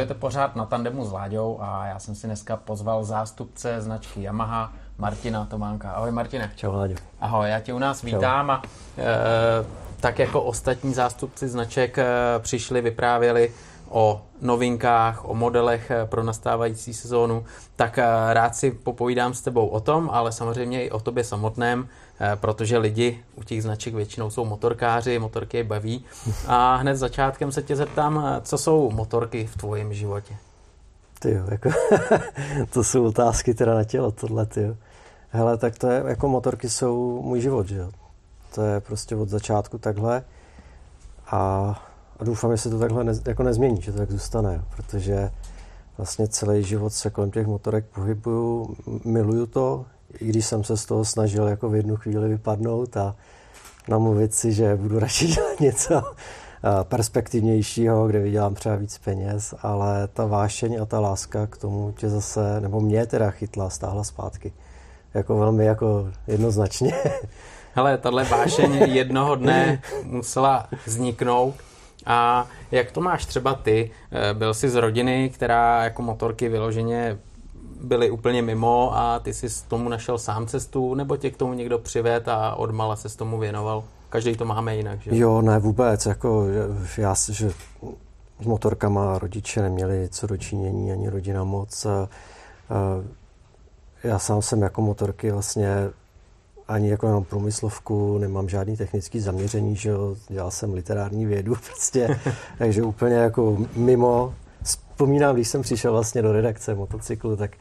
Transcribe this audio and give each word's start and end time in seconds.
Sledujete 0.00 0.20
pořád 0.20 0.56
na 0.56 0.66
tandemu 0.66 1.04
s 1.04 1.12
Láďou 1.12 1.58
a 1.60 1.86
já 1.86 1.98
jsem 1.98 2.14
si 2.14 2.26
dneska 2.26 2.56
pozval 2.56 3.04
zástupce 3.04 3.80
značky 3.80 4.22
Yamaha 4.22 4.72
Martina 4.98 5.44
Tománka. 5.44 5.90
Ahoj 5.92 6.12
Martine. 6.12 6.52
Čau 6.56 6.72
Láďo. 6.72 6.94
Ahoj, 7.20 7.50
já 7.50 7.60
tě 7.60 7.74
u 7.74 7.78
nás 7.78 8.02
vítám 8.02 8.46
Čau. 8.46 8.52
a 8.52 8.62
e, 8.98 9.64
tak 10.00 10.18
jako 10.18 10.42
ostatní 10.42 10.94
zástupci 10.94 11.48
značek 11.48 11.98
e, 11.98 12.04
přišli, 12.38 12.80
vyprávěli 12.80 13.52
o 13.90 14.22
novinkách, 14.40 15.28
o 15.28 15.34
modelech 15.34 15.90
eh, 15.90 16.06
pro 16.06 16.22
nastávající 16.22 16.94
sezónu, 16.94 17.44
tak 17.76 17.98
rád 18.32 18.56
si 18.56 18.70
popovídám 18.70 19.34
s 19.34 19.42
tebou 19.42 19.66
o 19.66 19.80
tom, 19.80 20.10
ale 20.12 20.32
samozřejmě 20.32 20.84
i 20.84 20.90
o 20.90 21.00
tobě 21.00 21.24
samotném, 21.24 21.88
protože 22.36 22.78
lidi 22.78 23.24
u 23.34 23.42
těch 23.42 23.62
značek 23.62 23.94
většinou 23.94 24.30
jsou 24.30 24.44
motorkáři, 24.44 25.18
motorky 25.18 25.56
je 25.56 25.64
baví. 25.64 26.04
A 26.46 26.76
hned 26.76 26.96
začátkem 26.96 27.52
se 27.52 27.62
tě 27.62 27.76
zeptám, 27.76 28.40
co 28.42 28.58
jsou 28.58 28.90
motorky 28.90 29.46
v 29.46 29.56
tvojem 29.56 29.94
životě? 29.94 30.36
Ty 31.18 31.30
jo, 31.30 31.44
jako, 31.50 31.70
to 32.72 32.84
jsou 32.84 33.04
otázky 33.04 33.54
teda 33.54 33.74
na 33.74 33.84
tělo, 33.84 34.10
tohle, 34.10 34.46
ty 34.46 34.62
jo. 34.62 34.76
Hele, 35.30 35.56
tak 35.56 35.78
to 35.78 35.90
je, 35.90 36.02
jako 36.06 36.28
motorky 36.28 36.68
jsou 36.68 37.22
můj 37.22 37.40
život, 37.40 37.68
že 37.68 37.76
jo. 37.76 37.90
To 38.54 38.62
je 38.62 38.80
prostě 38.80 39.16
od 39.16 39.28
začátku 39.28 39.78
takhle. 39.78 40.22
A 41.26 41.74
a 42.20 42.24
doufám, 42.24 42.50
že 42.52 42.58
se 42.58 42.70
to 42.70 42.78
takhle 42.78 43.04
ne, 43.04 43.12
jako 43.26 43.42
nezmění, 43.42 43.82
že 43.82 43.92
to 43.92 43.98
tak 43.98 44.10
zůstane, 44.10 44.64
protože 44.76 45.30
vlastně 45.96 46.28
celý 46.28 46.64
život 46.64 46.92
se 46.92 47.10
kolem 47.10 47.30
těch 47.30 47.46
motorek 47.46 47.84
pohybuju, 47.94 48.76
miluju 49.04 49.46
to, 49.46 49.84
i 50.20 50.24
když 50.24 50.46
jsem 50.46 50.64
se 50.64 50.76
z 50.76 50.84
toho 50.84 51.04
snažil 51.04 51.48
jako 51.48 51.68
v 51.68 51.74
jednu 51.74 51.96
chvíli 51.96 52.28
vypadnout 52.28 52.96
a 52.96 53.16
namluvit 53.88 54.34
si, 54.34 54.52
že 54.52 54.76
budu 54.76 54.98
radši 54.98 55.26
dělat 55.26 55.60
něco 55.60 56.02
perspektivnějšího, 56.82 58.06
kde 58.06 58.18
vydělám 58.18 58.54
třeba 58.54 58.76
víc 58.76 58.98
peněz, 58.98 59.54
ale 59.62 60.08
ta 60.08 60.26
vášeň 60.26 60.78
a 60.82 60.84
ta 60.84 61.00
láska 61.00 61.46
k 61.46 61.56
tomu 61.56 61.92
tě 61.92 62.08
zase, 62.08 62.60
nebo 62.60 62.80
mě 62.80 63.06
teda 63.06 63.30
chytla, 63.30 63.70
stáhla 63.70 64.04
zpátky. 64.04 64.52
Jako 65.14 65.38
velmi 65.38 65.64
jako 65.64 66.08
jednoznačně. 66.26 66.92
Hele, 67.74 67.98
tahle 67.98 68.24
vášeň 68.24 68.74
jednoho 68.74 69.34
dne 69.36 69.82
musela 70.04 70.68
vzniknout 70.86 71.54
a 72.06 72.46
jak 72.70 72.92
to 72.92 73.00
máš 73.00 73.26
třeba 73.26 73.54
ty? 73.54 73.90
Eh, 74.12 74.34
byl 74.34 74.54
jsi 74.54 74.68
z 74.68 74.74
rodiny, 74.74 75.30
která 75.34 75.84
jako 75.84 76.02
motorky 76.02 76.48
vyloženě 76.48 77.18
byly 77.82 78.10
úplně 78.10 78.42
mimo 78.42 78.96
a 78.96 79.18
ty 79.18 79.34
jsi 79.34 79.50
s 79.50 79.62
tomu 79.62 79.88
našel 79.88 80.18
sám 80.18 80.46
cestu, 80.46 80.94
nebo 80.94 81.16
tě 81.16 81.30
k 81.30 81.36
tomu 81.36 81.52
někdo 81.52 81.78
přived 81.78 82.28
a 82.28 82.54
odmala 82.54 82.96
se 82.96 83.08
s 83.08 83.16
tomu 83.16 83.38
věnoval? 83.38 83.84
Každý 84.08 84.36
to 84.36 84.44
máme 84.44 84.76
jinak, 84.76 85.02
že? 85.02 85.16
Jo, 85.16 85.42
ne 85.42 85.58
vůbec, 85.58 86.06
jako 86.06 86.46
já, 86.98 87.14
že 87.30 87.50
s 88.40 88.46
motorkama 88.46 89.18
rodiče 89.18 89.62
neměli 89.62 90.08
co 90.08 90.26
dočinění, 90.26 90.92
ani 90.92 91.08
rodina 91.08 91.44
moc. 91.44 91.86
Já 94.04 94.18
sám 94.18 94.42
jsem 94.42 94.62
jako 94.62 94.82
motorky 94.82 95.30
vlastně 95.30 95.90
ani 96.68 96.90
jako 96.90 97.06
jenom 97.06 97.24
průmyslovku, 97.24 98.18
nemám 98.18 98.48
žádný 98.48 98.76
technický 98.76 99.20
zaměření, 99.20 99.76
že 99.76 99.90
jo, 99.90 100.16
dělal 100.28 100.50
jsem 100.50 100.74
literární 100.74 101.26
vědu 101.26 101.54
prostě, 101.66 102.20
takže 102.58 102.82
úplně 102.82 103.14
jako 103.14 103.58
mimo. 103.76 104.34
Vzpomínám, 105.00 105.34
když 105.34 105.48
jsem 105.48 105.62
přišel 105.62 105.92
vlastně 105.92 106.22
do 106.22 106.32
redakce 106.32 106.74
motocyklu, 106.74 107.36
tak 107.36 107.56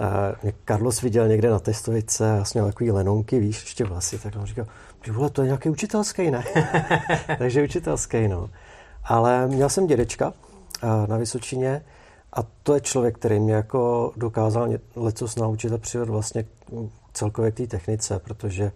a 0.00 0.32
mě 0.42 0.52
Carlos 0.68 1.00
viděl 1.00 1.28
někde 1.28 1.50
na 1.50 1.58
testovice, 1.58 2.40
jsem 2.42 2.60
měl 2.60 2.72
takový 2.72 2.90
lenonky, 2.90 3.40
víš, 3.40 3.62
ještě 3.62 3.84
vlasy, 3.84 4.18
tak 4.18 4.36
on 4.36 4.46
říkal, 4.46 4.66
že 5.04 5.12
vole, 5.12 5.30
to 5.30 5.42
je 5.42 5.46
nějaký 5.46 5.68
učitelský, 5.68 6.30
ne? 6.30 6.44
takže 7.38 7.62
učitelský, 7.62 8.28
no. 8.28 8.50
Ale 9.04 9.48
měl 9.48 9.68
jsem 9.68 9.86
dědečka 9.86 10.32
na 11.08 11.16
Vysočině 11.16 11.84
a 12.32 12.42
to 12.62 12.74
je 12.74 12.80
člověk, 12.80 13.14
který 13.18 13.40
mě 13.40 13.54
jako 13.54 14.12
dokázal 14.16 14.68
lecos 14.96 15.36
naučit 15.36 15.72
a 15.72 15.78
přived 15.78 16.08
vlastně 16.08 16.44
celkově 17.12 17.50
k 17.50 17.56
té 17.56 17.66
technice, 17.66 18.18
protože 18.18 18.72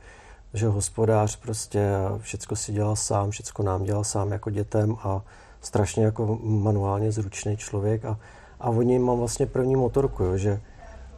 že 0.55 0.69
hospodář 0.69 1.37
prostě 1.37 1.91
všecko 2.19 2.57
si 2.57 2.73
dělal 2.73 2.97
sám, 2.97 3.31
všecko 3.31 3.63
nám 3.63 3.85
dělal 3.85 4.05
sám 4.05 4.33
jako 4.33 4.51
dětem 4.51 4.97
a 5.03 5.23
strašně 5.61 6.05
jako 6.05 6.39
manuálně 6.43 7.13
zručný 7.13 7.57
člověk 7.57 8.05
a, 8.05 8.19
a 8.61 8.71
od 8.71 8.83
něj 8.83 8.99
mám 8.99 9.19
vlastně 9.19 9.47
první 9.47 9.77
motorku, 9.77 10.25
jo, 10.25 10.37
že 10.37 10.61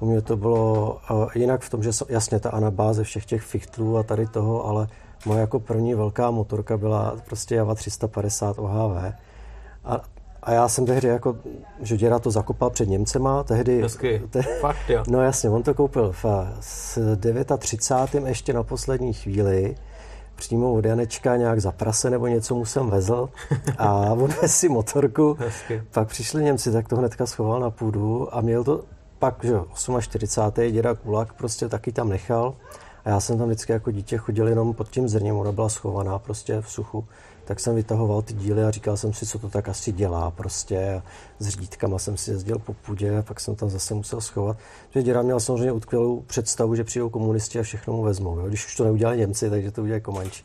u 0.01 0.07
mě 0.07 0.23
to 0.23 0.37
bylo 0.37 0.99
uh, 1.11 1.29
jinak 1.35 1.61
v 1.61 1.71
tom, 1.71 1.83
že 1.83 1.91
jasně 2.09 2.41
ta 2.41 2.51
anabáze 2.51 3.05
všech 3.05 3.27
těch 3.27 3.43
fichtlů 3.43 3.99
a 3.99 4.03
tady 4.03 4.27
toho, 4.27 4.67
ale 4.67 4.89
moje 5.27 5.41
jako 5.41 5.61
první 5.61 5.95
velká 5.95 6.31
motorka 6.31 6.77
byla 6.77 7.17
prostě 7.25 7.55
Java 7.55 7.75
350 7.75 8.59
OHV 8.59 9.13
a 9.85 10.01
a 10.43 10.53
já 10.53 10.69
jsem 10.69 10.87
tehdy 10.87 11.09
jako, 11.09 11.37
že 11.81 11.97
děda 11.97 12.19
to 12.19 12.31
zakopal 12.31 12.71
před 12.71 12.89
Němcema, 12.89 13.43
tehdy... 13.43 13.81
Te, 14.31 14.43
Fakt, 14.43 14.91
jo. 14.91 15.05
No 15.09 15.23
jasně, 15.23 15.51
on 15.51 15.63
to 15.63 15.75
koupil 15.75 16.13
v, 16.13 16.25
s 16.61 17.17
39. 17.59 18.29
ještě 18.29 18.53
na 18.53 18.63
poslední 18.63 19.13
chvíli, 19.13 19.75
přímo 20.39 20.73
od 20.75 20.85
Janečka 20.85 21.37
nějak 21.37 21.61
za 21.61 21.73
prase 21.73 22.11
nebo 22.11 22.27
něco 22.27 22.55
mu 22.55 22.65
jsem 22.65 22.91
vezl 22.91 23.29
a 23.79 24.13
on 24.13 24.31
si 24.47 24.69
motorku. 24.69 25.37
Hezky. 25.41 25.83
Pak 25.91 26.09
přišli 26.09 26.45
Němci, 26.45 26.73
tak 26.73 26.89
to 26.89 26.97
hnedka 26.97 27.27
schoval 27.27 27.61
na 27.61 27.71
půdu 27.71 28.37
a 28.37 28.41
měl 28.41 28.65
to 28.65 28.85
pak, 29.19 29.45
že 29.45 29.55
48. 30.01 30.73
děda 30.73 30.95
Kulak 30.95 31.33
prostě 31.33 31.69
taky 31.69 31.93
tam 31.93 32.09
nechal 32.09 32.55
a 33.05 33.09
já 33.09 33.21
jsem 33.21 33.39
tam 33.39 33.47
vždycky 33.47 33.73
jako 33.73 33.91
dítě 33.91 34.17
chodil 34.17 34.49
jenom 34.49 34.75
pod 34.75 34.89
tím 34.89 35.09
zrním, 35.09 35.37
ona 35.37 35.53
byla 35.53 35.69
schovaná 35.69 36.19
prostě 36.19 36.61
v 36.61 36.71
suchu 36.71 37.05
tak 37.49 37.61
jsem 37.61 37.75
vytahoval 37.75 38.23
ty 38.23 38.35
díly 38.35 38.65
a 38.65 38.71
říkal 38.71 38.97
jsem 38.97 39.13
si, 39.13 39.27
co 39.27 39.39
to 39.39 39.49
tak 39.49 39.69
asi 39.69 39.93
dělá 39.93 40.31
prostě. 40.31 41.03
S 41.39 41.49
řídkama 41.49 41.99
jsem 41.99 42.17
si 42.17 42.31
jezdil 42.31 42.59
po 42.59 42.75
půdě 42.75 43.19
a 43.19 43.23
pak 43.23 43.41
jsem 43.41 43.57
tam 43.57 43.71
zase 43.71 43.95
musel 43.95 44.21
schovat. 44.21 44.57
Že 44.91 45.03
děda 45.03 45.23
měl 45.23 45.41
samozřejmě 45.41 45.73
utkvělou 45.73 46.21
představu, 46.21 46.75
že 46.75 46.85
přijdou 46.85 47.09
komunisti 47.09 47.59
a 47.59 47.63
všechno 47.63 47.95
mu 47.95 48.03
vezmou. 48.03 48.39
Jo? 48.39 48.49
Když 48.49 48.67
už 48.67 48.77
to 48.77 48.85
neudělali 48.85 49.19
Němci, 49.19 49.51
takže 49.51 49.71
to 49.71 49.83
udělají 49.83 50.03
Komanči. 50.03 50.45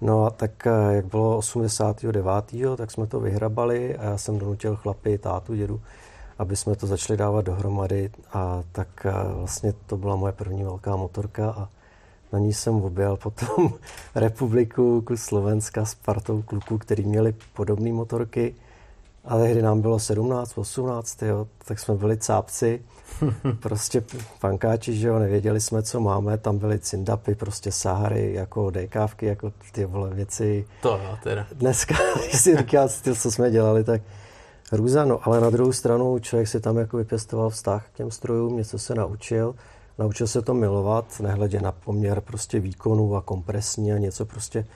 No 0.00 0.24
a 0.24 0.30
tak 0.30 0.66
eh, 0.66 0.94
jak 0.94 1.06
bylo 1.06 1.38
89. 1.38 2.24
tak 2.76 2.90
jsme 2.90 3.06
to 3.06 3.20
vyhrabali 3.20 3.96
a 3.96 4.04
já 4.04 4.18
jsem 4.18 4.38
donutil 4.38 4.76
chlapy, 4.76 5.18
tátu, 5.18 5.54
dědu, 5.54 5.80
aby 6.38 6.56
jsme 6.56 6.76
to 6.76 6.86
začali 6.86 7.16
dávat 7.16 7.44
dohromady 7.44 8.10
a 8.32 8.62
tak 8.72 9.06
eh, 9.06 9.12
vlastně 9.34 9.72
to 9.86 9.96
byla 9.96 10.16
moje 10.16 10.32
první 10.32 10.64
velká 10.64 10.96
motorka 10.96 11.50
a 11.50 11.68
na 12.32 12.38
ní 12.38 12.52
jsem 12.52 12.74
objel 12.74 13.16
potom 13.16 13.72
republiku 14.14 15.04
Slovenska 15.14 15.84
s 15.84 15.94
partou 15.94 16.42
kluků, 16.42 16.78
který 16.78 17.04
měli 17.04 17.34
podobné 17.54 17.92
motorky. 17.92 18.54
A 19.24 19.38
tehdy 19.38 19.62
nám 19.62 19.80
bylo 19.80 19.98
17, 19.98 20.58
18, 20.58 21.22
jo, 21.22 21.46
tak 21.64 21.78
jsme 21.78 21.94
byli 21.94 22.16
cápci, 22.16 22.82
prostě 23.60 24.04
pankáči, 24.40 24.96
že 24.96 25.08
jo, 25.08 25.18
nevěděli 25.18 25.60
jsme, 25.60 25.82
co 25.82 26.00
máme, 26.00 26.38
tam 26.38 26.58
byly 26.58 26.78
cindapy, 26.78 27.34
prostě 27.34 27.72
Sahary, 27.72 28.34
jako 28.34 28.70
dekávky, 28.70 29.26
jako 29.26 29.52
ty 29.72 29.84
vole 29.84 30.10
věci. 30.10 30.66
To 30.82 30.88
jo, 30.88 31.18
teda. 31.22 31.46
Dneska, 31.52 31.94
když 32.20 32.40
si 32.40 32.56
říkal, 32.56 32.88
co 32.88 33.30
jsme 33.30 33.50
dělali, 33.50 33.84
tak 33.84 34.02
hrůza, 34.72 35.04
no, 35.04 35.20
ale 35.22 35.40
na 35.40 35.50
druhou 35.50 35.72
stranu 35.72 36.18
člověk 36.18 36.48
si 36.48 36.60
tam 36.60 36.76
jako 36.76 36.96
vypěstoval 36.96 37.50
vztah 37.50 37.88
k 37.88 37.96
těm 37.96 38.10
strojům, 38.10 38.56
něco 38.56 38.78
se 38.78 38.94
naučil 38.94 39.54
Naučil 40.00 40.26
se 40.26 40.42
to 40.42 40.54
milovat, 40.54 41.20
nehledě 41.20 41.60
na 41.60 41.72
poměr 41.72 42.20
prostě 42.20 42.60
výkonu 42.60 43.16
a 43.16 43.20
kompresní 43.20 43.92
a 43.92 43.98
něco 43.98 44.24
prostě, 44.26 44.66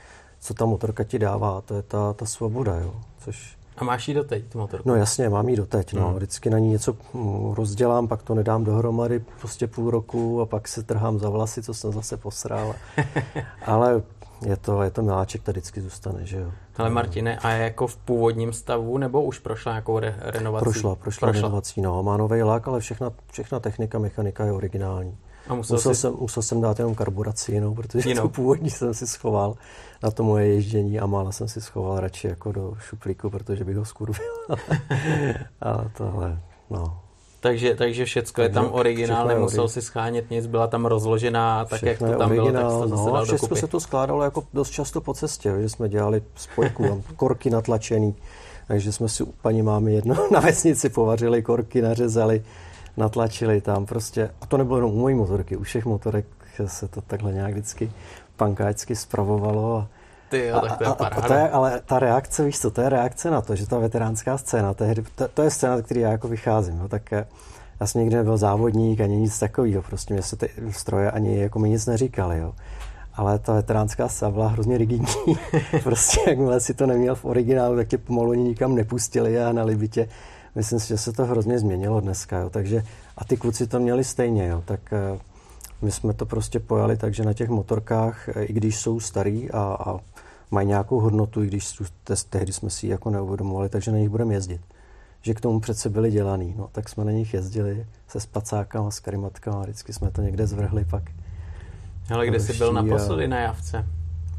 co 0.40 0.54
ta 0.54 0.64
motorka 0.64 1.04
ti 1.04 1.18
dává. 1.18 1.60
To 1.60 1.74
je 1.74 1.82
ta, 1.82 2.12
ta 2.12 2.26
svoboda, 2.26 2.76
jo. 2.76 2.94
Což... 3.18 3.56
A 3.76 3.84
máš 3.84 4.08
ji 4.08 4.14
doteď, 4.14 4.44
tu 4.52 4.58
motorku? 4.58 4.88
No 4.88 4.94
jasně, 4.94 5.28
mám 5.28 5.48
ji 5.48 5.56
doteď. 5.56 5.92
No. 5.92 6.06
Hmm. 6.06 6.16
Vždycky 6.16 6.50
na 6.50 6.58
ní 6.58 6.68
něco 6.68 6.96
mm, 7.14 7.52
rozdělám, 7.52 8.08
pak 8.08 8.22
to 8.22 8.34
nedám 8.34 8.64
dohromady 8.64 9.24
prostě 9.40 9.66
půl 9.66 9.90
roku 9.90 10.40
a 10.40 10.46
pak 10.46 10.68
se 10.68 10.82
trhám 10.82 11.18
za 11.18 11.30
vlasy, 11.30 11.62
co 11.62 11.74
jsem 11.74 11.92
zase 11.92 12.16
posral. 12.16 12.74
Ale 13.66 14.02
je 14.46 14.56
to, 14.56 14.82
je 14.82 14.90
to 14.90 15.02
miláček, 15.02 15.42
který 15.42 15.60
vždycky 15.60 15.80
zůstane, 15.80 16.26
že 16.26 16.38
jo. 16.38 16.52
Ale 16.76 16.90
Martine, 16.90 17.38
a 17.38 17.50
je 17.50 17.64
jako 17.64 17.86
v 17.86 17.96
původním 17.96 18.52
stavu, 18.52 18.98
nebo 18.98 19.22
už 19.22 19.38
prošla 19.38 19.72
nějakou 19.72 19.98
re- 19.98 20.16
renovací? 20.20 20.62
Prošla, 20.62 20.94
prošla, 20.94 21.28
prošla. 21.28 21.42
renovací, 21.42 21.80
no. 21.80 22.02
Má 22.02 22.16
nový 22.16 22.42
lák, 22.42 22.68
ale 22.68 22.80
všechna, 22.80 23.12
všechna 23.32 23.60
technika, 23.60 23.98
mechanika 23.98 24.44
je 24.44 24.52
originální. 24.52 25.16
A 25.48 25.54
musel, 25.54 25.76
musel, 25.76 25.94
jsi... 25.94 26.00
jsem, 26.00 26.12
musel 26.20 26.42
jsem 26.42 26.60
dát 26.60 26.78
jenom 26.78 26.94
karburaci 26.94 27.52
jinou, 27.52 27.74
protože 27.74 28.08
jinou. 28.08 28.22
tu 28.22 28.28
původní 28.28 28.70
jsem 28.70 28.94
si 28.94 29.06
schoval 29.06 29.56
na 30.02 30.10
to 30.10 30.22
moje 30.22 30.46
ježdění 30.46 31.00
a 31.00 31.06
mála 31.06 31.32
jsem 31.32 31.48
si 31.48 31.60
schoval 31.60 32.00
radši 32.00 32.26
jako 32.26 32.52
do 32.52 32.74
šuplíku, 32.80 33.30
protože 33.30 33.64
bych 33.64 33.76
ho 33.76 33.84
skurvil. 33.84 34.26
ale 35.60 35.90
tohle, 35.96 36.40
no, 36.70 36.98
takže, 37.44 37.74
takže 37.74 38.04
všecko 38.04 38.42
je 38.42 38.48
tam 38.48 38.68
originál, 38.72 39.26
nemusel 39.26 39.68
si 39.68 39.82
schánět 39.82 40.30
nic, 40.30 40.46
byla 40.46 40.66
tam 40.66 40.86
rozložená 40.86 41.64
tak, 41.64 41.82
jak 41.82 41.98
to 41.98 42.04
tam 42.04 42.30
originál, 42.30 42.52
bylo, 42.52 42.80
tak 42.80 42.88
to 42.90 42.96
zase 42.96 43.08
no, 43.08 43.14
dal 43.14 43.24
všechno 43.24 43.48
dokupy. 43.48 43.60
se 43.60 43.66
to 43.66 43.80
skládalo 43.80 44.22
jako 44.22 44.44
dost 44.54 44.70
často 44.70 45.00
po 45.00 45.14
cestě, 45.14 45.54
že 45.60 45.68
jsme 45.68 45.88
dělali 45.88 46.22
spojku, 46.34 47.04
korky 47.16 47.50
natlačený, 47.50 48.14
takže 48.68 48.92
jsme 48.92 49.08
si 49.08 49.22
u 49.22 49.32
paní 49.42 49.62
mámy 49.62 49.94
jedno 49.94 50.16
na 50.30 50.40
vesnici 50.40 50.88
povařili, 50.88 51.42
korky 51.42 51.82
nařezali, 51.82 52.44
natlačili 52.96 53.60
tam 53.60 53.86
prostě. 53.86 54.30
A 54.40 54.46
to 54.46 54.56
nebylo 54.56 54.76
jenom 54.76 54.92
u 54.92 54.98
mojí 54.98 55.14
motorky, 55.14 55.56
u 55.56 55.62
všech 55.62 55.84
motorek 55.84 56.26
se 56.66 56.88
to 56.88 57.00
takhle 57.00 57.32
nějak 57.32 57.52
vždycky 57.52 57.92
pankáčsky 58.36 58.96
spravovalo 58.96 59.76
a 59.76 59.88
Ty 60.28 60.46
jo, 60.46 60.60
tak 60.60 60.78
to 60.78 60.84
je 60.84 60.88
a, 60.88 60.92
a, 60.92 61.20
to 61.28 61.34
je, 61.34 61.50
ale 61.50 61.80
ta 61.86 61.98
reakce, 61.98 62.44
víš 62.44 62.58
co, 62.58 62.70
to 62.70 62.80
je 62.80 62.88
reakce 62.88 63.30
na 63.30 63.40
to, 63.40 63.56
že 63.56 63.66
ta 63.66 63.78
veteránská 63.78 64.38
scéna, 64.38 64.74
to 64.74 64.84
je, 64.84 64.94
to, 65.14 65.28
to 65.28 65.42
je 65.42 65.50
scéna, 65.50 65.82
který 65.82 66.00
já 66.00 66.10
jako 66.10 66.28
vycházím, 66.28 66.78
jo, 66.78 66.88
tak 66.88 67.12
eh, 67.12 67.26
já 67.80 67.86
jsem 67.86 68.00
nikdy 68.00 68.16
nebyl 68.16 68.36
závodník 68.36 69.00
ani 69.00 69.16
nic 69.16 69.38
takového, 69.38 69.82
prostě 69.82 70.14
mě 70.14 70.22
se 70.22 70.36
ty 70.36 70.50
stroje 70.70 71.10
ani 71.10 71.40
jako 71.40 71.58
mi 71.58 71.68
nic 71.68 71.86
neříkali, 71.86 72.38
jo. 72.38 72.54
Ale 73.14 73.38
ta 73.38 73.54
veteránská 73.54 74.08
scéna 74.08 74.30
byla 74.30 74.48
hrozně 74.48 74.78
rigidní. 74.78 75.06
prostě 75.82 76.20
jakmile 76.26 76.60
si 76.60 76.74
to 76.74 76.86
neměl 76.86 77.14
v 77.14 77.24
originálu, 77.24 77.76
tak 77.76 77.88
tě 77.88 77.98
pomalu 77.98 78.34
nikam 78.34 78.74
nepustili 78.74 79.42
a 79.42 79.52
na 79.52 79.64
by 79.64 79.88
Myslím 80.54 80.80
si, 80.80 80.88
že 80.88 80.98
se 80.98 81.12
to 81.12 81.24
hrozně 81.24 81.58
změnilo 81.58 82.00
dneska, 82.00 82.38
jo. 82.38 82.50
Takže 82.50 82.84
a 83.16 83.24
ty 83.24 83.36
kluci 83.36 83.66
to 83.66 83.80
měli 83.80 84.04
stejně, 84.04 84.46
jo. 84.46 84.62
Tak 84.64 84.92
eh, 84.92 85.18
my 85.82 85.92
jsme 85.92 86.12
to 86.12 86.26
prostě 86.26 86.60
pojali 86.60 86.96
tak, 86.96 87.14
že 87.14 87.24
na 87.24 87.32
těch 87.32 87.48
motorkách, 87.48 88.28
eh, 88.28 88.44
i 88.44 88.52
když 88.52 88.76
jsou 88.76 89.00
starý 89.00 89.50
a, 89.50 89.60
a 89.60 90.00
mají 90.50 90.68
nějakou 90.68 91.00
hodnotu, 91.00 91.42
i 91.42 91.46
když 91.46 91.82
tehdy 92.30 92.52
jsme 92.52 92.70
si 92.70 92.86
ji 92.86 92.90
jako 92.90 93.10
neuvědomovali, 93.10 93.68
takže 93.68 93.92
na 93.92 93.98
nich 93.98 94.08
budeme 94.08 94.34
jezdit. 94.34 94.60
Že 95.22 95.34
k 95.34 95.40
tomu 95.40 95.60
přece 95.60 95.90
byli 95.90 96.10
dělaný. 96.10 96.54
No, 96.58 96.68
tak 96.72 96.88
jsme 96.88 97.04
na 97.04 97.10
nich 97.10 97.34
jezdili 97.34 97.86
se 98.08 98.20
spacákama, 98.20 98.90
s 98.90 99.00
karimatkama, 99.00 99.62
vždycky 99.62 99.92
jsme 99.92 100.10
to 100.10 100.22
někde 100.22 100.46
zvrhli 100.46 100.84
pak. 100.84 101.02
Ale 102.10 102.26
kde 102.26 102.40
jsi 102.40 102.52
byl 102.52 102.72
naposledy 102.72 103.24
a... 103.24 103.28
na 103.28 103.40
javce? 103.40 103.86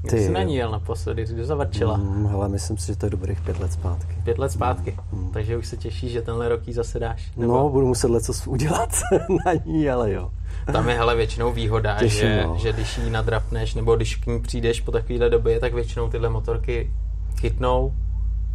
Ty 0.09 0.19
jsi 0.19 0.31
na 0.31 0.43
ní 0.43 0.55
jel 0.55 0.71
naposledy, 0.71 1.25
kdy 1.25 1.45
zavrčila? 1.45 1.97
Mm, 1.97 2.27
hele, 2.27 2.49
myslím 2.49 2.77
si, 2.77 2.87
že 2.87 2.95
to 2.95 3.05
je 3.05 3.09
dobrých 3.09 3.41
pět 3.41 3.59
let 3.59 3.71
zpátky. 3.71 4.15
Pět 4.23 4.37
let 4.37 4.51
zpátky, 4.51 4.97
mm, 5.11 5.19
mm. 5.19 5.29
takže 5.31 5.57
už 5.57 5.67
se 5.67 5.77
těší, 5.77 6.09
že 6.09 6.21
tenhle 6.21 6.49
rok 6.49 6.67
jí 6.67 6.73
zase 6.73 6.99
dáš? 6.99 7.31
Nebo... 7.37 7.53
No, 7.53 7.69
budu 7.69 7.87
muset 7.87 8.11
leco 8.11 8.33
udělat 8.45 8.89
na 9.45 9.53
ní, 9.65 9.89
ale 9.89 10.11
jo. 10.11 10.31
Tam 10.71 10.89
je 10.89 10.95
hele 10.95 11.15
většinou 11.15 11.53
výhoda, 11.53 11.95
Těším, 11.99 12.27
že, 12.27 12.43
no. 12.43 12.57
že 12.57 12.73
když 12.73 12.97
ji 12.97 13.09
nadrapneš, 13.09 13.75
nebo 13.75 13.95
když 13.95 14.15
k 14.15 14.25
ní 14.25 14.39
přijdeš 14.41 14.81
po 14.81 14.91
takovéhle 14.91 15.29
době, 15.29 15.59
tak 15.59 15.73
většinou 15.73 16.09
tyhle 16.09 16.29
motorky 16.29 16.91
chytnou 17.39 17.93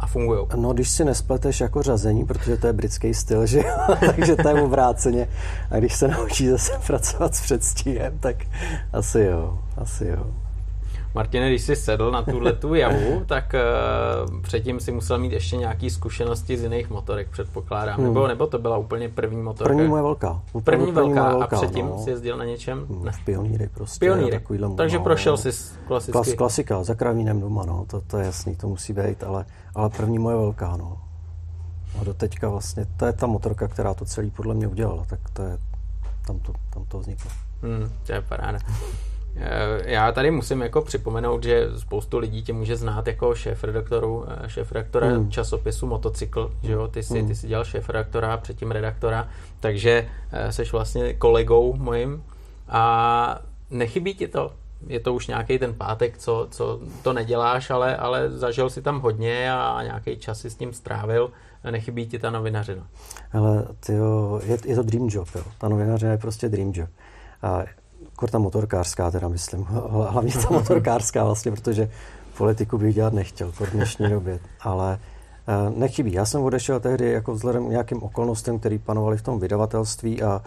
a 0.01 0.07
fungují. 0.07 0.45
No, 0.55 0.73
když 0.73 0.89
si 0.89 1.05
nespleteš 1.05 1.61
jako 1.61 1.83
řazení, 1.83 2.25
protože 2.25 2.57
to 2.57 2.67
je 2.67 2.73
britský 2.73 3.13
styl, 3.13 3.45
že 3.45 3.57
jo? 3.57 3.95
takže 4.15 4.35
to 4.35 4.49
je 4.49 4.61
obráceně. 4.61 5.27
A 5.71 5.77
když 5.77 5.93
se 5.93 6.07
naučí 6.07 6.47
zase 6.47 6.71
pracovat 6.87 7.35
s 7.35 7.41
předstihem, 7.41 8.19
tak 8.19 8.35
asi 8.93 9.19
jo, 9.19 9.59
asi 9.77 10.07
jo. 10.07 10.25
Martine, 11.15 11.49
když 11.49 11.61
jsi 11.61 11.75
sedl 11.75 12.11
na 12.11 12.21
tuhle 12.21 12.53
tu 12.53 12.75
javu, 12.75 13.23
tak 13.25 13.55
uh, 14.29 14.41
předtím 14.41 14.79
si 14.79 14.91
musel 14.91 15.17
mít 15.17 15.31
ještě 15.31 15.57
nějaké 15.57 15.89
zkušenosti 15.89 16.57
z 16.57 16.63
jiných 16.63 16.89
motorek, 16.89 17.29
předpokládám. 17.29 17.97
Hmm. 17.97 18.07
Nebo, 18.07 18.27
nebo 18.27 18.47
to 18.47 18.59
byla 18.59 18.77
úplně 18.77 19.09
první 19.09 19.41
motorka? 19.41 19.73
První 19.73 19.87
moje 19.87 20.03
velká. 20.03 20.41
První, 20.51 20.63
první 20.63 20.91
velká, 20.91 21.29
velká 21.29 21.45
a 21.45 21.59
předtím 21.59 21.85
no. 21.85 22.03
jsi 22.03 22.09
jezdil 22.09 22.37
na 22.37 22.45
něčem? 22.45 22.85
Hmm, 22.89 23.05
ne. 23.05 23.11
V 23.11 23.25
pionýry 23.25 23.69
prostě. 23.73 23.99
Pionýry. 23.99 24.41
Takže 24.77 24.97
no, 24.97 25.03
prošel 25.03 25.37
jsi 25.37 25.49
klasicky. 25.87 26.11
Klas, 26.11 26.33
klasika, 26.33 26.83
za 26.83 26.95
kravínem 26.95 27.41
doma, 27.41 27.63
no, 27.65 27.85
to, 27.87 28.01
to 28.01 28.17
je 28.17 28.25
jasný, 28.25 28.55
to 28.55 28.67
musí 28.67 28.93
být, 28.93 29.23
ale, 29.23 29.45
ale 29.75 29.89
první 29.89 30.19
moje 30.19 30.35
velká, 30.35 30.77
no. 30.77 30.97
A 32.01 32.03
do 32.03 32.13
teďka 32.13 32.49
vlastně, 32.49 32.85
to 32.97 33.05
je 33.05 33.13
ta 33.13 33.27
motorka, 33.27 33.67
která 33.67 33.93
to 33.93 34.05
celý 34.05 34.31
podle 34.31 34.53
mě 34.53 34.67
udělala, 34.67 35.05
tak 35.09 35.19
to 35.33 35.43
je, 35.43 35.57
tam 36.27 36.39
to, 36.39 36.53
tam 36.69 36.85
to 36.85 36.99
vzniklo. 36.99 37.31
Hmm, 37.61 37.91
to 38.05 38.13
je 38.13 38.21
paráda. 38.21 38.59
Eh, 39.35 39.91
já 39.91 40.11
tady 40.11 40.31
musím 40.31 40.61
jako 40.61 40.81
připomenout, 40.81 41.43
že 41.43 41.67
spoustu 41.77 42.17
lidí 42.17 42.43
tě 42.43 42.53
může 42.53 42.75
znát 42.75 43.07
jako 43.07 43.35
šéf-redaktoru, 43.35 44.25
eh, 44.27 44.49
šéf-redaktora 44.49 45.07
mm. 45.07 45.31
časopisu 45.31 45.87
Motocykl, 45.87 46.51
že 46.63 46.73
jo, 46.73 46.87
ty 46.87 47.03
jsi, 47.03 47.21
mm. 47.21 47.27
ty 47.27 47.35
jsi 47.35 47.47
dělal 47.47 47.65
šéf-redaktora, 47.65 48.37
předtím 48.37 48.71
redaktora, 48.71 49.27
takže 49.59 50.09
jsi 50.49 50.61
eh, 50.61 50.69
vlastně 50.71 51.13
kolegou 51.13 51.73
mojím 51.73 52.23
a 52.69 53.41
nechybí 53.69 54.13
ti 54.13 54.27
to? 54.27 54.51
Je 54.87 54.99
to 54.99 55.13
už 55.13 55.27
nějaký 55.27 55.59
ten 55.59 55.73
pátek, 55.73 56.17
co, 56.17 56.47
co 56.51 56.79
to 57.03 57.13
neděláš, 57.13 57.69
ale, 57.69 57.97
ale 57.97 58.29
zažil 58.29 58.69
si 58.69 58.81
tam 58.81 58.99
hodně 58.99 59.53
a 59.53 59.83
nějaký 59.83 60.17
čas 60.17 60.39
si 60.39 60.49
s 60.49 60.55
tím 60.55 60.73
strávil. 60.73 61.31
Nechybí 61.71 62.07
ti 62.07 62.19
ta 62.19 62.29
novinařina? 62.29 62.87
Ale 63.33 63.67
tyjo, 63.79 64.41
je, 64.43 64.57
je 64.65 64.75
to 64.75 64.83
dream 64.83 65.07
job, 65.11 65.27
jo. 65.35 65.43
Ta 65.57 65.67
novinařina 65.67 66.11
je 66.11 66.17
prostě 66.17 66.49
dream 66.49 66.71
job. 66.75 66.89
A 67.41 67.63
Kor 68.21 68.29
ta 68.29 68.39
motorkářská 68.39 69.11
teda 69.11 69.27
myslím, 69.27 69.63
hlavně 70.09 70.33
ta 70.33 70.47
motorkářská 70.49 71.23
vlastně, 71.23 71.51
protože 71.51 71.89
politiku 72.37 72.77
bych 72.77 72.95
dělat 72.95 73.13
nechtěl 73.13 73.51
v 73.51 73.71
dnešní 73.71 74.09
době, 74.09 74.39
ale 74.61 74.99
eh, 75.47 75.79
nechybí. 75.79 76.13
Já 76.13 76.25
jsem 76.25 76.41
odešel 76.41 76.79
tehdy 76.79 77.11
jako 77.11 77.33
vzhledem 77.33 77.67
k 77.67 77.69
nějakým 77.69 78.03
okolnostem, 78.03 78.59
které 78.59 78.77
panovaly 78.79 79.17
v 79.17 79.21
tom 79.21 79.39
vydavatelství 79.39 80.23
a 80.23 80.41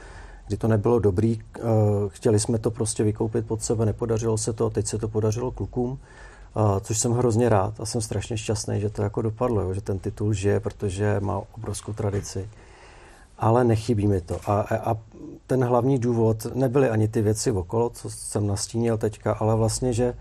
kdy 0.47 0.56
to 0.56 0.69
nebylo 0.69 0.99
dobrý, 0.99 1.41
eh, 1.56 1.61
chtěli 2.09 2.41
jsme 2.41 2.59
to 2.59 2.71
prostě 2.71 3.05
vykoupit 3.05 3.47
pod 3.47 3.62
sebe, 3.62 3.87
nepodařilo 3.87 4.38
se 4.38 4.53
to, 4.53 4.70
teď 4.70 4.87
se 4.87 4.99
to 4.99 5.09
podařilo 5.09 5.50
klukům, 5.50 5.99
což 6.81 6.99
jsem 6.99 7.12
hrozně 7.12 7.49
rád 7.49 7.81
a 7.81 7.87
jsem 7.87 8.00
strašně 8.00 8.37
šťastný, 8.37 8.81
že 8.81 8.91
to 8.91 9.03
jako 9.03 9.23
dopadlo, 9.23 9.75
že 9.75 9.81
ten 9.81 9.99
titul 9.99 10.32
žije, 10.32 10.61
protože 10.61 11.20
má 11.20 11.43
obrovskou 11.56 11.93
tradici 11.93 12.49
ale 13.44 13.64
nechybí 13.64 14.06
mi 14.06 14.20
to. 14.20 14.41
A, 14.46 14.61
a 14.61 14.96
ten 15.46 15.64
hlavní 15.64 15.99
důvod 15.99 16.46
nebyly 16.55 16.91
ani 16.91 17.08
ty 17.08 17.23
věci 17.23 17.50
okolo, 17.50 17.91
co 17.91 18.11
jsem 18.11 18.46
nastínil 18.46 18.99
teďka, 18.99 19.32
ale 19.32 19.56
vlastně, 19.56 19.93
že 19.93 20.14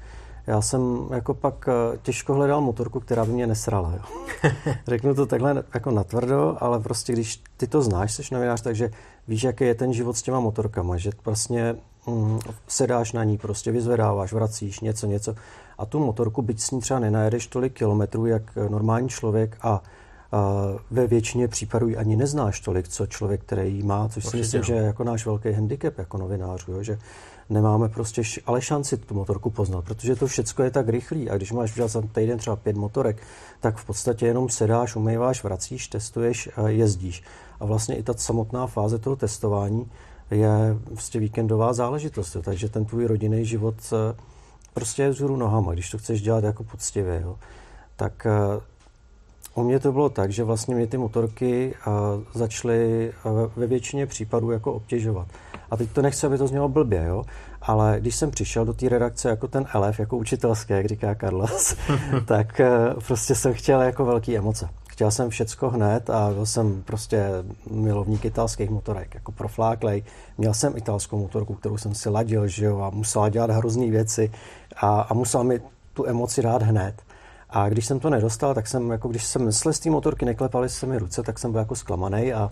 já 0.47 0.61
jsem 0.61 1.07
jako 1.13 1.33
pak 1.33 1.67
eh, 1.67 1.97
těžko 2.01 2.33
hledal 2.33 2.61
motorku, 2.61 2.99
která 2.99 3.25
by 3.25 3.31
mě 3.31 3.47
nesrala. 3.47 3.93
Jo. 3.93 4.01
Řeknu 4.87 5.15
to 5.15 5.25
takhle 5.25 5.63
jako 5.73 5.91
natvrdo, 5.91 6.57
ale 6.59 6.79
prostě 6.79 7.13
když 7.13 7.41
ty 7.57 7.67
to 7.67 7.81
znáš, 7.81 8.13
jsi 8.13 8.33
novinář, 8.33 8.61
takže 8.61 8.91
víš, 9.27 9.43
jaký 9.43 9.63
je 9.63 9.75
ten 9.75 9.93
život 9.93 10.17
s 10.17 10.21
těma 10.21 10.39
motorkama, 10.39 10.97
že 10.97 11.11
vlastně 11.25 11.75
mm, 12.07 12.39
sedáš 12.67 13.11
na 13.11 13.23
ní, 13.23 13.37
prostě 13.37 13.71
vyzvedáváš, 13.71 14.33
vracíš 14.33 14.79
něco, 14.79 15.07
něco 15.07 15.35
a 15.77 15.85
tu 15.85 15.99
motorku, 15.99 16.41
byť 16.41 16.59
s 16.59 16.71
ní 16.71 16.81
třeba 16.81 16.99
nenajedeš 16.99 17.47
tolik 17.47 17.73
kilometrů, 17.73 18.25
jak 18.25 18.55
normální 18.69 19.09
člověk 19.09 19.57
a 19.61 19.83
ve 20.91 21.07
většině 21.07 21.47
případů 21.47 21.87
ji 21.87 21.97
ani 21.97 22.15
neznáš 22.15 22.59
tolik, 22.59 22.87
co 22.87 23.05
člověk, 23.07 23.41
který 23.41 23.75
ji 23.75 23.83
má, 23.83 24.09
což 24.09 24.25
si 24.25 24.37
myslím, 24.37 24.63
že 24.63 24.73
je 24.73 24.81
jako 24.81 25.03
náš 25.03 25.25
velký 25.25 25.51
handicap 25.51 25.97
jako 25.97 26.17
novinářů, 26.17 26.71
jo, 26.71 26.83
že 26.83 26.99
nemáme 27.49 27.89
prostě 27.89 28.21
š- 28.21 28.41
ale 28.45 28.61
šanci 28.61 28.97
tu 28.97 29.13
motorku 29.13 29.49
poznat, 29.49 29.85
protože 29.85 30.15
to 30.15 30.27
všechno 30.27 30.65
je 30.65 30.71
tak 30.71 30.89
rychlý 30.89 31.29
a 31.29 31.37
když 31.37 31.51
máš 31.51 31.75
za 31.75 32.01
týden 32.01 32.37
třeba 32.37 32.55
pět 32.55 32.75
motorek, 32.75 33.17
tak 33.59 33.77
v 33.77 33.85
podstatě 33.85 34.25
jenom 34.25 34.49
sedáš, 34.49 34.95
umýváš, 34.95 35.43
vracíš, 35.43 35.87
testuješ, 35.87 36.49
a 36.55 36.69
jezdíš. 36.69 37.23
A 37.59 37.65
vlastně 37.65 37.95
i 37.95 38.03
ta 38.03 38.13
samotná 38.13 38.67
fáze 38.67 38.99
toho 38.99 39.15
testování 39.15 39.91
je 40.31 40.77
prostě 40.85 41.19
víkendová 41.19 41.73
záležitost, 41.73 42.35
jo, 42.35 42.41
takže 42.41 42.69
ten 42.69 42.85
tvůj 42.85 43.05
rodinný 43.05 43.45
život 43.45 43.75
eh, 43.93 44.15
prostě 44.73 45.03
je 45.03 45.09
vzhůru 45.09 45.35
nohama, 45.35 45.73
když 45.73 45.89
to 45.89 45.97
chceš 45.97 46.21
dělat 46.21 46.43
jako 46.43 46.63
poctivě, 46.63 47.21
jo. 47.23 47.35
tak 47.95 48.25
eh, 48.25 48.61
u 49.55 49.63
mě 49.63 49.79
to 49.79 49.91
bylo 49.91 50.09
tak, 50.09 50.31
že 50.31 50.43
vlastně 50.43 50.75
mě 50.75 50.87
ty 50.87 50.97
motorky 50.97 51.75
začaly 52.33 53.11
ve 53.55 53.67
většině 53.67 54.05
případů 54.05 54.51
jako 54.51 54.73
obtěžovat. 54.73 55.27
A 55.71 55.77
teď 55.77 55.89
to 55.89 56.01
nechci, 56.01 56.25
aby 56.25 56.37
to 56.37 56.47
znělo 56.47 56.69
blbě, 56.69 57.05
jo? 57.07 57.23
ale 57.61 57.97
když 57.99 58.15
jsem 58.15 58.31
přišel 58.31 58.65
do 58.65 58.73
té 58.73 58.89
redakce 58.89 59.29
jako 59.29 59.47
ten 59.47 59.65
elef, 59.73 59.99
jako 59.99 60.17
učitelské, 60.17 60.77
jak 60.77 60.85
říká 60.85 61.15
Carlos, 61.15 61.75
tak 62.25 62.59
e, 62.59 62.69
prostě 63.07 63.35
jsem 63.35 63.53
chtěl 63.53 63.81
jako 63.81 64.05
velký 64.05 64.37
emoce. 64.37 64.69
Chtěl 64.89 65.11
jsem 65.11 65.29
všecko 65.29 65.69
hned 65.69 66.09
a 66.09 66.29
byl 66.33 66.45
jsem 66.45 66.83
prostě 66.83 67.29
milovník 67.71 68.25
italských 68.25 68.69
motorek, 68.69 69.15
jako 69.15 69.31
profláklej. 69.31 70.03
Měl 70.37 70.53
jsem 70.53 70.77
italskou 70.77 71.19
motorku, 71.19 71.53
kterou 71.53 71.77
jsem 71.77 71.95
si 71.95 72.09
ladil, 72.09 72.47
že 72.47 72.65
jo, 72.65 72.79
a 72.79 72.89
musela 72.89 73.29
dělat 73.29 73.49
hrozný 73.49 73.91
věci 73.91 74.31
a, 74.75 75.01
a 75.01 75.13
musela 75.13 75.43
mi 75.43 75.61
tu 75.93 76.05
emoci 76.07 76.41
dát 76.41 76.61
hned. 76.61 77.01
A 77.53 77.69
když 77.69 77.85
jsem 77.85 77.99
to 77.99 78.09
nedostal, 78.09 78.53
tak 78.53 78.67
jsem, 78.67 78.91
jako 78.91 79.07
když 79.07 79.23
jsem 79.23 79.45
myslel 79.45 79.73
z 79.73 79.79
té 79.79 79.89
motorky, 79.89 80.25
neklepaly 80.25 80.69
se 80.69 80.85
mi 80.85 80.97
ruce, 80.97 81.23
tak 81.23 81.39
jsem 81.39 81.51
byl 81.51 81.59
jako 81.59 81.75
zklamaný 81.75 82.33
a, 82.33 82.51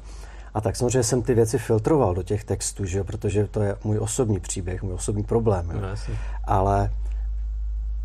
a 0.53 0.61
tak 0.61 0.75
samozřejmě 0.75 1.03
jsem 1.03 1.21
ty 1.21 1.33
věci 1.33 1.57
filtroval 1.57 2.15
do 2.15 2.23
těch 2.23 2.43
textů, 2.43 2.85
že? 2.85 3.03
protože 3.03 3.47
to 3.47 3.61
je 3.61 3.75
můj 3.83 3.99
osobní 3.99 4.39
příběh, 4.39 4.83
můj 4.83 4.93
osobní 4.93 5.23
problém. 5.23 5.71
Jo? 5.71 5.81
No, 5.81 6.15
Ale 6.43 6.91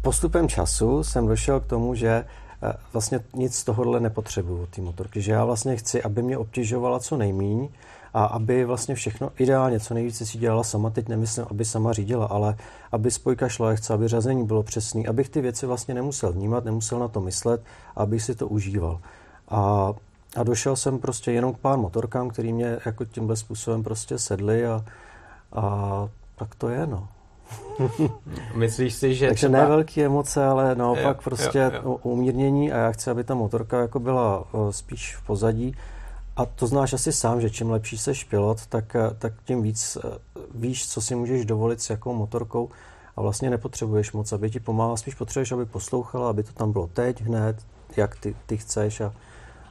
postupem 0.03 0.49
času 0.49 1.05
jsem 1.05 1.27
došel 1.27 1.61
k 1.61 1.67
tomu, 1.67 1.95
že 1.95 2.25
eh, 2.63 2.73
vlastně 2.93 3.21
nic 3.35 3.57
z 3.57 3.65
tohohle 3.65 4.01
nepotřebuju 4.01 4.63
od 4.63 4.69
té 4.69 4.81
motorky, 4.81 5.23
že 5.23 5.33
já 5.33 5.45
vlastně 5.45 5.77
chci, 5.77 6.03
aby 6.03 6.23
mě 6.23 6.39
obtěžovala 6.39 6.99
co 6.99 7.17
nejmíň, 7.17 7.69
a 8.17 8.25
aby 8.25 8.65
vlastně 8.65 8.95
všechno 8.95 9.31
ideálně, 9.39 9.81
co 9.81 9.95
nejvíce 9.95 10.27
si 10.27 10.39
dělala 10.39 10.65
sama, 10.65 10.91
teď 10.91 11.09
nemyslím, 11.09 11.47
aby 11.51 11.65
sama 11.65 11.93
řídila, 11.93 12.27
ale 12.27 12.57
aby 12.93 13.11
spojka 13.11 13.49
šla, 13.49 13.75
chce, 13.75 13.95
aby 13.95 14.09
řazení 14.09 14.47
bylo 14.47 14.63
přesný, 14.63 15.07
abych 15.07 15.29
ty 15.29 15.41
věci 15.41 15.67
vlastně 15.67 15.95
nemusel 15.95 16.33
vnímat, 16.33 16.65
nemusel 16.65 16.99
na 16.99 17.09
to 17.09 17.21
myslet, 17.21 17.63
abych 17.97 18.23
si 18.23 18.35
to 18.35 18.49
užíval. 18.49 19.01
A, 19.49 19.93
a 20.37 20.43
došel 20.43 20.77
jsem 20.77 20.99
prostě 20.99 21.33
jenom 21.33 21.55
k 21.55 21.59
pár 21.59 21.79
motorkám, 21.79 22.29
který 22.29 22.53
mě 22.53 22.79
jako 22.87 23.05
tímhle 23.05 23.37
způsobem 23.37 23.83
prostě 23.83 24.19
sedly 24.19 24.67
a, 24.67 24.85
a 25.53 26.09
tak 26.37 26.55
to 26.55 26.69
je, 26.69 26.87
no. 26.87 27.09
Myslíš 28.55 28.95
si, 28.95 29.15
že 29.15 29.27
Takže 29.27 29.49
třeba... 29.49 29.63
ne 29.63 29.67
velké 29.69 30.05
emoce, 30.05 30.47
ale 30.47 30.75
naopak 30.75 31.17
jo, 31.17 31.23
prostě 31.25 31.59
jo, 31.59 31.81
jo. 31.85 31.99
umírnění 32.03 32.73
a 32.73 32.77
já 32.77 32.93
chci, 32.93 33.11
aby 33.11 33.25
ta 33.25 33.35
motorka 33.35 33.81
jako 33.81 34.01
byla 34.01 34.45
spíš 34.71 35.17
v 35.17 35.27
pozadí 35.27 35.77
a 36.37 36.47
to 36.47 36.67
znáš 36.67 36.93
asi 36.93 37.13
sám, 37.13 37.41
že 37.41 37.51
čím 37.51 37.71
lepší 37.71 37.99
seš 37.99 38.25
pilot, 38.25 38.67
tak, 38.67 38.97
eh, 38.97 39.11
tak 39.19 39.33
tím 39.45 39.63
víc 39.63 39.99
eh, 40.05 40.19
víš, 40.55 40.89
co 40.89 41.01
si 41.01 41.15
můžeš 41.15 41.45
dovolit 41.45 41.81
s 41.81 41.91
jakou 41.91 42.15
motorkou 42.15 42.71
a 43.17 43.23
vlastně 43.23 43.51
nepotřebuješ 43.51 44.13
moc, 44.13 44.33
aby 44.33 44.51
ti 44.51 44.61
pomáhala, 44.61 44.97
spíš 44.97 45.15
potřebuješ, 45.15 45.53
aby 45.53 45.67
poslouchala, 45.67 46.31
aby 46.31 46.43
to 46.43 46.53
tam 46.53 46.73
bylo 46.73 46.87
teď 46.87 47.21
hned, 47.21 47.57
jak 47.97 48.17
ty, 48.17 48.37
ty 48.47 48.57
chceš 48.57 49.01
a, 49.01 49.13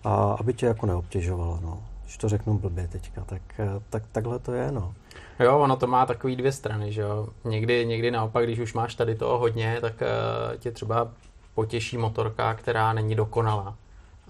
a 0.04 0.38
aby 0.40 0.54
tě 0.54 0.66
jako 0.66 0.86
neobtěžovala, 0.86 1.60
no. 1.62 1.84
Když 2.04 2.18
to 2.18 2.30
řeknu 2.30 2.58
blbě 2.58 2.88
teďka, 2.88 3.24
tak, 3.24 3.42
tak 3.90 4.04
takhle 4.12 4.40
to 4.40 4.54
je, 4.54 4.72
no. 4.72 4.94
Jo, 5.40 5.60
ono 5.60 5.76
to 5.76 5.88
má 5.88 6.06
takový 6.06 6.36
dvě 6.36 6.52
strany, 6.52 6.92
že 6.92 7.02
jo. 7.02 7.28
Někdy, 7.44 7.86
někdy 7.86 8.12
naopak, 8.12 8.44
když 8.44 8.60
už 8.60 8.74
máš 8.74 8.96
tady 8.96 9.16
toho 9.16 9.38
hodně, 9.38 9.78
tak 9.82 9.94
uh, 9.94 10.58
tě 10.58 10.72
třeba 10.72 11.12
potěší 11.56 11.98
motorka, 11.98 12.54
která 12.54 12.94
není 12.94 13.16
dokonalá 13.16 13.76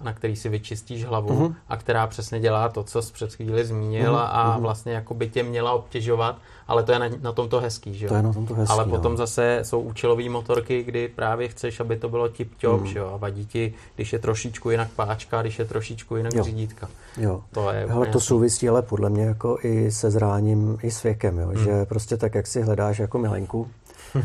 na 0.04 0.12
který 0.12 0.36
si 0.36 0.48
vyčistíš 0.48 1.04
hlavu 1.04 1.28
uh-huh. 1.28 1.54
a 1.68 1.76
která 1.76 2.06
přesně 2.06 2.40
dělá 2.40 2.68
to, 2.68 2.82
co 2.82 3.02
jsi 3.02 3.12
před 3.12 3.34
chvíli 3.34 3.64
zmínil 3.64 4.12
uh-huh. 4.12 4.28
a 4.30 4.58
vlastně 4.58 4.92
jako 4.92 5.14
by 5.14 5.28
tě 5.28 5.42
měla 5.42 5.72
obtěžovat, 5.72 6.36
ale 6.68 6.82
to 6.82 6.92
je 6.92 6.98
na, 6.98 7.06
na 7.22 7.32
tom 7.32 7.48
to 7.48 7.60
hezký, 7.60 7.94
že 7.94 8.06
jo? 8.06 8.08
To 8.08 8.14
je 8.14 8.22
na 8.22 8.32
tom 8.32 8.46
to 8.46 8.54
hezký, 8.54 8.72
Ale 8.72 8.84
potom 8.84 9.12
no. 9.12 9.18
zase 9.18 9.60
jsou 9.62 9.80
účelové 9.80 10.28
motorky, 10.28 10.82
kdy 10.82 11.08
právě 11.08 11.48
chceš, 11.48 11.80
aby 11.80 11.96
to 11.96 12.08
bylo 12.08 12.28
tip-top, 12.28 12.80
uh-huh. 12.80 12.84
že 12.84 12.98
jo? 12.98 13.10
A 13.14 13.16
vadí 13.16 13.46
ti, 13.46 13.74
když 13.94 14.12
je 14.12 14.18
trošičku 14.18 14.70
jinak 14.70 14.88
páčka, 14.96 15.42
když 15.42 15.58
je 15.58 15.64
trošičku 15.64 16.16
jinak 16.16 16.34
jo. 16.34 16.44
řídítka. 16.44 16.88
Jo. 17.16 17.42
To 17.52 17.70
je 17.70 17.86
Hele, 17.88 18.06
to 18.06 18.20
souvisí 18.20 18.68
ale 18.68 18.82
podle 18.82 19.10
mě 19.10 19.24
jako 19.24 19.58
i 19.62 19.92
se 19.92 20.10
zráním, 20.10 20.78
i 20.82 20.90
s 20.90 21.02
věkem, 21.02 21.38
jo? 21.38 21.46
Hmm. 21.46 21.64
že 21.64 21.84
prostě 21.84 22.16
tak, 22.16 22.34
jak 22.34 22.46
si 22.46 22.62
hledáš 22.62 22.98
jako 22.98 23.18
milenku, 23.18 23.68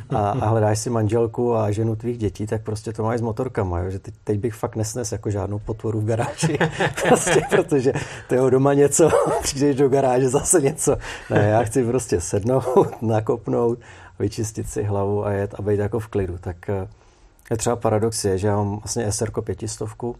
a, 0.10 0.29
a 0.29 0.45
hledáš 0.45 0.79
si 0.79 0.89
manželku 0.89 1.55
a 1.55 1.71
ženu 1.71 1.95
tvých 1.95 2.17
dětí, 2.17 2.48
tak 2.48 2.63
prostě 2.63 2.93
to 2.93 3.03
máš 3.03 3.19
s 3.19 3.21
motorkama, 3.21 3.79
jo? 3.79 3.89
že 3.89 4.00
teď, 4.00 4.13
teď 4.24 4.39
bych 4.39 4.53
fakt 4.53 4.75
nesnes 4.75 5.12
jako 5.12 5.29
žádnou 5.29 5.60
potvoru 5.60 6.01
v 6.01 6.05
garáži, 6.05 6.57
prostě, 7.07 7.41
protože 7.50 7.93
to 8.29 8.36
je 8.36 8.51
doma 8.51 8.74
něco, 8.74 9.10
přijdeš 9.41 9.75
do 9.75 9.89
garáže 9.89 10.29
zase 10.29 10.62
něco. 10.62 10.98
Ne, 11.29 11.50
já 11.50 11.63
chci 11.63 11.83
prostě 11.83 12.21
sednout, 12.21 12.88
nakopnout, 13.01 13.79
vyčistit 14.19 14.69
si 14.69 14.83
hlavu 14.83 15.25
a 15.25 15.31
jet 15.31 15.55
a 15.57 15.62
být 15.62 15.79
jako 15.79 16.00
v 16.00 16.07
klidu. 16.07 16.38
Tak 16.38 16.69
eh, 16.69 16.88
je 17.51 17.57
třeba 17.57 17.75
paradox 17.75 18.25
je, 18.25 18.38
že 18.38 18.48
já 18.48 18.55
mám 18.55 18.79
vlastně 18.79 19.12
SR 19.12 19.41
pětistovku, 19.41 20.15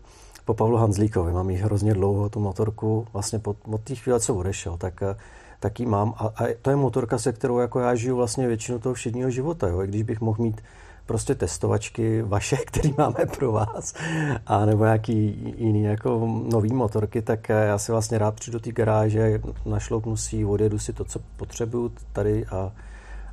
po 0.46 0.54
Pavlu 0.54 0.78
Hanzlíkovi, 0.78 1.32
mám 1.32 1.50
jí 1.50 1.58
hrozně 1.58 1.94
dlouho, 1.94 2.30
tu 2.30 2.40
motorku, 2.40 3.08
vlastně 3.14 3.40
po, 3.40 3.56
od 3.72 3.82
té 3.82 3.96
chvíle, 3.96 4.20
co 4.20 4.36
odešel, 4.36 4.78
tak 4.78 5.04
eh, 5.04 5.16
tak 5.62 5.80
ji 5.80 5.86
mám. 5.86 6.14
A, 6.18 6.26
a 6.26 6.48
to 6.62 6.70
je 6.70 6.76
motorka, 6.76 7.18
se 7.18 7.34
kterou 7.34 7.60
jako 7.60 7.80
já 7.80 7.96
žiju 7.96 8.16
vlastně 8.16 8.48
většinu 8.48 8.80
toho 8.80 8.94
všedního 8.94 9.30
života. 9.30 9.68
Jo. 9.68 9.82
I 9.82 9.88
když 9.88 10.04
bych 10.04 10.22
mohl 10.22 10.44
mít 10.44 10.62
prostě 11.06 11.36
testovačky 11.36 12.22
vaše, 12.22 12.56
který 12.66 12.94
máme 12.98 13.26
pro 13.38 13.52
vás, 13.52 13.94
a 14.46 14.66
nebo 14.66 14.84
nějaký 14.84 15.54
jiný 15.58 15.84
jako 15.84 16.42
nový 16.52 16.74
motorky, 16.74 17.22
tak 17.22 17.50
já 17.50 17.78
si 17.78 17.92
vlastně 17.92 18.18
rád 18.18 18.36
přijdu 18.36 18.60
do 18.60 18.64
té 18.64 18.72
garáže, 18.72 19.42
našloupnu 19.66 20.18
si, 20.18 20.46
odjedu 20.46 20.80
si 20.80 20.94
to, 20.94 21.06
co 21.06 21.20
potřebuju 21.38 21.92
tady 22.14 22.46
a, 22.46 22.72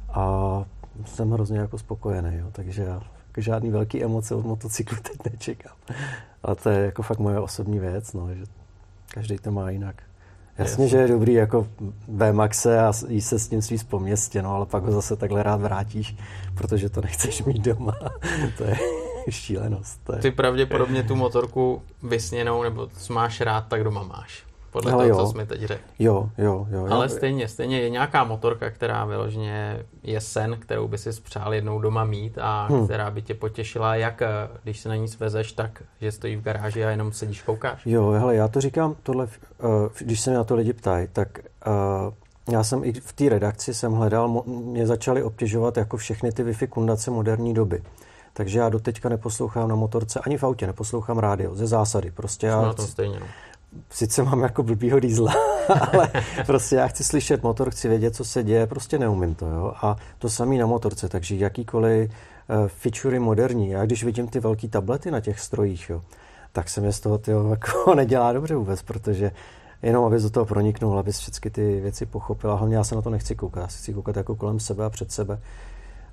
a 0.09 0.65
jsem 1.05 1.31
hrozně 1.31 1.59
jako 1.59 1.79
spokojený. 1.79 2.37
Jo. 2.39 2.47
Takže 2.53 2.83
já 2.83 3.03
jako 3.29 3.41
žádný 3.41 3.71
velký 3.71 4.05
emoce 4.05 4.35
od 4.35 4.47
motocyklu 4.47 4.99
teď 5.03 5.33
nečekám. 5.33 5.77
Ale 6.43 6.57
to 6.57 6.71
je 6.71 6.85
jako 6.85 7.03
fakt 7.03 7.19
moje 7.19 7.41
osobní 7.41 7.79
věc, 7.79 8.13
no, 8.13 8.35
že 8.35 8.45
každý 9.15 9.39
to 9.39 9.51
má 9.51 9.71
jinak. 9.71 10.08
Jasně, 10.59 10.89
že 10.89 10.97
je 10.97 11.09
dobrý 11.09 11.33
jako 11.33 11.67
Maxe 12.33 12.81
a 12.81 12.93
jí 13.09 13.21
se 13.21 13.39
s 13.39 13.49
tím 13.49 13.63
svý 13.63 13.79
po 13.89 13.99
městě, 13.99 14.43
no, 14.43 14.55
ale 14.55 14.67
pak 14.67 14.85
ho 14.85 14.93
zase 14.93 15.17
takhle 15.17 15.43
rád 15.43 15.61
vrátíš, 15.61 16.17
protože 16.55 16.89
to 16.89 17.01
nechceš 17.01 17.43
mít 17.45 17.63
doma. 17.63 17.97
to 18.59 18.65
je 18.65 18.79
šílenost. 19.31 20.01
To 20.05 20.13
je... 20.13 20.19
Ty 20.19 20.31
pravděpodobně 20.31 21.03
tu 21.03 21.17
motorku 21.17 21.83
vysněnou, 22.03 22.63
nebo 22.63 22.87
co 22.87 23.13
máš 23.13 23.41
rád, 23.41 23.61
tak 23.69 23.85
doma 23.85 24.03
máš 24.03 24.48
podle 24.71 24.93
Ale 24.93 25.09
toho, 25.09 25.21
jo. 25.21 25.27
co 25.27 25.33
jsi 25.33 25.39
mi 25.39 25.47
teď 25.47 25.61
řekl. 25.61 25.83
Jo, 25.99 26.31
jo, 26.39 26.67
jo. 26.71 26.87
Ale 26.91 27.05
jo. 27.05 27.09
stejně, 27.09 27.49
stejně 27.49 27.81
je 27.81 27.91
nějaká 27.91 28.25
motorka, 28.25 28.71
která 28.71 29.05
vyloženě 29.05 29.87
je 30.03 30.21
sen, 30.21 30.57
kterou 30.61 30.89
by 30.89 30.99
si 30.99 31.11
přál 31.21 31.55
jednou 31.55 31.81
doma 31.81 32.05
mít 32.05 32.39
a 32.41 32.67
hmm. 32.67 32.85
která 32.85 33.11
by 33.11 33.23
tě 33.23 33.35
potěšila, 33.35 33.95
jak 33.95 34.23
eh, 34.23 34.29
když 34.63 34.81
se 34.81 34.89
na 34.89 34.97
ní 34.97 35.09
svezeš, 35.09 35.53
tak 35.53 35.83
že 36.01 36.13
stojí 36.13 36.37
v 36.37 36.43
garáži 36.43 36.85
a 36.85 36.91
jenom 36.91 37.13
sedíš, 37.13 37.43
koukáš. 37.43 37.87
Jo, 37.87 38.11
hele, 38.11 38.35
já 38.35 38.49
to 38.49 38.61
říkám, 38.61 38.97
tohle, 39.03 39.25
uh, 39.25 39.71
když 39.99 40.21
se 40.21 40.31
mě 40.31 40.37
na 40.37 40.45
to 40.45 40.55
lidi 40.55 40.73
ptají, 40.73 41.09
tak 41.13 41.39
uh, 41.67 42.53
já 42.55 42.65
jsem 42.65 42.85
i 42.85 42.93
v 42.93 43.13
té 43.13 43.29
redakci 43.29 43.75
jsem 43.75 43.93
hledal, 43.93 44.43
mě 44.47 44.87
začaly 44.87 45.23
obtěžovat 45.23 45.77
jako 45.77 45.97
všechny 45.97 46.33
ty 46.33 46.45
Wi-Fi 46.45 46.69
kundace 46.69 47.11
moderní 47.11 47.55
doby. 47.55 47.83
Takže 48.33 48.59
já 48.59 48.69
doteďka 48.69 49.09
neposlouchám 49.09 49.69
na 49.69 49.75
motorce, 49.75 50.21
ani 50.21 50.37
v 50.37 50.45
autě 50.45 50.67
neposlouchám 50.67 51.19
rádio, 51.19 51.55
ze 51.55 51.67
zásady. 51.67 52.11
Prostě 52.11 52.47
já, 52.47 52.63
na 52.63 52.73
to 52.73 52.83
stejně, 52.83 53.21
no 53.21 53.27
sice 53.91 54.23
mám 54.23 54.41
jako 54.41 54.63
blbýho 54.63 55.01
dýzla, 55.01 55.35
ale 55.93 56.11
prostě 56.47 56.77
já 56.77 56.87
chci 56.87 57.05
slyšet 57.05 57.43
motor, 57.43 57.71
chci 57.71 57.89
vědět, 57.89 58.17
co 58.17 58.25
se 58.25 58.43
děje, 58.43 58.67
prostě 58.67 58.99
neumím 58.99 59.35
to, 59.35 59.47
jo. 59.47 59.73
A 59.83 59.97
to 60.19 60.29
samý 60.29 60.59
na 60.59 60.67
motorce, 60.67 61.09
takže 61.09 61.37
jakýkoliv 61.37 62.11
uh, 62.11 62.69
featurey 62.69 63.19
moderní, 63.19 63.71
já 63.71 63.85
když 63.87 64.05
vidím 64.05 64.29
ty 64.29 64.41
velké 64.41 64.69
tablety 64.69 65.11
na 65.11 65.21
těch 65.21 65.41
strojích, 65.41 65.91
jo, 65.91 66.03
tak 66.53 66.69
se 66.69 66.81
mě 66.81 66.93
z 66.93 67.01
toho 67.01 67.19
tyjo, 67.19 67.49
jako 67.51 67.95
nedělá 67.95 68.33
dobře 68.33 68.55
vůbec, 68.55 68.83
protože 68.83 69.31
jenom 69.83 70.05
abys 70.05 70.23
do 70.23 70.31
toho 70.31 70.47
proniknul, 70.47 70.99
abys 70.99 71.19
všechny 71.19 71.51
ty 71.51 71.81
věci 71.81 72.07
pochopil. 72.07 72.53
A 72.53 72.55
hlavně 72.55 72.77
já 72.77 72.85
se 72.85 72.95
na 72.95 73.03
to 73.03 73.11
nechci 73.11 73.35
koukat, 73.35 73.63
já 73.63 73.69
si 73.69 73.79
chci 73.79 73.95
koukat 73.95 74.17
jako 74.17 74.37
kolem 74.37 74.61
sebe 74.61 74.85
a 74.85 74.91
před 74.91 75.13
sebe, 75.13 75.41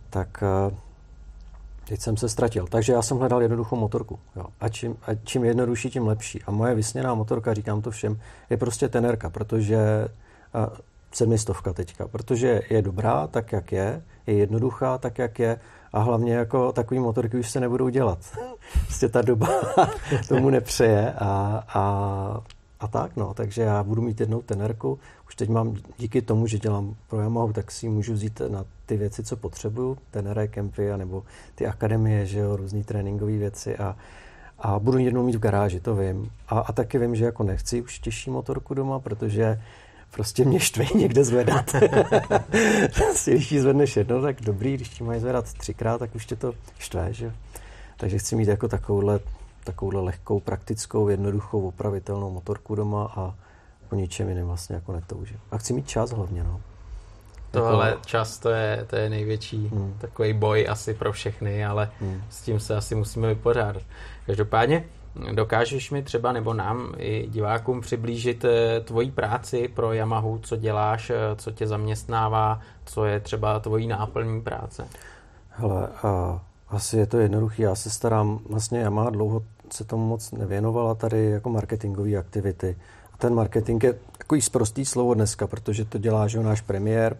tak 0.10 0.44
uh, 0.68 0.78
Teď 1.88 2.02
jsem 2.02 2.18
se 2.18 2.30
ztratil. 2.30 2.68
Takže 2.68 2.94
já 2.94 3.02
jsem 3.02 3.18
hledal 3.18 3.42
jednoduchou 3.42 3.76
motorku. 3.76 4.20
Jo. 4.36 4.46
A, 4.60 4.70
čím, 4.70 4.96
a 5.08 5.16
čím 5.24 5.44
jednodušší, 5.44 5.90
tím 5.90 6.08
lepší. 6.08 6.42
A 6.44 6.52
moje 6.52 6.76
vysněná 6.76 7.14
motorka, 7.14 7.54
říkám 7.54 7.82
to 7.82 7.92
všem, 7.92 8.20
je 8.50 8.58
prostě 8.58 8.90
tenerka, 8.90 9.30
protože 9.30 10.08
a, 10.54 10.70
sedmistovka 11.12 11.74
teďka, 11.74 12.08
protože 12.08 12.62
je 12.70 12.82
dobrá 12.82 13.28
tak, 13.28 13.52
jak 13.52 13.72
je, 13.72 14.02
je 14.28 14.34
jednoduchá 14.34 14.98
tak, 14.98 15.20
jak 15.20 15.40
je 15.40 15.60
a 15.94 16.00
hlavně 16.00 16.34
jako 16.34 16.72
takový 16.72 17.00
motorky 17.00 17.38
už 17.38 17.50
se 17.50 17.60
nebudou 17.60 17.90
dělat. 17.90 18.20
prostě 18.86 19.10
ta 19.10 19.22
doba 19.22 19.48
tomu 20.28 20.50
nepřeje 20.50 21.14
a, 21.14 21.64
a 21.68 22.42
a 22.80 22.88
tak, 22.88 23.16
no. 23.16 23.34
Takže 23.34 23.62
já 23.62 23.84
budu 23.84 24.02
mít 24.02 24.20
jednou 24.20 24.42
tenerku. 24.42 25.00
Už 25.28 25.36
teď 25.36 25.50
mám, 25.50 25.76
díky 25.98 26.22
tomu, 26.22 26.48
že 26.48 26.60
dělám 26.60 26.96
pro 27.08 27.22
Yamaha, 27.22 27.54
tak 27.54 27.72
si 27.72 27.90
můžu 27.90 28.14
vzít 28.14 28.42
na 28.48 28.66
ty 28.86 28.98
věci, 28.98 29.24
co 29.24 29.38
potřebuju, 29.38 29.98
tenere, 30.12 30.48
kempy, 30.48 30.98
nebo 30.98 31.24
ty 31.56 31.68
akademie, 31.68 32.26
že 32.26 32.40
jo, 32.40 32.56
různý 32.56 32.84
tréninkové 32.84 33.32
věci 33.32 33.78
a, 33.78 33.96
a 34.60 34.80
budu 34.80 34.98
jednou 34.98 35.26
mít 35.26 35.36
v 35.36 35.40
garáži, 35.40 35.80
to 35.80 35.96
vím. 35.96 36.32
A, 36.48 36.60
a 36.60 36.72
taky 36.72 37.00
vím, 37.00 37.16
že 37.16 37.26
jako 37.26 37.44
nechci 37.44 37.82
už 37.82 38.00
těžší 38.00 38.30
motorku 38.30 38.74
doma, 38.74 39.00
protože 39.00 39.62
prostě 40.12 40.46
mě 40.46 40.60
štve 40.60 40.86
někde 40.96 41.24
zvedat. 41.24 41.72
prostě, 42.96 43.32
když 43.32 43.52
ji 43.52 43.62
zvedneš 43.62 43.96
jednou, 43.96 44.22
tak 44.22 44.42
dobrý, 44.42 44.74
když 44.74 45.00
ji 45.00 45.06
mají 45.06 45.20
zvedat 45.20 45.54
třikrát, 45.54 45.98
tak 45.98 46.16
už 46.16 46.26
tě 46.26 46.36
to 46.36 46.54
štve, 46.80 47.14
že 47.14 47.34
Takže 47.98 48.18
chci 48.18 48.36
mít 48.36 48.48
jako 48.48 48.68
takovouhle 48.68 49.20
takovouhle 49.66 50.02
lehkou, 50.02 50.40
praktickou, 50.40 51.10
jednoduchou, 51.10 51.68
opravitelnou 51.68 52.32
motorku 52.32 52.76
doma 52.76 53.12
a 53.16 53.34
po 53.90 53.96
ničem 53.96 54.30
jiném 54.30 54.48
vlastně 54.48 54.76
jako 54.76 54.94
netoužím. 54.94 55.40
A 55.52 55.58
chci 55.58 55.74
mít 55.74 55.88
čas 55.88 56.12
hlavně, 56.12 56.44
no. 56.44 56.62
To 57.52 57.60
jako... 57.60 57.70
ale 57.70 57.98
čas 58.06 58.38
to 58.38 58.50
je, 58.50 58.86
to 58.90 58.96
je 58.96 59.10
největší 59.10 59.68
hmm. 59.68 59.96
takový 59.98 60.34
boj 60.34 60.68
asi 60.70 60.94
pro 60.94 61.12
všechny, 61.12 61.66
ale 61.66 61.90
hmm. 62.00 62.22
s 62.30 62.42
tím 62.42 62.60
se 62.60 62.76
asi 62.76 62.96
musíme 62.96 63.28
vypořádat. 63.28 63.84
Každopádně 64.26 64.86
dokážeš 65.34 65.92
mi 65.92 66.04
třeba 66.04 66.32
nebo 66.32 66.54
nám 66.54 66.94
i 66.98 67.28
divákům 67.28 67.82
přiblížit 67.82 68.46
eh, 68.46 68.82
tvoji 68.82 69.12
práci 69.12 69.68
pro 69.68 69.94
Yamahu, 69.94 70.40
co 70.44 70.56
děláš, 70.56 71.10
eh, 71.10 71.16
co 71.36 71.52
tě 71.52 71.68
zaměstnává, 71.68 72.60
co 72.86 73.06
je 73.06 73.20
třeba 73.20 73.60
tvojí 73.60 73.88
náplní 73.88 74.42
práce? 74.42 74.88
Hele, 75.50 75.88
uh, 76.04 76.40
asi 76.70 76.98
je 76.98 77.06
to 77.06 77.18
jednoduché. 77.18 77.64
Já 77.64 77.76
se 77.76 77.90
starám, 77.90 78.40
vlastně 78.50 78.80
Yamaha 78.80 79.10
dlouho 79.10 79.44
se 79.74 79.84
tomu 79.84 80.08
moc 80.08 80.32
nevěnovala 80.32 80.96
tady 80.96 81.26
jako 81.26 81.50
marketingové 81.50 82.18
aktivity. 82.18 82.78
A 83.14 83.18
ten 83.18 83.34
marketing 83.34 83.84
je 83.84 83.96
takový 84.18 84.42
zprostý 84.42 84.86
slovo 84.86 85.14
dneska, 85.14 85.48
protože 85.48 85.86
to 85.86 85.98
dělá, 85.98 86.28
že 86.28 86.44
náš 86.44 86.62
premiér, 86.62 87.18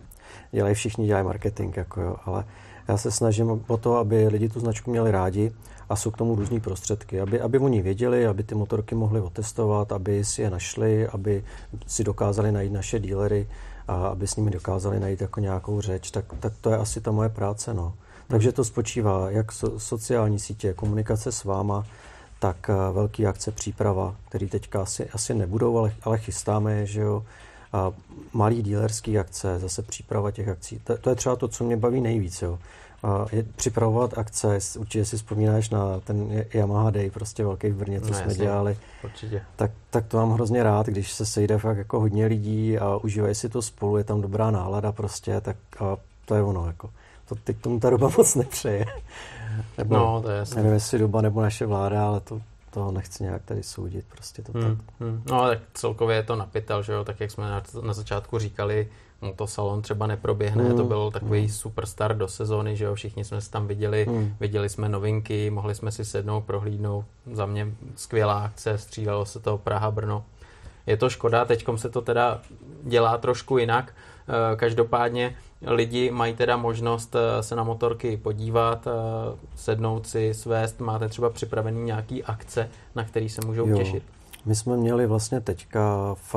dělají 0.52 0.76
všichni, 0.76 1.06
dělají 1.06 1.26
marketing, 1.26 1.78
jako 1.78 2.02
jo, 2.02 2.16
ale 2.26 2.46
já 2.88 2.98
se 2.98 3.12
snažím 3.12 3.64
o 3.68 3.78
to, 3.78 3.98
aby 3.98 4.28
lidi 4.28 4.50
tu 4.50 4.60
značku 4.60 4.92
měli 4.92 5.12
rádi 5.12 5.52
a 5.90 5.96
jsou 5.96 6.12
k 6.12 6.18
tomu 6.18 6.36
různý 6.36 6.60
prostředky, 6.60 7.22
aby, 7.22 7.42
aby 7.42 7.60
oni 7.60 7.82
věděli, 7.82 8.28
aby 8.28 8.44
ty 8.44 8.56
motorky 8.56 8.96
mohli 8.96 9.22
otestovat, 9.22 9.92
aby 9.92 10.26
si 10.26 10.42
je 10.42 10.50
našli, 10.50 11.08
aby 11.08 11.44
si 11.88 12.04
dokázali 12.04 12.52
najít 12.52 12.74
naše 12.74 13.00
dílery 13.00 13.48
a 13.88 14.08
aby 14.08 14.28
s 14.28 14.36
nimi 14.36 14.52
dokázali 14.52 15.00
najít 15.00 15.22
jako 15.22 15.40
nějakou 15.40 15.82
řeč, 15.82 16.12
tak, 16.12 16.26
tak 16.40 16.54
to 16.62 16.70
je 16.70 16.78
asi 16.78 17.02
ta 17.02 17.12
moje 17.12 17.30
práce, 17.30 17.74
no. 17.74 17.94
Takže 18.28 18.52
to 18.52 18.64
spočívá 18.64 19.32
jak 19.32 19.52
so, 19.52 19.80
sociální 19.80 20.40
sítě, 20.40 20.74
komunikace 20.74 21.32
s 21.32 21.44
váma, 21.44 21.86
tak 22.40 22.70
eh, 22.70 22.94
velký 22.94 23.28
akce 23.28 23.52
příprava, 23.52 24.16
který 24.30 24.50
teďka 24.50 24.82
asi, 24.82 25.10
asi 25.10 25.34
nebudou, 25.34 25.78
ale, 25.78 25.94
ale 26.04 26.18
chystáme, 26.18 26.86
že 26.86 27.02
jo. 27.02 27.24
A 27.74 27.92
malý 28.34 28.62
dílerský 28.62 29.20
akce, 29.20 29.60
zase 29.60 29.82
příprava 29.82 30.32
těch 30.32 30.48
akcí. 30.48 30.80
To, 30.84 30.98
to 30.98 31.10
je 31.10 31.16
třeba 31.16 31.36
to, 31.36 31.48
co 31.48 31.64
mě 31.64 31.78
baví 31.78 32.02
nejvíc, 32.02 32.42
jo. 32.42 32.60
A 33.04 33.26
je, 33.32 33.44
připravovat 33.44 34.18
akce, 34.18 34.60
určitě 34.78 35.06
si 35.06 35.18
vzpomínáš 35.18 35.70
na 35.70 36.00
ten 36.00 36.46
Yamaha 36.54 36.90
Day, 36.90 37.10
prostě 37.10 37.44
velký 37.44 37.70
v 37.70 37.76
Brně, 37.76 38.02
co 38.02 38.08
no, 38.08 38.14
jsme 38.14 38.24
jasně, 38.24 38.46
dělali. 38.46 38.78
Určitě. 39.04 39.42
Tak, 39.56 39.72
tak 39.90 40.06
to 40.06 40.18
mám 40.18 40.32
hrozně 40.32 40.64
rád, 40.64 40.86
když 40.86 41.12
se 41.12 41.26
sejde 41.26 41.58
fakt 41.58 41.78
jako 41.78 42.00
hodně 42.00 42.26
lidí 42.26 42.78
a 42.78 42.98
užívají 42.98 43.36
si 43.36 43.50
to 43.50 43.62
spolu, 43.62 43.98
je 43.98 44.04
tam 44.04 44.22
dobrá 44.22 44.52
nálada 44.52 44.92
prostě, 44.92 45.42
tak 45.42 45.58
a 45.80 45.98
to 46.26 46.36
je 46.36 46.44
ono, 46.44 46.68
jako 46.68 46.90
to 47.26 47.36
teď 47.36 47.58
tomu 47.58 47.80
ta 47.80 47.90
doba 47.90 48.10
moc 48.18 48.36
nepřeje. 48.36 48.86
Nebo, 49.78 49.96
no, 49.96 50.22
to 50.22 50.32
je 50.32 50.38
jasný. 50.38 50.58
Nevím, 50.58 50.74
jestli 50.74 51.00
doba 51.00 51.22
nebo 51.22 51.42
naše 51.42 51.66
vláda, 51.66 52.08
ale 52.08 52.20
to, 52.20 52.42
to 52.72 52.92
nechci 52.92 53.24
nějak 53.24 53.44
tady 53.46 53.64
soudit, 53.64 54.06
prostě 54.10 54.42
to 54.42 54.52
hmm, 54.52 54.64
tak. 54.64 54.86
Hmm. 55.00 55.24
No, 55.32 55.48
tak 55.48 55.60
celkově 55.74 56.16
je 56.16 56.24
to 56.24 56.36
napitel, 56.36 56.84
že 56.84 56.94
jo, 56.94 57.04
tak 57.04 57.20
jak 57.20 57.32
jsme 57.32 57.50
na, 57.50 57.64
na 57.82 57.94
začátku 57.94 58.40
říkali, 58.40 58.88
no 59.22 59.34
to 59.34 59.48
salon 59.48 59.82
třeba 59.82 60.08
neproběhne, 60.08 60.64
hmm. 60.64 60.78
to 60.78 60.84
byl 60.84 61.12
takový 61.12 61.40
hmm. 61.40 61.50
superstar 61.50 62.18
do 62.18 62.28
sezóny, 62.28 62.76
že 62.76 62.86
jo, 62.86 62.96
všichni 62.96 63.26
jsme 63.26 63.42
se 63.42 63.52
tam 63.52 63.68
viděli, 63.68 64.06
hmm. 64.10 64.36
viděli 64.40 64.70
jsme 64.70 64.90
novinky, 64.90 65.50
mohli 65.50 65.76
jsme 65.76 65.92
si 65.92 66.06
sednout, 66.06 66.42
prohlídnout, 66.42 67.06
za 67.34 67.46
mě 67.46 67.68
skvělá 67.96 68.40
akce, 68.40 68.78
střílelo 68.78 69.26
se 69.26 69.40
to 69.40 69.58
Praha-Brno. 69.58 70.24
Je 70.88 70.98
to 70.98 71.10
škoda, 71.10 71.46
teďkom 71.46 71.78
se 71.78 71.90
to 71.90 72.02
teda 72.02 72.42
dělá 72.84 73.18
trošku 73.18 73.58
jinak, 73.58 73.94
eh, 74.28 74.56
každopádně 74.56 75.36
lidi 75.62 76.12
mají 76.12 76.34
teda 76.36 76.58
možnost 76.58 77.16
eh, 77.16 77.44
se 77.44 77.56
na 77.56 77.64
motorky 77.64 78.18
podívat, 78.18 78.88
eh, 78.88 78.92
sednout 79.56 80.08
si, 80.08 80.34
svést, 80.34 80.80
máte 80.80 81.10
třeba 81.10 81.30
připravený 81.30 81.84
nějaký 81.84 82.24
akce, 82.24 82.70
na 82.96 83.04
který 83.04 83.30
se 83.30 83.42
můžou 83.46 83.68
jo. 83.68 83.78
těšit. 83.78 84.04
My 84.46 84.56
jsme 84.56 84.78
měli 84.78 85.08
vlastně 85.08 85.42
teďka 85.42 86.16
v, 86.34 86.36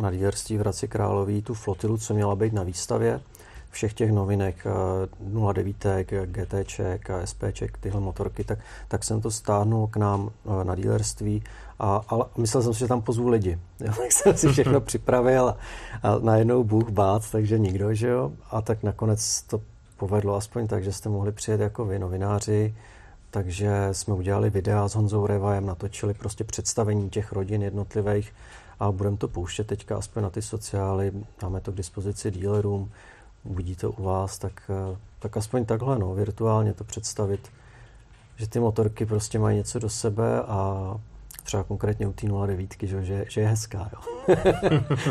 na 0.00 0.10
dílerství 0.10 0.56
v 0.56 0.60
Hradci 0.60 0.88
Králový 0.88 1.42
tu 1.42 1.54
flotilu, 1.54 1.98
co 1.98 2.14
měla 2.14 2.36
být 2.36 2.52
na 2.52 2.62
výstavě 2.62 3.20
všech 3.72 3.94
těch 3.94 4.12
novinek, 4.12 4.66
09, 5.52 5.76
GT, 6.26 6.54
SP, 7.30 7.40
tyhle 7.80 8.00
motorky, 8.00 8.44
tak, 8.44 8.58
tak 8.88 9.04
jsem 9.04 9.20
to 9.20 9.30
stáhnul 9.30 9.86
k 9.86 9.96
nám 9.96 10.30
eh, 10.30 10.64
na 10.64 10.74
dílerství 10.74 11.42
a, 11.78 12.00
a 12.08 12.38
myslel 12.38 12.62
jsem 12.62 12.74
si, 12.74 12.78
že 12.78 12.88
tam 12.88 13.02
pozvu 13.02 13.28
lidi. 13.28 13.58
Jo, 13.80 13.92
tak 13.96 14.12
jsem 14.12 14.36
si 14.36 14.48
všechno 14.48 14.80
připravil 14.90 15.48
a, 15.48 15.56
a 16.02 16.18
najednou 16.18 16.64
Bůh 16.64 16.90
bát, 16.90 17.30
takže 17.30 17.58
nikdo, 17.58 17.94
že 17.94 18.08
jo. 18.08 18.32
A 18.50 18.62
tak 18.62 18.82
nakonec 18.82 19.42
to 19.42 19.60
povedlo 19.96 20.36
aspoň 20.36 20.66
tak, 20.66 20.84
že 20.84 20.92
jste 20.92 21.08
mohli 21.08 21.32
přijet 21.32 21.60
jako 21.60 21.84
vy, 21.84 21.98
novináři, 21.98 22.74
takže 23.30 23.88
jsme 23.92 24.14
udělali 24.14 24.50
videa 24.50 24.88
s 24.88 24.94
Honzou 24.94 25.26
Revajem, 25.26 25.66
natočili 25.66 26.14
prostě 26.14 26.44
představení 26.44 27.10
těch 27.10 27.32
rodin 27.32 27.62
jednotlivých 27.62 28.32
a 28.80 28.92
budeme 28.92 29.16
to 29.16 29.28
pouštět 29.28 29.66
teďka 29.66 29.96
aspoň 29.96 30.22
na 30.22 30.30
ty 30.30 30.42
sociály, 30.42 31.12
dáme 31.42 31.60
to 31.60 31.72
k 31.72 31.76
dispozici 31.76 32.30
dealerům, 32.30 32.90
uvidí 33.44 33.76
to 33.76 33.90
u 33.90 34.02
vás, 34.02 34.38
tak, 34.38 34.70
tak 35.18 35.36
aspoň 35.36 35.64
takhle, 35.64 35.98
no, 35.98 36.14
virtuálně 36.14 36.72
to 36.72 36.84
představit, 36.84 37.52
že 38.36 38.48
ty 38.48 38.60
motorky 38.60 39.06
prostě 39.06 39.38
mají 39.38 39.56
něco 39.56 39.78
do 39.78 39.88
sebe 39.88 40.42
a 40.42 40.94
třeba 41.42 41.62
konkrétně 41.62 42.06
u 42.06 42.12
té 42.12 42.26
09, 42.46 42.74
že, 42.82 43.04
že, 43.04 43.24
že 43.28 43.40
je 43.40 43.48
hezká, 43.48 43.90
jo. 43.92 44.36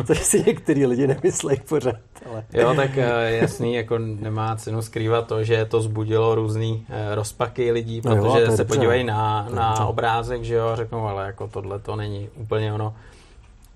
to 0.08 0.16
si 0.16 0.44
některý 0.48 0.86
lidi 0.86 1.08
nemyslejí 1.08 1.60
pořád. 1.70 1.96
Ale... 2.30 2.44
jo, 2.54 2.74
tak 2.76 2.98
eh, 2.98 3.32
jasný, 3.32 3.74
jako 3.74 3.98
nemá 3.98 4.56
cenu 4.56 4.82
skrývat 4.82 5.28
to, 5.28 5.44
že 5.44 5.66
to 5.66 5.82
zbudilo 5.82 6.36
různý 6.36 6.86
eh, 6.90 7.16
rozpaky 7.16 7.72
lidí, 7.72 8.02
protože 8.02 8.18
no 8.18 8.40
jo, 8.40 8.52
se 8.52 8.58
dobře. 8.58 8.66
podívají 8.66 9.04
na, 9.04 9.48
na 9.54 9.86
obrázek, 9.86 10.44
že 10.44 10.56
jo, 10.56 10.72
řeknou, 10.76 11.08
ale 11.08 11.26
jako 11.26 11.48
tohle 11.48 11.80
to 11.80 11.96
není 11.96 12.30
úplně 12.36 12.74
ono. 12.74 12.96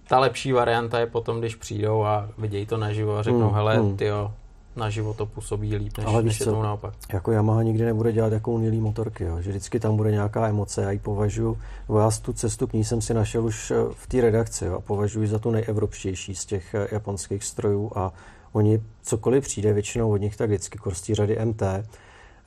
Ta 0.07 0.19
lepší 0.19 0.51
varianta 0.51 0.99
je 0.99 1.05
potom, 1.05 1.39
když 1.39 1.55
přijdou 1.55 2.03
a 2.03 2.29
vidějí 2.37 2.65
to 2.65 2.77
naživo 2.77 3.17
a 3.17 3.23
řeknou, 3.23 3.47
hmm, 3.47 3.55
hele, 3.55 3.77
hmm. 3.77 3.97
tyjo, 3.97 4.31
na 4.75 4.89
život 4.89 5.17
to 5.17 5.25
působí 5.25 5.75
líp, 5.75 5.97
než, 5.97 6.07
Ale 6.07 6.23
než 6.23 6.39
je 6.39 6.45
to 6.45 6.63
naopak. 6.63 6.93
Jako 7.13 7.31
Yamaha 7.31 7.63
nikdy 7.63 7.85
nebude 7.85 8.11
dělat 8.11 8.33
jako 8.33 8.51
unilý 8.51 8.81
motorky, 8.81 9.23
jo. 9.23 9.41
že 9.41 9.49
vždycky 9.49 9.79
tam 9.79 9.97
bude 9.97 10.11
nějaká 10.11 10.47
emoce, 10.47 10.81
já 10.81 10.91
ji 10.91 10.99
považuji, 10.99 11.57
já 11.99 12.09
tu 12.21 12.33
cestu 12.33 12.67
k 12.67 12.73
ní 12.73 12.83
jsem 12.83 13.01
si 13.01 13.13
našel 13.13 13.45
už 13.45 13.71
eh, 13.71 13.75
v 13.91 14.07
té 14.07 14.21
redakci 14.21 14.65
jo, 14.65 14.73
a 14.73 14.81
považuji 14.81 15.27
za 15.27 15.39
tu 15.39 15.51
nejevropštější 15.51 16.35
z 16.35 16.45
těch 16.45 16.75
eh, 16.75 16.87
japonských 16.91 17.43
strojů 17.43 17.91
a 17.95 18.13
oni 18.51 18.81
cokoliv 19.01 19.43
přijde 19.43 19.73
většinou 19.73 20.11
od 20.11 20.17
nich, 20.17 20.37
tak 20.37 20.49
vždycky 20.49 20.77
korstí 20.77 21.15
řady 21.15 21.45
MT, 21.45 21.61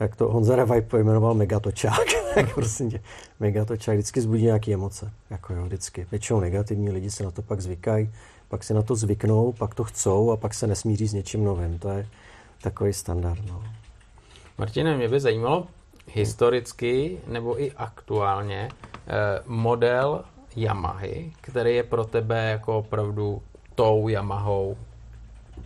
jak 0.01 0.17
to 0.17 0.29
Honza 0.29 0.57
Revaj 0.57 0.81
pojmenoval 0.81 1.35
megatočák, 1.35 2.05
tak 2.35 2.55
prostě 2.55 3.01
megatočák 3.41 3.95
vždycky 3.95 4.21
zbudí 4.21 4.45
nějaké 4.45 4.73
emoce, 4.73 5.11
jako 5.31 5.55
jo, 5.55 5.65
vždycky. 5.65 6.07
Většinou 6.11 6.41
negativní 6.41 6.91
lidi 6.91 7.11
se 7.11 7.25
na 7.25 7.31
to 7.31 7.43
pak 7.43 7.61
zvykají, 7.61 8.11
pak 8.49 8.65
si 8.65 8.75
na 8.75 8.83
to 8.83 8.95
zvyknou, 8.95 9.53
pak 9.53 9.75
to 9.75 9.85
chcou 9.85 10.31
a 10.31 10.37
pak 10.37 10.55
se 10.55 10.67
nesmíří 10.67 11.09
s 11.09 11.13
něčím 11.13 11.45
novým. 11.45 11.79
To 11.79 11.89
je 11.89 12.07
takový 12.63 12.93
standard. 12.93 13.41
No. 13.49 13.63
Martine, 14.59 14.97
mě 14.97 15.09
by 15.09 15.21
zajímalo 15.21 15.67
historicky 16.13 17.19
nebo 17.27 17.63
i 17.63 17.73
aktuálně 17.73 18.69
eh, 18.69 19.41
model 19.47 20.25
Yamahy, 20.57 21.33
který 21.41 21.75
je 21.75 21.83
pro 21.83 22.05
tebe 22.05 22.51
jako 22.51 22.79
opravdu 22.79 23.43
tou 23.75 24.09
Yamahou, 24.09 24.77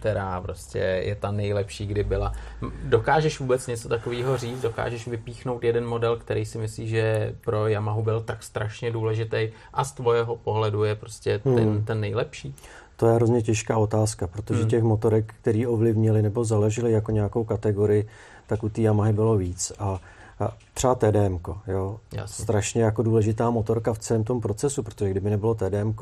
která 0.02 0.40
prostě 0.40 0.78
je 0.78 1.14
ta 1.14 1.30
nejlepší, 1.30 1.86
kdy 1.86 2.04
byla. 2.04 2.32
Dokážeš 2.84 3.40
vůbec 3.40 3.66
něco 3.66 3.88
takového 3.88 4.36
říct? 4.36 4.60
Dokážeš 4.60 5.06
vypíchnout 5.06 5.64
jeden 5.64 5.86
model, 5.86 6.16
který 6.16 6.44
si 6.44 6.58
myslíš, 6.58 6.90
že 6.90 7.34
pro 7.44 7.68
Yamahu 7.68 8.02
byl 8.02 8.20
tak 8.20 8.42
strašně 8.42 8.90
důležitý 8.90 9.48
a 9.72 9.84
z 9.84 9.92
tvojeho 9.92 10.36
pohledu 10.36 10.84
je 10.84 10.94
prostě 10.94 11.38
ten, 11.38 11.54
hmm. 11.54 11.84
ten 11.84 12.00
nejlepší? 12.00 12.54
To 12.96 13.06
je 13.06 13.14
hrozně 13.14 13.42
těžká 13.42 13.78
otázka, 13.78 14.26
protože 14.26 14.60
hmm. 14.60 14.68
těch 14.68 14.82
motorek, 14.82 15.34
který 15.40 15.66
ovlivnili 15.66 16.22
nebo 16.22 16.44
založili 16.44 16.92
jako 16.92 17.10
nějakou 17.10 17.44
kategorii, 17.44 18.08
tak 18.46 18.62
u 18.62 18.68
té 18.68 18.80
Yamahy 18.80 19.12
bylo 19.12 19.36
víc. 19.36 19.72
A 19.78 20.00
třeba 20.74 20.94
TDM, 20.94 21.38
jo. 21.66 22.00
Jasně. 22.12 22.42
Strašně 22.42 22.82
jako 22.82 23.02
důležitá 23.02 23.50
motorka 23.50 23.92
v 23.92 23.98
celém 23.98 24.24
tom 24.24 24.40
procesu, 24.40 24.82
protože 24.82 25.10
kdyby 25.10 25.30
nebylo 25.30 25.54
TDM, 25.54 25.94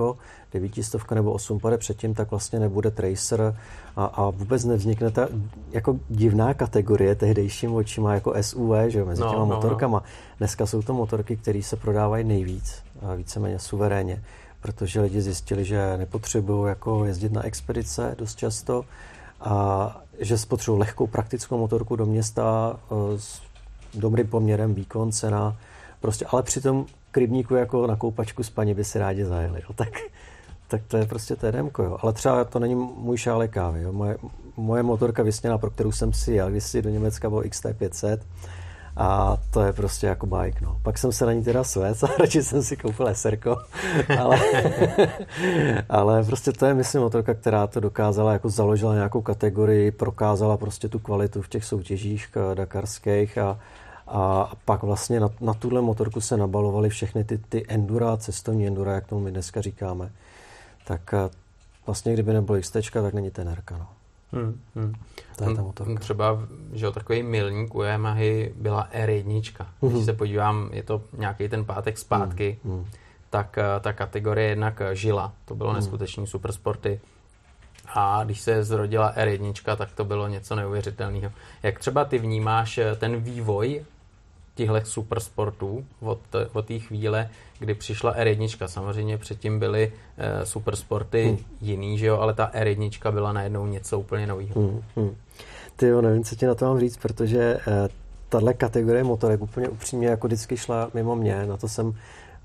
900 0.52 1.10
nebo 1.10 1.32
8 1.32 1.60
pade 1.60 1.78
předtím, 1.78 2.14
tak 2.14 2.30
vlastně 2.30 2.58
nebude 2.58 2.90
Tracer 2.90 3.56
a, 3.96 4.04
a 4.04 4.30
vůbec 4.30 4.64
nevznikne 4.64 5.10
ta 5.10 5.28
jako 5.70 5.98
divná 6.08 6.54
kategorie 6.54 7.14
tehdejším 7.14 7.74
očima 7.74 8.14
jako 8.14 8.34
SUV, 8.40 8.72
že 8.88 8.98
jo, 8.98 9.06
mezi 9.06 9.22
no, 9.22 9.30
těma 9.30 9.44
no, 9.44 9.46
motorkama. 9.46 9.98
No. 9.98 10.04
Dneska 10.38 10.66
jsou 10.66 10.82
to 10.82 10.94
motorky, 10.94 11.36
které 11.36 11.62
se 11.62 11.76
prodávají 11.76 12.24
nejvíc, 12.24 12.82
a 13.02 13.14
víceméně 13.14 13.58
suverénně, 13.58 14.22
protože 14.60 15.00
lidi 15.00 15.20
zjistili, 15.22 15.64
že 15.64 15.96
nepotřebují 15.96 16.68
jako 16.68 17.04
jezdit 17.04 17.32
na 17.32 17.44
expedice 17.44 18.14
dost 18.18 18.38
často 18.38 18.84
a 19.40 19.96
že 20.20 20.38
spotřebují 20.38 20.80
lehkou 20.80 21.06
praktickou 21.06 21.58
motorku 21.58 21.96
do 21.96 22.06
města 22.06 22.76
e, 22.90 23.18
s 23.18 23.40
dobrým 23.94 24.26
poměrem 24.26 24.74
výkon, 24.74 25.12
cena, 25.12 25.56
prostě, 26.00 26.26
ale 26.26 26.42
při 26.42 26.60
tom 26.60 26.86
krybníku 27.10 27.54
jako 27.54 27.86
na 27.86 27.96
koupačku 27.96 28.42
s 28.42 28.50
paní 28.50 28.74
by 28.74 28.84
si 28.84 28.98
rádi 28.98 29.24
zajeli. 29.24 29.60
Jo. 29.68 29.74
Tak, 29.74 29.88
tak 30.68 30.82
to 30.88 30.96
je 30.96 31.06
prostě 31.06 31.36
TDM, 31.36 31.70
jo. 31.78 31.98
Ale 32.00 32.12
třeba 32.12 32.44
to 32.44 32.58
není 32.58 32.74
můj 32.74 33.16
šálek 33.16 33.50
kávy. 33.50 33.82
Jo. 33.82 33.92
Moje, 33.92 34.16
moje 34.56 34.82
motorka 34.82 35.22
vysněná, 35.22 35.58
pro 35.58 35.70
kterou 35.70 35.92
jsem 35.92 36.12
si 36.12 36.32
jel 36.32 36.50
si 36.58 36.82
do 36.82 36.90
Německa, 36.90 37.30
byl 37.30 37.40
XT500 37.40 38.18
a 38.96 39.36
to 39.50 39.62
je 39.62 39.72
prostě 39.72 40.06
jako 40.06 40.26
bike, 40.26 40.64
no. 40.64 40.78
Pak 40.82 40.98
jsem 40.98 41.12
se 41.12 41.26
na 41.26 41.32
ní 41.32 41.44
teda 41.44 41.64
svec 41.64 42.02
a 42.02 42.06
radši 42.18 42.42
jsem 42.42 42.62
si 42.62 42.76
koupil 42.76 43.14
SRko, 43.14 43.56
ale, 44.18 44.38
ale 45.88 46.24
prostě 46.24 46.52
to 46.52 46.66
je, 46.66 46.74
myslím, 46.74 47.02
motorka, 47.02 47.34
která 47.34 47.66
to 47.66 47.80
dokázala, 47.80 48.32
jako 48.32 48.48
založila 48.48 48.94
nějakou 48.94 49.20
kategorii, 49.20 49.90
prokázala 49.90 50.56
prostě 50.56 50.88
tu 50.88 50.98
kvalitu 50.98 51.42
v 51.42 51.48
těch 51.48 51.64
soutěžích 51.64 52.28
eh, 52.36 52.54
dakarských 52.54 53.38
a, 53.38 53.58
a 54.10 54.52
pak 54.64 54.82
vlastně 54.82 55.20
na, 55.20 55.28
na 55.40 55.54
tuhle 55.54 55.80
motorku 55.80 56.20
se 56.20 56.36
nabalovaly 56.36 56.88
všechny 56.88 57.24
ty, 57.24 57.38
ty 57.38 57.64
endura, 57.68 58.16
cestovní 58.16 58.66
endura, 58.66 58.92
jak 58.92 59.06
tomu 59.06 59.20
my 59.20 59.30
dneska 59.30 59.60
říkáme. 59.60 60.10
Tak 60.84 61.14
eh, 61.14 61.30
vlastně 61.86 62.12
kdyby 62.12 62.32
nebylo 62.32 62.60
XT, 62.60 62.76
tak 62.92 63.14
není 63.14 63.30
tenerka, 63.30 63.78
no. 63.78 63.86
Hmm, 64.32 64.60
hmm. 64.74 64.94
To 65.36 65.50
je 65.50 65.56
ta 65.56 65.62
motorka. 65.62 66.00
Třeba, 66.00 66.38
že 66.72 66.90
takový 66.90 67.22
milník 67.22 67.74
u 67.74 67.82
Yamahy 67.82 68.54
byla 68.56 68.88
R1. 68.94 69.42
Když 69.80 69.92
hmm. 69.92 70.04
se 70.04 70.12
podívám, 70.12 70.70
je 70.72 70.82
to 70.82 71.02
nějaký 71.18 71.48
ten 71.48 71.64
pátek 71.64 71.98
zpátky, 71.98 72.58
hmm. 72.64 72.74
Hmm. 72.74 72.86
tak 73.30 73.58
eh, 73.58 73.80
ta 73.80 73.92
kategorie 73.92 74.48
jednak 74.48 74.82
žila. 74.92 75.32
To 75.44 75.54
bylo 75.54 75.70
hmm. 75.70 75.78
neskutečný 75.78 76.26
supersporty. 76.26 77.00
A 77.94 78.24
když 78.24 78.40
se 78.40 78.64
zrodila 78.64 79.14
R1, 79.14 79.76
tak 79.76 79.92
to 79.92 80.04
bylo 80.04 80.28
něco 80.28 80.56
neuvěřitelného. 80.56 81.32
Jak 81.62 81.78
třeba 81.78 82.04
ty 82.04 82.18
vnímáš 82.18 82.78
eh, 82.78 82.96
ten 82.96 83.16
vývoj 83.16 83.84
těchto 84.66 84.90
supersportů 84.90 85.84
od, 86.00 86.20
od 86.52 86.66
té 86.66 86.78
chvíle, 86.78 87.28
kdy 87.58 87.74
přišla 87.74 88.16
R1. 88.16 88.66
Samozřejmě 88.66 89.18
předtím 89.18 89.58
byly 89.58 89.92
uh, 89.92 90.44
supersporty 90.44 91.24
hmm. 91.24 91.38
jiný, 91.60 91.98
že 91.98 92.06
jo, 92.06 92.18
ale 92.18 92.34
ta 92.34 92.50
R1 92.54 93.12
byla 93.12 93.32
najednou 93.32 93.66
něco 93.66 93.98
úplně 94.00 94.26
nového. 94.26 94.60
Hmm, 94.60 94.82
hmm. 94.96 95.16
Ty 95.76 95.86
jo, 95.86 96.02
nevím, 96.02 96.24
co 96.24 96.36
ti 96.36 96.46
na 96.46 96.54
to 96.54 96.64
mám 96.64 96.80
říct, 96.80 96.96
protože 96.96 97.56
uh, 97.66 97.88
tahle 98.28 98.54
kategorie 98.54 99.04
motorek 99.04 99.42
úplně 99.42 99.68
upřímně 99.68 100.08
jako 100.08 100.26
vždycky 100.26 100.56
šla 100.56 100.90
mimo 100.94 101.16
mě, 101.16 101.46
na 101.46 101.56
to 101.56 101.68
jsem 101.68 101.94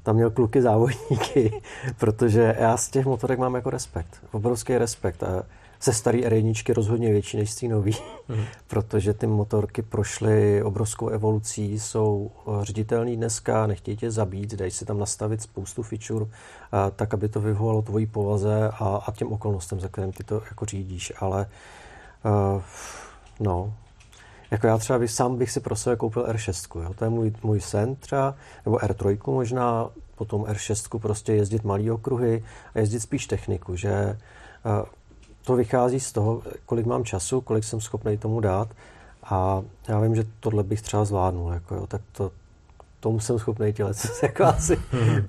tam 0.03 0.15
měl 0.15 0.29
kluky 0.29 0.61
závodníky, 0.61 1.61
protože 1.97 2.55
já 2.59 2.77
z 2.77 2.89
těch 2.89 3.05
motorek 3.05 3.39
mám 3.39 3.55
jako 3.55 3.69
respekt, 3.69 4.19
obrovský 4.31 4.77
respekt. 4.77 5.23
A 5.23 5.43
ze 5.81 5.93
staré 5.93 6.17
R1 6.17 6.73
rozhodně 6.73 7.11
větší 7.11 7.37
než 7.37 7.51
z 7.51 7.55
té 7.55 7.67
nový, 7.67 7.97
mm. 8.27 8.43
protože 8.67 9.13
ty 9.13 9.27
motorky 9.27 9.81
prošly 9.81 10.63
obrovskou 10.63 11.07
evolucí, 11.07 11.79
jsou 11.79 12.31
eh, 12.47 12.65
ředitelný 12.65 13.17
dneska, 13.17 13.67
nechtějí 13.67 13.97
tě 13.97 14.11
zabít, 14.11 14.53
dají 14.53 14.71
si 14.71 14.85
tam 14.85 14.99
nastavit 14.99 15.41
spoustu 15.41 15.83
feature, 15.83 16.25
a, 16.71 16.89
tak, 16.89 17.13
aby 17.13 17.29
to 17.29 17.41
vyhovovalo 17.41 17.81
tvojí 17.81 18.05
povaze 18.05 18.69
a, 18.79 19.03
a 19.07 19.11
těm 19.11 19.31
okolnostem, 19.31 19.79
za 19.79 19.87
kterým 19.87 20.11
ty 20.11 20.23
to 20.23 20.41
jako 20.49 20.65
řídíš, 20.65 21.13
ale 21.19 21.45
uh, 22.55 22.61
no, 23.39 23.73
jako 24.51 24.67
já 24.67 24.77
třeba 24.77 24.99
bych, 24.99 25.11
sám 25.11 25.37
bych 25.37 25.51
si 25.51 25.59
pro 25.59 25.75
sebe 25.75 25.95
koupil 25.95 26.23
R6, 26.23 26.81
jo? 26.81 26.93
to 26.93 27.03
je 27.03 27.09
můj, 27.09 27.33
můj 27.43 27.61
sen 27.61 27.95
třeba, 27.95 28.35
nebo 28.65 28.77
R3 28.77 29.31
možná, 29.31 29.89
potom 30.15 30.43
R6 30.43 30.99
prostě 30.99 31.33
jezdit 31.33 31.63
malý 31.63 31.91
okruhy 31.91 32.43
a 32.75 32.79
jezdit 32.79 32.99
spíš 32.99 33.27
techniku, 33.27 33.75
že 33.75 34.17
to 35.45 35.55
vychází 35.55 35.99
z 35.99 36.11
toho, 36.11 36.41
kolik 36.65 36.85
mám 36.85 37.03
času, 37.03 37.41
kolik 37.41 37.63
jsem 37.63 37.81
schopný 37.81 38.17
tomu 38.17 38.39
dát 38.39 38.69
a 39.23 39.61
já 39.87 39.99
vím, 39.99 40.15
že 40.15 40.23
tohle 40.39 40.63
bych 40.63 40.81
třeba 40.81 41.05
zvládnul, 41.05 41.53
jako 41.53 41.75
jo, 41.75 41.87
tak 41.87 42.01
to, 42.11 42.31
tomu 42.99 43.19
jsem 43.19 43.39
schopný 43.39 43.73
těle 43.73 43.93
jako 44.23 44.43
asi 44.43 44.79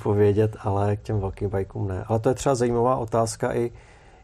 povědět, 0.02 0.56
ale 0.60 0.96
k 0.96 1.02
těm 1.02 1.20
velkým 1.20 1.48
bajkům 1.48 1.88
ne. 1.88 2.04
Ale 2.06 2.18
to 2.18 2.28
je 2.28 2.34
třeba 2.34 2.54
zajímavá 2.54 2.96
otázka 2.96 3.54
i, 3.54 3.72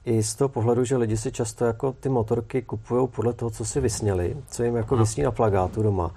i 0.05 0.22
z 0.22 0.35
toho 0.35 0.48
pohledu, 0.48 0.85
že 0.85 0.96
lidi 0.96 1.16
si 1.16 1.33
často 1.33 1.64
jako 1.64 1.92
ty 1.92 2.09
motorky 2.09 2.62
kupují 2.62 3.09
podle 3.09 3.33
toho, 3.33 3.50
co 3.50 3.64
si 3.64 3.81
vysněli, 3.81 4.37
co 4.48 4.62
jim 4.62 4.76
jako 4.76 4.96
vysní 4.96 5.22
na 5.22 5.31
plagátu 5.31 5.83
doma. 5.83 6.14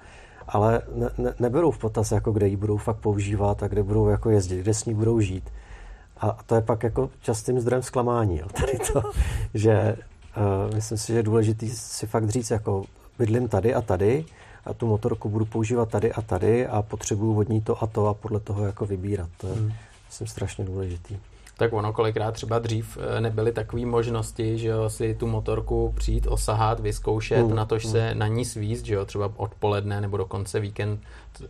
Ale 0.48 0.82
ne, 0.94 1.10
ne, 1.18 1.34
neberou 1.38 1.70
v 1.70 1.78
potaz, 1.78 2.12
jako 2.12 2.32
kde 2.32 2.48
ji 2.48 2.56
budou 2.56 2.76
fakt 2.76 2.96
používat 2.96 3.62
a 3.62 3.68
kde 3.68 3.82
budou 3.82 4.08
jako 4.08 4.30
jezdit, 4.30 4.60
kde 4.60 4.74
s 4.74 4.84
ní 4.84 4.94
budou 4.94 5.20
žít. 5.20 5.50
A 6.20 6.38
to 6.46 6.54
je 6.54 6.60
pak 6.60 6.82
jako 6.82 7.10
častým 7.22 7.60
zdrojem 7.60 7.82
zklamání. 7.82 8.38
Jo, 8.38 8.46
tady 8.48 8.78
to, 8.92 9.02
že 9.54 9.96
uh, 10.36 10.74
myslím 10.74 10.98
si, 10.98 11.12
že 11.12 11.18
je 11.18 11.22
důležité 11.22 11.66
si 11.66 12.06
fakt 12.06 12.30
říct, 12.30 12.50
jako 12.50 12.84
bydlím 13.18 13.48
tady 13.48 13.74
a 13.74 13.80
tady 13.80 14.24
a 14.64 14.74
tu 14.74 14.86
motorku 14.86 15.28
budu 15.28 15.44
používat 15.44 15.88
tady 15.88 16.12
a 16.12 16.22
tady 16.22 16.66
a 16.66 16.82
potřebuju 16.82 17.34
vodní 17.34 17.60
to 17.60 17.82
a 17.82 17.86
to 17.86 18.06
a 18.06 18.14
podle 18.14 18.40
toho 18.40 18.66
jako 18.66 18.86
vybírat. 18.86 19.28
To 19.36 19.46
je, 19.46 19.54
hmm. 19.54 19.72
myslím, 20.08 20.26
strašně 20.26 20.64
důležitý 20.64 21.16
tak 21.56 21.72
ono 21.72 21.92
kolikrát 21.92 22.32
třeba 22.32 22.58
dřív 22.58 22.98
eh, 23.00 23.20
nebyly 23.20 23.52
takové 23.52 23.86
možnosti, 23.86 24.58
že 24.58 24.68
jo, 24.68 24.90
si 24.90 25.14
tu 25.14 25.26
motorku 25.26 25.92
přijít, 25.96 26.26
osahat, 26.26 26.80
vyzkoušet, 26.80 27.46
mm, 27.46 27.54
na 27.54 27.64
tož 27.64 27.84
mm. 27.84 27.90
se 27.90 28.14
na 28.14 28.26
ní 28.26 28.44
svízt, 28.44 28.86
že 28.86 28.94
jo, 28.94 29.04
třeba 29.04 29.32
odpoledne 29.36 30.00
nebo 30.00 30.16
dokonce 30.16 30.60
víkend. 30.60 31.00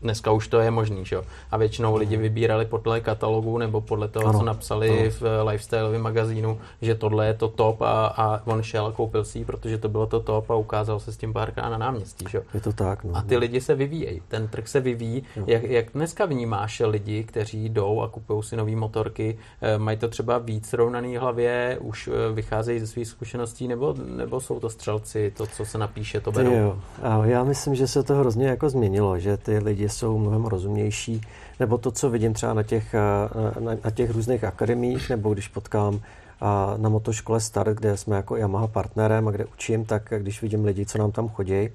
Dneska 0.03 0.33
už 0.33 0.49
to 0.49 0.59
je 0.59 0.70
možný, 0.70 1.05
že 1.05 1.16
jo. 1.16 1.22
A 1.51 1.57
většinou 1.57 1.92
mm. 1.92 1.99
lidi 1.99 2.16
vybírali 2.16 2.64
podle 2.64 3.01
katalogu 3.01 3.59
nebo 3.59 3.81
podle 3.81 4.09
toho, 4.09 4.27
ano, 4.27 4.38
co 4.38 4.44
napsali 4.44 5.01
ano. 5.01 5.11
v 5.11 5.44
lifestyleovém 5.44 6.03
magazínu, 6.03 6.59
že 6.83 6.94
tohle 6.94 7.27
je 7.27 7.35
to 7.35 7.49
top 7.49 7.83
a, 7.83 8.07
a 8.07 8.46
on 8.46 8.62
šel 8.62 8.87
a 8.87 8.92
koupil 8.92 9.25
si 9.25 9.38
ji, 9.38 9.44
protože 9.44 9.79
to 9.79 9.88
bylo 9.88 10.07
to 10.07 10.20
top 10.20 10.51
a 10.51 10.55
ukázal 10.55 11.01
se 11.01 11.12
s 11.12 11.16
tím 11.16 11.33
párkrát 11.33 11.68
na 11.68 11.79
náměstí, 11.79 12.25
že 12.31 12.38
jo. 12.38 12.44
Je 12.55 12.61
to 12.61 12.72
tak, 12.72 13.05
no. 13.05 13.16
A 13.16 13.22
ty 13.22 13.37
lidi 13.37 13.61
se 13.61 13.75
vyvíjejí, 13.75 14.22
ten 14.29 14.49
trh 14.49 14.68
se 14.68 14.81
vyvíjí. 14.81 15.22
Jak, 15.46 15.62
jak 15.62 15.87
dneska 15.94 16.27
vnímáš 16.27 16.83
lidi, 16.87 17.25
kteří 17.25 17.68
jdou 17.68 18.01
a 18.01 18.09
kupují 18.09 18.42
si 18.42 18.57
nové 18.57 18.77
motorky, 18.77 19.38
eh, 19.61 19.79
mají 19.79 19.96
to 19.96 20.09
třeba 20.09 20.38
víc 20.38 20.68
srovnaný 20.68 21.16
hlavě, 21.16 21.79
už 21.81 22.09
eh, 22.09 22.33
vycházejí 22.33 22.81
ze 22.81 22.87
svých 22.87 23.09
zkušeností, 23.09 23.68
nebo, 23.68 23.94
nebo 24.16 24.40
jsou 24.40 24.61
to 24.61 24.70
střelci, 24.70 25.33
to, 25.37 25.46
co 25.46 25.64
se 25.64 25.79
napíše, 25.79 26.20
to 26.20 26.33
berou? 26.33 26.55
Jo. 26.55 26.79
A 27.03 27.27
já 27.27 27.44
myslím, 27.44 27.75
že 27.75 27.87
se 27.87 28.03
to 28.03 28.14
hrozně 28.14 28.46
jako 28.49 28.68
změnilo, 28.70 29.18
že 29.18 29.37
ty 29.37 29.59
lidi 29.59 29.76
jsou 29.85 30.19
mnohem 30.19 30.45
rozumnější, 30.45 31.21
nebo 31.61 31.79
to, 31.79 31.91
co 31.91 32.11
vidím 32.11 32.35
třeba 32.35 32.55
na 32.55 32.62
těch, 32.62 32.95
eh, 32.95 33.61
na, 33.61 33.73
na 33.85 33.91
těch 33.91 34.11
různých 34.11 34.45
akademiích, 34.45 35.11
nebo 35.11 35.35
když 35.35 35.49
potkám 35.49 36.01
a 36.41 36.75
na 36.77 36.89
motoškole 36.89 37.41
Start, 37.41 37.79
kde 37.79 37.97
jsme 37.97 38.17
jako 38.17 38.37
Yamaha 38.37 38.67
partnerem 38.67 39.29
a 39.29 39.31
kde 39.31 39.45
učím, 39.45 39.85
tak 39.85 40.12
když 40.19 40.43
vidím 40.43 40.65
lidi, 40.65 40.87
co 40.87 40.99
nám 40.99 41.12
tam 41.12 41.29
chodí, 41.29 41.69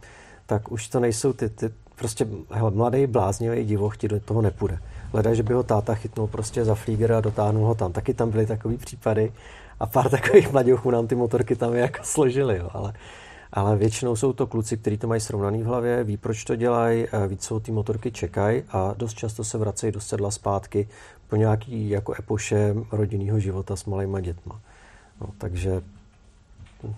tak 0.45 0.71
už 0.71 0.87
to 0.87 0.99
nejsou 0.99 1.33
ty, 1.33 1.49
ty 1.49 1.69
prostě 1.95 2.27
hele, 2.49 2.71
mladý 2.71 3.07
bláznivý 3.07 3.65
divoch 3.65 3.97
ti 3.97 4.07
do 4.07 4.19
toho 4.19 4.41
nepůjde. 4.41 4.79
Hledá, 5.11 5.33
že 5.33 5.43
by 5.43 5.53
ho 5.53 5.63
táta 5.63 5.95
chytnul 5.95 6.27
prostě 6.27 6.65
za 6.65 6.75
flíger 6.75 7.13
a 7.13 7.21
dotáhnul 7.21 7.65
ho 7.65 7.75
tam. 7.75 7.91
Taky 7.91 8.13
tam 8.13 8.29
byly 8.29 8.45
takový 8.45 8.77
případy 8.77 9.31
a 9.79 9.85
pár 9.85 10.09
takových 10.09 10.51
mladěchů 10.51 10.91
nám 10.91 11.07
ty 11.07 11.15
motorky 11.15 11.55
tam 11.55 11.73
jako 11.73 12.03
složili, 12.03 12.57
jo. 12.57 12.69
Ale, 12.73 12.93
ale 13.53 13.77
většinou 13.77 14.15
jsou 14.15 14.33
to 14.33 14.47
kluci, 14.47 14.77
kteří 14.77 14.97
to 14.97 15.07
mají 15.07 15.21
srovnaný 15.21 15.63
v 15.63 15.65
hlavě, 15.65 16.03
ví, 16.03 16.17
proč 16.17 16.43
to 16.43 16.55
dělají, 16.55 17.07
víc 17.27 17.41
co 17.41 17.59
ty 17.59 17.71
motorky 17.71 18.11
čekají 18.11 18.63
a 18.69 18.93
dost 18.97 19.13
často 19.13 19.43
se 19.43 19.57
vracejí 19.57 19.91
do 19.91 20.01
sedla 20.01 20.31
zpátky 20.31 20.87
po 21.29 21.35
nějaký 21.35 21.89
jako 21.89 22.13
epoše 22.19 22.75
rodinného 22.91 23.39
života 23.39 23.75
s 23.75 23.85
malýma 23.85 24.19
dětma. 24.19 24.59
No, 25.21 25.27
takže 25.37 25.81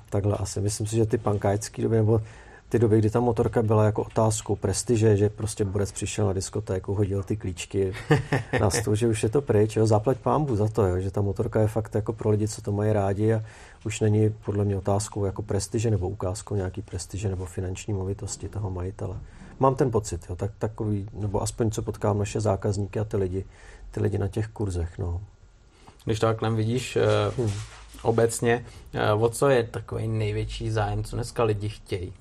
takhle 0.10 0.38
asi. 0.38 0.62
Myslím 0.62 0.88
si, 0.88 0.96
že 0.96 1.06
ty 1.06 1.18
pankáčské 1.18 1.84
doby, 1.84 1.96
nebo 1.96 2.22
ty 2.70 2.80
doby, 2.80 3.00
kdy 3.00 3.10
ta 3.10 3.20
motorka 3.20 3.62
byla 3.62 3.86
jako 3.86 4.04
otázkou 4.04 4.56
prestiže, 4.56 5.18
že 5.18 5.30
prostě 5.30 5.66
Borec 5.66 5.92
přišel 5.92 6.28
na 6.28 6.34
diskotéku, 6.34 6.94
hodil 6.94 7.24
ty 7.24 7.38
klíčky 7.38 7.94
na 8.60 8.70
stůl, 8.70 8.96
že 8.96 9.08
už 9.08 9.24
je 9.24 9.30
to 9.30 9.42
pryč, 9.42 9.76
jo, 9.76 9.86
zaplať 9.86 10.18
pámbu 10.18 10.56
za 10.56 10.68
to, 10.68 10.86
jo, 10.86 11.00
že 11.00 11.12
ta 11.12 11.22
motorka 11.22 11.62
je 11.62 11.68
fakt 11.68 11.96
jako 11.96 12.14
pro 12.14 12.30
lidi, 12.30 12.48
co 12.48 12.62
to 12.62 12.72
mají 12.72 12.94
rádi 12.94 13.34
a 13.34 13.44
už 13.86 14.00
není 14.00 14.30
podle 14.46 14.66
mě 14.66 14.78
otázkou 14.78 15.26
jako 15.26 15.42
prestiže 15.42 15.92
nebo 15.92 16.10
ukázkou 16.10 16.56
nějaký 16.56 16.82
prestiže 16.82 17.30
nebo 17.30 17.46
finanční 17.46 17.94
movitosti 17.94 18.50
toho 18.50 18.70
majitele. 18.70 19.18
Mám 19.60 19.76
ten 19.76 19.92
pocit, 19.92 20.26
jo, 20.30 20.36
tak, 20.36 20.52
takový, 20.60 21.10
nebo 21.14 21.42
aspoň 21.42 21.72
co 21.72 21.82
potkám 21.82 22.20
naše 22.20 22.40
zákazníky 22.40 23.00
a 23.00 23.04
ty 23.04 23.18
lidi, 23.18 23.46
ty 23.92 24.00
lidi 24.00 24.18
na 24.18 24.28
těch 24.28 24.48
kurzech, 24.48 24.98
no. 24.98 25.22
Když 26.06 26.20
to 26.20 26.26
takhle 26.26 26.52
vidíš, 26.52 26.98
hmm. 27.38 27.52
obecně, 28.02 28.66
eh, 28.94 29.14
o 29.14 29.30
co 29.30 29.50
je 29.50 29.64
takový 29.64 30.08
největší 30.08 30.72
zájem, 30.72 31.04
co 31.04 31.16
dneska 31.16 31.44
lidi 31.44 31.70
chtějí? 31.70 32.14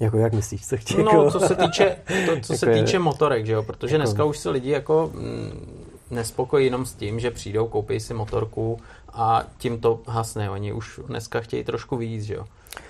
Jako 0.00 0.18
jak 0.18 0.32
myslíš, 0.32 0.66
co 0.66 0.76
chtějí? 0.76 1.04
No, 1.04 1.30
co 1.30 1.40
se 1.40 1.54
týče, 1.54 1.96
to, 2.26 2.40
co 2.40 2.58
se 2.58 2.66
týče 2.66 2.98
motorek, 2.98 3.46
že 3.46 3.52
jo? 3.52 3.62
Protože 3.62 3.94
jako... 3.94 4.04
dneska 4.04 4.24
už 4.24 4.38
se 4.38 4.50
lidi 4.50 4.70
jako 4.70 5.10
mm, 5.14 5.66
nespokojí 6.12 6.64
jenom 6.64 6.86
s 6.86 6.94
tím, 6.94 7.20
že 7.20 7.30
přijdou, 7.30 7.68
koupí 7.68 8.00
si 8.00 8.14
motorku 8.14 8.78
a 9.12 9.44
tím 9.58 9.80
to 9.80 10.00
hasne. 10.06 10.50
Oni 10.50 10.72
už 10.72 11.00
dneska 11.06 11.40
chtějí 11.40 11.64
trošku 11.64 11.96
víc, 11.96 12.22
že 12.22 12.34
jo? 12.34 12.44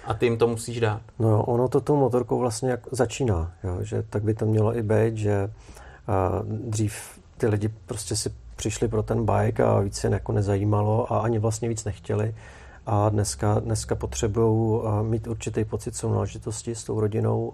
A 0.05 0.15
ty 0.15 0.27
jim 0.27 0.39
to 0.39 0.47
musíš 0.47 0.81
dát. 0.81 1.01
No, 1.19 1.45
ono 1.45 1.69
to 1.69 1.81
tou 1.81 1.97
motorkou 1.97 2.39
vlastně 2.39 2.71
jak 2.71 2.81
začíná, 2.91 3.53
jo? 3.65 3.79
že 3.83 4.03
tak 4.11 4.23
by 4.23 4.35
to 4.35 4.47
mělo 4.47 4.77
i 4.77 4.83
být, 4.83 5.17
že 5.17 5.51
dřív 6.45 6.95
ty 7.39 7.47
lidi 7.47 7.69
prostě 7.87 8.17
si 8.17 8.33
přišli 8.57 8.89
pro 8.89 9.03
ten 9.03 9.27
bike 9.27 9.65
a 9.65 9.81
víc 9.81 10.05
je 10.05 10.11
jako 10.11 10.33
nezajímalo 10.33 11.13
a 11.13 11.19
ani 11.19 11.39
vlastně 11.39 11.69
víc 11.69 11.85
nechtěli 11.85 12.35
a 12.87 13.09
dneska, 13.09 13.61
dneska 13.61 13.95
potřebují 13.95 14.83
mít 15.03 15.27
určitý 15.27 15.65
pocit 15.65 15.97
sounáležitosti 15.97 16.75
s 16.75 16.85
tou 16.85 17.01
rodinou 17.01 17.53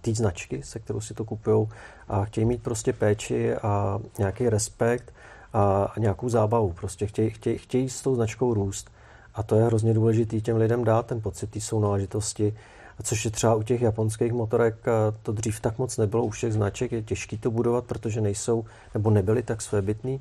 té 0.00 0.14
značky, 0.14 0.62
se 0.62 0.78
kterou 0.78 1.00
si 1.00 1.14
to 1.14 1.24
kupují 1.24 1.68
a 2.08 2.24
chtějí 2.24 2.44
mít 2.44 2.62
prostě 2.62 2.92
péči 2.92 3.54
a 3.54 3.98
nějaký 4.18 4.48
respekt 4.48 5.12
a 5.52 5.92
nějakou 5.98 6.28
zábavu. 6.28 6.72
Prostě 6.72 7.06
chtějí, 7.06 7.30
chtějí, 7.30 7.58
chtějí 7.58 7.88
s 7.88 8.02
tou 8.02 8.14
značkou 8.14 8.54
růst. 8.54 8.90
A 9.34 9.42
to 9.42 9.56
je 9.56 9.64
hrozně 9.64 9.94
důležité 9.94 10.40
těm 10.40 10.56
lidem 10.56 10.84
dát 10.84 11.06
ten 11.06 11.20
pocit 11.20 11.50
té 11.50 11.60
sounáležitosti. 11.60 12.54
Což 13.02 13.24
je 13.24 13.30
třeba 13.30 13.54
u 13.54 13.62
těch 13.62 13.82
japonských 13.82 14.32
motorek, 14.32 14.76
eh, 14.86 14.92
to 15.22 15.32
dřív 15.32 15.60
tak 15.60 15.78
moc 15.78 15.96
nebylo, 15.96 16.24
u 16.24 16.30
všech 16.30 16.52
značek 16.52 16.92
je 16.92 17.02
těžké 17.02 17.36
to 17.36 17.50
budovat, 17.50 17.84
protože 17.84 18.20
nejsou 18.20 18.64
nebo 18.94 19.10
nebyly 19.10 19.42
tak 19.42 19.62
svébytný. 19.62 20.20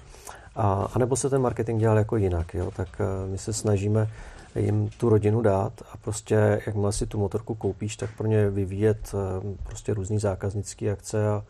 A, 0.56 0.90
a 0.94 1.00
nebo 1.00 1.16
se 1.16 1.30
ten 1.30 1.42
marketing 1.42 1.80
dělal 1.80 1.98
jako 1.98 2.18
jinak. 2.18 2.54
Jo? 2.54 2.72
Tak 2.76 3.02
my 3.28 3.38
se 3.38 3.54
snažíme 3.54 4.10
jim 4.56 4.90
tu 4.90 5.10
rodinu 5.10 5.42
dát 5.42 5.74
a 5.92 5.98
prostě 5.98 6.62
jakmile 6.66 6.94
si 6.94 7.06
tu 7.06 7.20
motorku 7.20 7.56
koupíš, 7.56 7.96
tak 7.96 8.10
pro 8.18 8.28
ně 8.28 8.50
vyvíjet 8.50 9.12
eh, 9.14 9.58
prostě 9.64 9.94
různý 9.94 10.20
zákaznické 10.20 10.92
akce 10.92 11.30
a 11.30 11.44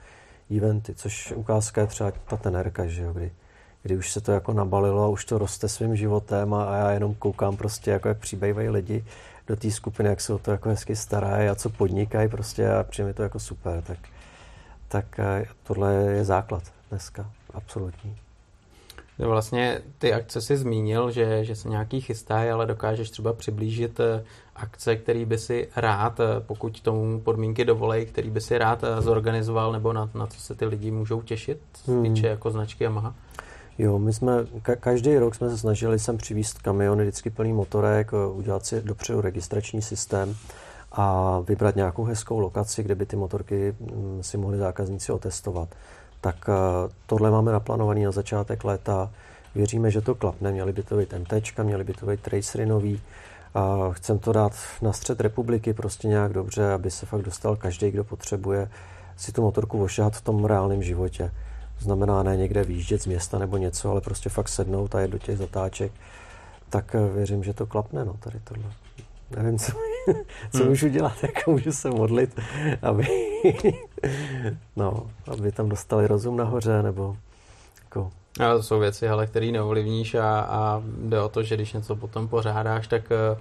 eventy, 0.57 0.95
což 0.95 1.31
ukázka 1.31 1.81
je 1.81 1.87
třeba 1.87 2.11
ta 2.11 2.37
tenerka, 2.37 2.85
že 2.85 3.03
jo, 3.03 3.13
kdy, 3.13 3.31
kdy 3.83 3.97
už 3.97 4.11
se 4.11 4.21
to 4.21 4.31
jako 4.31 4.53
nabalilo 4.53 5.03
a 5.03 5.07
už 5.07 5.25
to 5.25 5.37
roste 5.37 5.69
svým 5.69 5.95
životem 5.95 6.53
a, 6.53 6.63
a 6.63 6.77
já 6.77 6.91
jenom 6.91 7.15
koukám 7.15 7.57
prostě, 7.57 7.91
jako 7.91 8.07
jak 8.07 8.17
přibývají 8.17 8.69
lidi 8.69 9.05
do 9.47 9.55
té 9.55 9.71
skupiny, 9.71 10.09
jak 10.09 10.21
se 10.21 10.33
o 10.33 10.37
to 10.37 10.51
jako 10.51 10.69
hezky 10.69 10.95
starají 10.95 11.49
a 11.49 11.55
co 11.55 11.69
podnikají 11.69 12.29
prostě 12.29 12.71
a 12.71 12.83
přijde 12.83 13.13
to 13.13 13.23
jako 13.23 13.39
super, 13.39 13.81
tak, 13.81 13.99
tak 14.87 15.19
eh, 15.19 15.45
tohle 15.63 15.93
je 15.93 16.25
základ 16.25 16.63
dneska, 16.89 17.31
absolutní. 17.53 18.17
Vlastně 19.27 19.81
ty 19.97 20.13
akce 20.13 20.41
si 20.41 20.57
zmínil, 20.57 21.11
že, 21.11 21.45
že 21.45 21.55
se 21.55 21.69
nějaký 21.69 22.01
chystají, 22.01 22.49
ale 22.49 22.65
dokážeš 22.65 23.09
třeba 23.09 23.33
přiblížit 23.33 23.99
eh, 23.99 24.23
akce, 24.55 24.95
který 24.95 25.25
by 25.25 25.37
si 25.37 25.67
rád, 25.75 26.19
eh, 26.19 26.25
pokud 26.39 26.81
tomu 26.81 27.19
podmínky 27.19 27.65
dovolej, 27.65 28.05
který 28.05 28.29
by 28.29 28.41
si 28.41 28.57
rád 28.57 28.83
eh, 28.83 29.01
zorganizoval, 29.01 29.71
nebo 29.71 29.93
na, 29.93 30.09
na 30.13 30.27
co 30.27 30.39
se 30.39 30.55
ty 30.55 30.65
lidi 30.65 30.91
můžou 30.91 31.21
těšit, 31.21 31.59
hmm. 31.87 32.03
týče 32.03 32.27
jako 32.27 32.51
značky 32.51 32.83
Yamaha? 32.83 33.15
Jo, 33.77 33.99
my 33.99 34.13
jsme, 34.13 34.43
ka- 34.43 34.75
každý 34.79 35.17
rok 35.17 35.35
jsme 35.35 35.49
se 35.49 35.57
snažili 35.57 35.99
sem 35.99 36.17
přivést 36.17 36.59
kamiony 36.59 37.03
vždycky 37.03 37.29
plný 37.29 37.53
motorek, 37.53 38.11
udělat 38.33 38.65
si 38.65 38.81
dopředu 38.81 39.21
registrační 39.21 39.81
systém 39.81 40.35
a 40.91 41.39
vybrat 41.39 41.75
nějakou 41.75 42.03
hezkou 42.03 42.39
lokaci, 42.39 42.83
kde 42.83 42.95
by 42.95 43.05
ty 43.05 43.15
motorky 43.15 43.75
mm, 43.79 44.23
si 44.23 44.37
mohli 44.37 44.57
zákazníci 44.57 45.11
otestovat 45.11 45.69
tak 46.21 46.35
eh, 46.49 46.53
tohle 47.05 47.31
máme 47.31 47.51
naplánovaný 47.51 48.03
na 48.03 48.11
začátek 48.11 48.63
léta. 48.63 49.11
Věříme, 49.55 49.91
že 49.91 50.01
to 50.01 50.15
klapne. 50.15 50.51
Měli 50.51 50.73
by 50.73 50.83
to 50.83 50.97
být 50.97 51.13
MT, 51.13 51.59
měli 51.63 51.83
by 51.83 51.93
to 51.93 52.05
být 52.05 52.19
tracery 52.21 52.65
nový. 52.65 53.01
Chcem 53.91 54.19
to 54.19 54.33
dát 54.33 54.53
na 54.81 54.93
střed 54.93 55.21
republiky 55.21 55.73
prostě 55.73 56.07
nějak 56.07 56.33
dobře, 56.33 56.73
aby 56.73 56.91
se 56.91 57.05
fakt 57.05 57.21
dostal 57.21 57.55
každý, 57.55 57.91
kdo 57.91 58.03
potřebuje 58.03 58.69
si 59.17 59.31
tu 59.31 59.41
motorku 59.41 59.83
ošahat 59.83 60.15
v 60.15 60.21
tom 60.21 60.45
reálném 60.45 60.83
životě. 60.83 61.31
To 61.77 61.83
znamená 61.83 62.23
ne 62.23 62.37
někde 62.37 62.63
výjíždět 62.63 63.01
z 63.01 63.05
města 63.05 63.39
nebo 63.39 63.57
něco, 63.57 63.91
ale 63.91 64.01
prostě 64.01 64.29
fakt 64.29 64.49
sednout 64.49 64.95
a 64.95 64.99
jet 64.99 65.11
do 65.11 65.17
těch 65.17 65.37
zatáček. 65.37 65.91
Tak 66.69 66.95
eh, 66.95 67.13
věřím, 67.13 67.43
že 67.43 67.53
to 67.53 67.65
klapne, 67.65 68.05
no, 68.05 68.13
tady 68.19 68.39
tohle. 68.43 68.71
Nevím, 69.35 69.59
co 69.59 69.71
co 70.51 70.57
hmm. 70.57 70.67
můžu 70.67 70.87
dělat, 70.87 71.13
jako 71.23 71.51
můžu 71.51 71.71
se 71.71 71.89
modlit, 71.89 72.39
aby, 72.81 73.07
no, 74.75 75.07
aby 75.27 75.51
tam 75.51 75.69
dostali 75.69 76.07
rozum 76.07 76.37
nahoře, 76.37 76.83
nebo 76.83 77.17
jako... 77.83 78.11
Ale 78.39 78.55
to 78.55 78.63
jsou 78.63 78.79
věci, 78.79 79.09
ale 79.09 79.27
které 79.27 79.51
neovlivníš 79.51 80.15
a, 80.15 80.39
a 80.39 80.83
jde 80.85 81.21
o 81.21 81.29
to, 81.29 81.43
že 81.43 81.55
když 81.55 81.73
něco 81.73 81.95
potom 81.95 82.27
pořádáš, 82.27 82.87
tak 82.87 83.03
eh, 83.11 83.37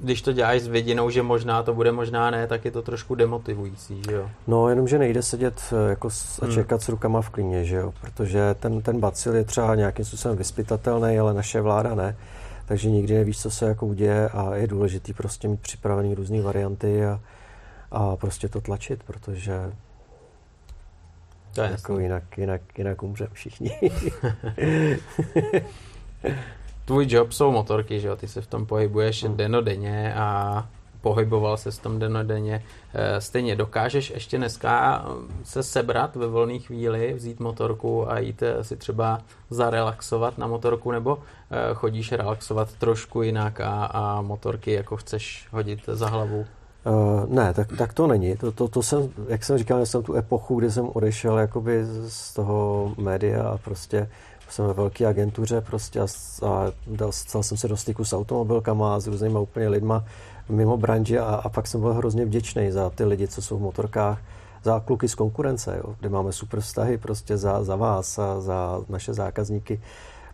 když 0.00 0.22
to 0.22 0.32
děláš 0.32 0.62
s 0.62 0.68
vidinou, 0.68 1.10
že 1.10 1.22
možná 1.22 1.62
to 1.62 1.74
bude, 1.74 1.92
možná 1.92 2.30
ne, 2.30 2.46
tak 2.46 2.64
je 2.64 2.70
to 2.70 2.82
trošku 2.82 3.14
demotivující, 3.14 4.02
že 4.08 4.14
jo? 4.14 4.30
No, 4.46 4.68
jenomže 4.68 4.98
nejde 4.98 5.22
sedět 5.22 5.60
eh, 5.72 5.90
jako 5.90 6.08
a 6.42 6.44
hmm. 6.44 6.54
čekat 6.54 6.76
hmm. 6.76 6.84
s 6.84 6.88
rukama 6.88 7.20
v 7.20 7.30
klíně, 7.30 7.64
že 7.64 7.76
jo? 7.76 7.92
Protože 8.00 8.54
ten, 8.54 8.82
ten 8.82 9.00
bacil 9.00 9.34
je 9.34 9.44
třeba 9.44 9.74
nějakým 9.74 10.04
způsobem 10.04 10.36
vyspytatelný, 10.36 11.18
ale 11.18 11.34
naše 11.34 11.60
vláda 11.60 11.94
ne. 11.94 12.16
Takže 12.70 12.90
nikdy 12.90 13.14
nevíš, 13.14 13.40
co 13.40 13.50
se 13.50 13.68
jako 13.68 13.86
uděje 13.86 14.28
a 14.28 14.54
je 14.54 14.66
důležitý 14.66 15.12
prostě 15.12 15.48
mít 15.48 15.60
připravený 15.60 16.14
různé 16.14 16.42
varianty 16.42 17.04
a, 17.04 17.20
a 17.90 18.16
prostě 18.16 18.48
to 18.48 18.60
tlačit, 18.60 19.02
protože 19.02 19.72
to 21.54 21.62
je 21.62 21.70
jako 21.70 21.98
jinak, 21.98 22.38
jinak, 22.38 22.78
jinak 22.78 23.02
umřem 23.02 23.28
všichni. 23.32 23.80
tvůj 26.84 27.06
job 27.08 27.32
jsou 27.32 27.52
motorky, 27.52 28.00
že 28.00 28.08
jo? 28.08 28.16
Ty 28.16 28.28
se 28.28 28.40
v 28.40 28.46
tom 28.46 28.66
pohybuješ 28.66 29.24
hmm. 29.24 29.36
denodenně 29.36 30.14
a 30.14 30.68
pohyboval 31.00 31.56
se 31.56 31.70
v 31.70 31.78
tom 31.78 31.98
denodenně. 31.98 32.64
Eh, 32.94 33.20
stejně 33.20 33.56
dokážeš 33.56 34.10
ještě 34.10 34.38
dneska 34.38 35.04
se 35.44 35.62
sebrat 35.62 36.16
ve 36.16 36.26
volné 36.26 36.58
chvíli, 36.58 37.12
vzít 37.12 37.40
motorku 37.40 38.10
a 38.10 38.18
jít 38.18 38.42
eh, 38.42 38.64
si 38.64 38.76
třeba 38.76 39.20
zarelaxovat 39.50 40.38
na 40.38 40.46
motorku, 40.46 40.90
nebo 40.90 41.18
eh, 41.50 41.74
chodíš 41.74 42.12
relaxovat 42.12 42.72
trošku 42.72 43.22
jinak 43.22 43.60
a, 43.60 43.84
a 43.84 44.22
motorky 44.22 44.72
jako 44.72 44.96
chceš 44.96 45.46
hodit 45.50 45.80
za 45.86 46.08
hlavu? 46.08 46.46
Uh, 46.86 47.34
ne, 47.34 47.54
tak, 47.54 47.68
tak 47.78 47.92
to 47.92 48.06
není. 48.06 48.36
To, 48.36 48.52
to, 48.52 48.68
to 48.68 48.82
jsem, 48.82 49.08
jak 49.28 49.44
jsem 49.44 49.58
říkal, 49.58 49.86
jsem 49.86 50.02
tu 50.02 50.14
epochu, 50.14 50.58
kdy 50.58 50.70
jsem 50.70 50.88
odešel 50.92 51.38
jakoby 51.38 51.84
z 52.08 52.34
toho 52.34 52.92
média 52.98 53.48
a 53.48 53.58
prostě 53.58 54.08
jsem 54.48 54.66
ve 54.66 54.72
velké 54.72 55.06
agentuře 55.06 55.60
prostě 55.60 56.00
a, 56.00 56.06
a 56.46 56.72
dal, 56.86 57.12
stal 57.12 57.42
jsem 57.42 57.56
se 57.56 57.68
do 57.68 57.76
styku 57.76 58.04
s 58.04 58.12
automobilkama 58.12 58.94
a 58.94 59.00
s 59.00 59.06
různýma 59.06 59.40
úplně 59.40 59.68
lidma 59.68 60.04
mimo 60.50 60.76
branži 60.76 61.18
a, 61.18 61.24
a 61.24 61.48
pak 61.48 61.66
jsem 61.66 61.80
byl 61.80 61.94
hrozně 61.94 62.24
vděčný 62.24 62.70
za 62.70 62.90
ty 62.90 63.04
lidi, 63.04 63.28
co 63.28 63.42
jsou 63.42 63.58
v 63.58 63.62
motorkách, 63.62 64.18
za 64.62 64.80
kluky 64.80 65.08
z 65.08 65.14
konkurence, 65.14 65.80
jo, 65.84 65.94
kde 66.00 66.08
máme 66.08 66.32
super 66.32 66.60
vztahy 66.60 66.98
prostě 66.98 67.36
za, 67.36 67.64
za 67.64 67.76
vás 67.76 68.18
a 68.18 68.40
za 68.40 68.80
naše 68.88 69.14
zákazníky, 69.14 69.80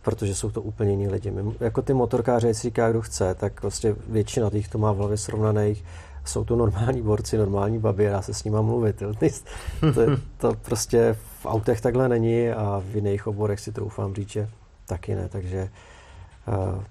protože 0.02 0.34
jsou 0.34 0.50
to 0.50 0.62
úplně 0.62 0.90
jiní 0.90 1.08
lidi. 1.08 1.30
My, 1.30 1.52
jako 1.60 1.82
ty 1.82 1.94
motorkáři, 1.94 2.46
jestli 2.46 2.68
říká, 2.68 2.90
kdo 2.90 3.00
chce, 3.00 3.34
tak 3.34 3.60
prostě 3.60 3.96
většina 4.08 4.50
těch 4.50 4.68
to 4.68 4.78
má 4.78 4.92
v 4.92 4.96
hlavě 4.96 5.16
srovnaných 5.16 5.84
jsou 6.28 6.44
to 6.44 6.56
normální 6.56 7.02
borci, 7.02 7.38
normální 7.38 7.78
babi, 7.78 8.08
dá 8.08 8.22
se 8.22 8.34
s 8.34 8.44
nima 8.44 8.62
mluvit. 8.62 9.02
Jo. 9.02 9.12
To, 9.94 10.00
to 10.38 10.54
prostě 10.62 11.16
v 11.40 11.46
autech 11.46 11.80
takhle 11.80 12.08
není 12.08 12.50
a 12.50 12.82
v 12.86 12.94
jiných 12.94 13.26
oborech 13.26 13.60
si 13.60 13.72
troufám 13.72 14.14
říct, 14.14 14.28
že 14.28 14.48
taky 14.86 15.14
ne. 15.14 15.28
Takže 15.28 15.68
uh, 16.48 16.82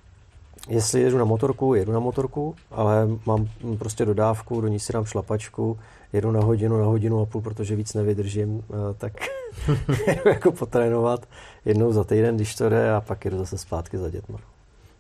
jestli 0.70 1.02
jedu 1.02 1.18
na 1.18 1.26
motorku, 1.26 1.74
jedu 1.74 1.92
na 1.92 2.00
motorku, 2.00 2.56
ale 2.72 3.08
mám 3.26 3.48
prostě 3.78 4.06
dodávku, 4.06 4.62
do 4.62 4.68
ní 4.68 4.80
si 4.80 4.94
dám 4.94 5.06
šlapačku, 5.06 5.80
jedu 6.14 6.32
na 6.32 6.42
hodinu, 6.42 6.80
na 6.80 6.86
hodinu 6.86 7.22
a 7.22 7.26
půl, 7.26 7.42
protože 7.42 7.76
víc 7.76 7.94
nevydržím, 7.94 8.56
uh, 8.56 8.64
tak 8.98 9.14
jedu 10.08 10.30
jako 10.30 10.52
potrénovat 10.52 11.26
jednou 11.66 11.92
za 11.92 12.04
týden, 12.04 12.36
když 12.36 12.56
to 12.56 12.70
jde 12.70 12.94
a 12.94 13.02
pak 13.02 13.26
jedu 13.26 13.38
zase 13.38 13.58
zpátky 13.58 13.98
za 13.98 14.10
dětma. 14.10 14.38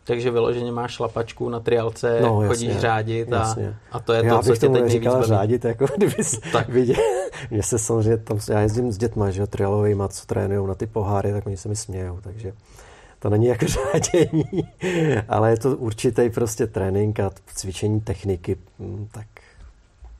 Takže 0.07 0.31
vyloženě 0.31 0.71
máš 0.71 0.91
šlapačku 0.91 1.49
na 1.49 1.59
trialce, 1.59 2.19
no, 2.21 2.41
jasně, 2.41 2.47
chodíš 2.47 2.81
řádit 2.81 3.33
a, 3.33 3.55
a 3.91 3.99
to 3.99 4.13
je 4.13 4.25
já 4.25 4.37
to, 4.37 4.43
co 4.43 4.53
tě 4.53 4.59
teď 4.59 4.71
nejvíc 4.71 5.07
baví. 5.07 5.25
řádit, 5.25 5.65
jako 5.65 5.85
kdyby 5.97 6.15
tak. 6.51 6.69
viděl. 6.69 6.95
Mně 7.51 7.63
se 7.63 7.79
samozřejmě, 7.79 8.17
tam, 8.17 8.39
já 8.49 8.59
jezdím 8.61 8.91
s 8.91 8.97
dětma, 8.97 9.29
že 9.29 9.47
trialovými, 9.47 10.03
co 10.09 10.25
trénují 10.25 10.67
na 10.67 10.75
ty 10.75 10.87
poháry, 10.87 11.31
tak 11.31 11.45
oni 11.45 11.57
se 11.57 11.69
mi 11.69 11.75
smějou, 11.75 12.19
takže 12.21 12.53
to 13.25 13.29
není 13.29 13.45
jako 13.45 13.65
řádění, 13.67 14.63
ale 15.29 15.49
je 15.49 15.57
to 15.57 15.77
určitý 15.77 16.29
prostě 16.29 16.67
trénink 16.67 17.19
a 17.19 17.31
cvičení 17.55 18.01
techniky, 18.01 18.57
hm, 18.79 19.07
tak 19.11 19.27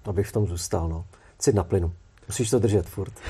abych 0.05 0.27
v 0.27 0.31
tom 0.31 0.47
zůstal, 0.47 0.89
no. 0.89 1.05
Cít 1.39 1.55
na 1.55 1.63
plynu. 1.63 1.91
Musíš 2.27 2.49
to 2.49 2.59
držet 2.59 2.85
furt. 2.85 3.13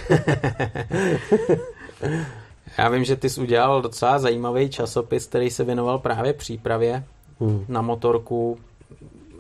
Já 2.77 2.89
vím, 2.89 3.03
že 3.03 3.15
ty 3.15 3.29
jsi 3.29 3.41
udělal 3.41 3.81
docela 3.81 4.19
zajímavý 4.19 4.69
časopis, 4.69 5.25
který 5.25 5.49
se 5.49 5.63
věnoval 5.63 5.99
právě 5.99 6.33
přípravě 6.33 7.03
hmm. 7.39 7.65
na 7.67 7.81
motorku. 7.81 8.57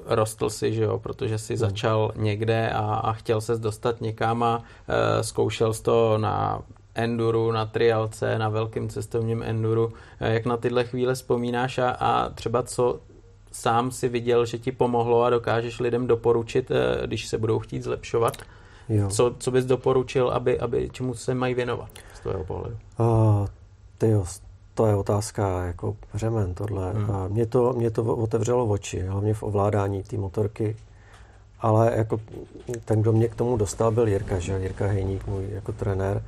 Rostl 0.05 0.49
si, 0.49 0.73
že 0.73 0.83
jo, 0.83 0.99
protože 0.99 1.37
si 1.37 1.53
hmm. 1.53 1.59
začal 1.59 2.11
někde 2.15 2.69
a, 2.69 2.79
a 2.79 3.13
chtěl 3.13 3.41
se 3.41 3.57
dostat 3.57 4.01
někam 4.01 4.43
a 4.43 4.63
e, 4.87 5.23
zkoušel 5.23 5.73
jsi 5.73 5.83
to 5.83 6.17
na 6.17 6.61
enduru, 6.95 7.51
na 7.51 7.65
trialce, 7.65 8.39
na 8.39 8.49
velkém 8.49 8.89
cestovním 8.89 9.43
enduru. 9.43 9.93
E, 10.19 10.33
jak 10.33 10.45
na 10.45 10.57
tyhle 10.57 10.83
chvíle 10.83 11.15
vzpomínáš 11.15 11.77
a, 11.77 11.89
a 11.89 12.29
třeba 12.29 12.63
co 12.63 12.99
sám 13.51 13.91
si 13.91 14.09
viděl, 14.09 14.45
že 14.45 14.57
ti 14.57 14.71
pomohlo 14.71 15.23
a 15.23 15.29
dokážeš 15.29 15.79
lidem 15.79 16.07
doporučit, 16.07 16.71
e, 16.71 17.07
když 17.07 17.27
se 17.27 17.37
budou 17.37 17.59
chtít 17.59 17.83
zlepšovat? 17.83 18.37
Jo. 18.89 19.09
Co, 19.09 19.35
co 19.39 19.51
bys 19.51 19.65
doporučil, 19.65 20.29
aby, 20.29 20.59
aby 20.59 20.89
čemu 20.91 21.13
se 21.13 21.33
mají 21.33 21.53
věnovat? 21.53 21.89
tvého 22.25 22.43
pohledu? 22.43 22.77
Uh, 22.99 23.47
tyjo, 23.97 24.25
to 24.73 24.87
je 24.87 24.95
otázka 24.95 25.65
jako 25.65 25.95
řemen 26.13 26.53
tohle. 26.53 26.91
Hmm. 26.91 27.11
A 27.11 27.27
mě, 27.27 27.45
to, 27.45 27.73
mě 27.73 27.91
to 27.91 28.03
otevřelo 28.03 28.65
oči, 28.65 29.01
hlavně 29.01 29.33
v 29.33 29.43
ovládání 29.43 30.03
té 30.03 30.17
motorky. 30.17 30.75
Ale 31.59 31.93
jako 31.95 32.19
ten, 32.85 33.01
kdo 33.01 33.11
mě 33.11 33.27
k 33.27 33.35
tomu 33.35 33.57
dostal, 33.57 33.91
byl 33.91 34.07
Jirka, 34.07 34.39
že? 34.39 34.59
Jirka 34.59 34.87
Hejník, 34.87 35.27
můj 35.27 35.45
jako 35.51 35.71
trenér. 35.71 36.23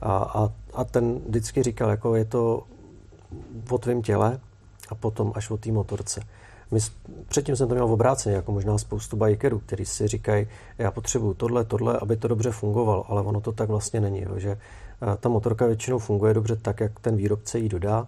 A, 0.00 0.16
a, 0.16 0.52
a 0.74 0.84
ten 0.84 1.20
vždycky 1.28 1.62
říkal, 1.62 1.90
jako 1.90 2.14
je 2.14 2.24
to 2.24 2.62
o 3.70 3.78
tvém 3.78 4.02
těle 4.02 4.40
a 4.88 4.94
potom 4.94 5.32
až 5.34 5.50
o 5.50 5.56
té 5.56 5.72
motorce. 5.72 6.20
My, 6.70 6.80
předtím 7.28 7.56
jsem 7.56 7.68
to 7.68 7.74
měl 7.74 7.86
v 7.86 7.92
obráceně, 7.92 8.36
jako 8.36 8.52
možná 8.52 8.78
spoustu 8.78 9.16
bikerů, 9.16 9.58
kteří 9.58 9.84
si 9.84 10.08
říkají, 10.08 10.46
já 10.78 10.90
potřebuju 10.90 11.34
tohle, 11.34 11.64
tohle, 11.64 11.98
aby 11.98 12.16
to 12.16 12.28
dobře 12.28 12.50
fungovalo, 12.50 13.10
ale 13.10 13.22
ono 13.22 13.40
to 13.40 13.52
tak 13.52 13.68
vlastně 13.68 14.00
není, 14.00 14.22
jo, 14.22 14.38
že 14.38 14.58
ta 15.20 15.28
motorka 15.28 15.66
většinou 15.66 15.98
funguje 15.98 16.34
dobře 16.34 16.56
tak, 16.56 16.80
jak 16.80 17.00
ten 17.00 17.16
výrobce 17.16 17.58
ji 17.58 17.68
dodá 17.68 18.06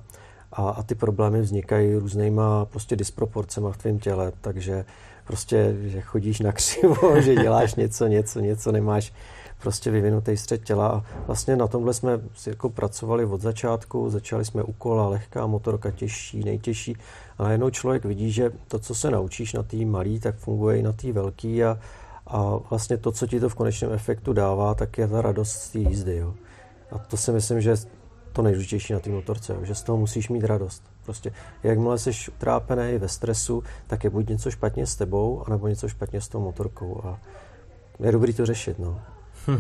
a, 0.53 0.70
a 0.70 0.83
ty 0.83 0.94
problémy 0.94 1.40
vznikají 1.40 1.94
různýma 1.94 2.64
prostě 2.64 2.96
disproporcema 2.96 3.72
v 3.72 3.76
tvém 3.76 3.98
těle, 3.98 4.33
takže 4.40 4.85
prostě, 5.24 5.76
že 5.81 6.00
chodíš 6.00 6.40
na 6.40 6.53
křivo, 6.53 7.20
že 7.20 7.35
děláš 7.35 7.74
něco, 7.74 8.07
něco, 8.07 8.40
něco, 8.40 8.72
nemáš 8.72 9.12
prostě 9.62 9.90
vyvinutý 9.90 10.37
střed 10.37 10.64
těla 10.64 10.88
a 10.88 11.05
vlastně 11.27 11.57
na 11.57 11.66
tomhle 11.66 11.94
jsme 11.94 12.20
si 12.35 12.51
jako 12.51 12.70
pracovali 12.70 13.25
od 13.25 13.40
začátku, 13.40 14.11
začali 14.11 14.44
jsme 14.44 14.62
u 14.62 14.73
kola, 14.73 15.09
lehká 15.09 15.46
motorka, 15.46 15.90
těžší, 15.90 16.44
nejtěžší 16.44 16.96
a 17.38 17.42
najednou 17.42 17.70
člověk 17.70 18.05
vidí, 18.05 18.33
že 18.33 18.53
to, 18.68 18.79
co 18.79 18.94
se 18.94 19.11
naučíš 19.11 19.53
na 19.53 19.62
té 19.62 19.77
malý, 19.77 20.20
tak 20.20 20.37
funguje 20.37 20.79
i 20.79 20.83
na 20.83 20.92
té 20.92 21.12
velký 21.12 21.64
a, 21.64 21.79
a 22.27 22.57
vlastně 22.70 22.96
to, 22.96 23.12
co 23.12 23.27
ti 23.27 23.40
to 23.40 23.49
v 23.49 23.55
konečném 23.55 23.92
efektu 23.92 24.33
dává, 24.33 24.75
tak 24.75 24.99
je 24.99 25.09
ta 25.09 25.23
radost 25.23 25.53
z 25.53 25.70
té 25.70 25.79
jízdy. 25.79 26.16
Jo. 26.16 26.35
A 26.92 26.99
to 26.99 27.16
si 27.16 27.33
myslím, 27.33 27.61
že 27.61 27.77
to 28.33 28.42
nejdůležitější 28.42 28.92
na 28.92 29.01
té 29.01 29.11
motorce, 29.11 29.57
že 29.62 29.75
z 29.75 29.83
toho 29.83 29.99
musíš 29.99 30.29
mít 30.29 30.44
radost. 30.44 30.83
Prostě 31.05 31.33
jakmile 31.62 31.99
jsi 31.99 32.11
utrápený 32.29 32.99
ve 32.99 33.09
stresu, 33.09 33.62
tak 33.87 34.05
je 34.05 34.11
buď 34.11 34.29
něco 34.29 34.51
špatně 34.51 34.87
s 34.87 34.96
tebou, 34.96 35.44
anebo 35.46 35.68
něco 35.68 35.88
špatně 35.88 36.20
s 36.20 36.29
tou 36.29 36.40
motorkou. 36.40 37.01
A 37.05 37.20
je 38.01 38.12
dobrý 38.12 38.35
to 38.35 38.46
řešit, 38.46 38.79
no. 38.79 39.01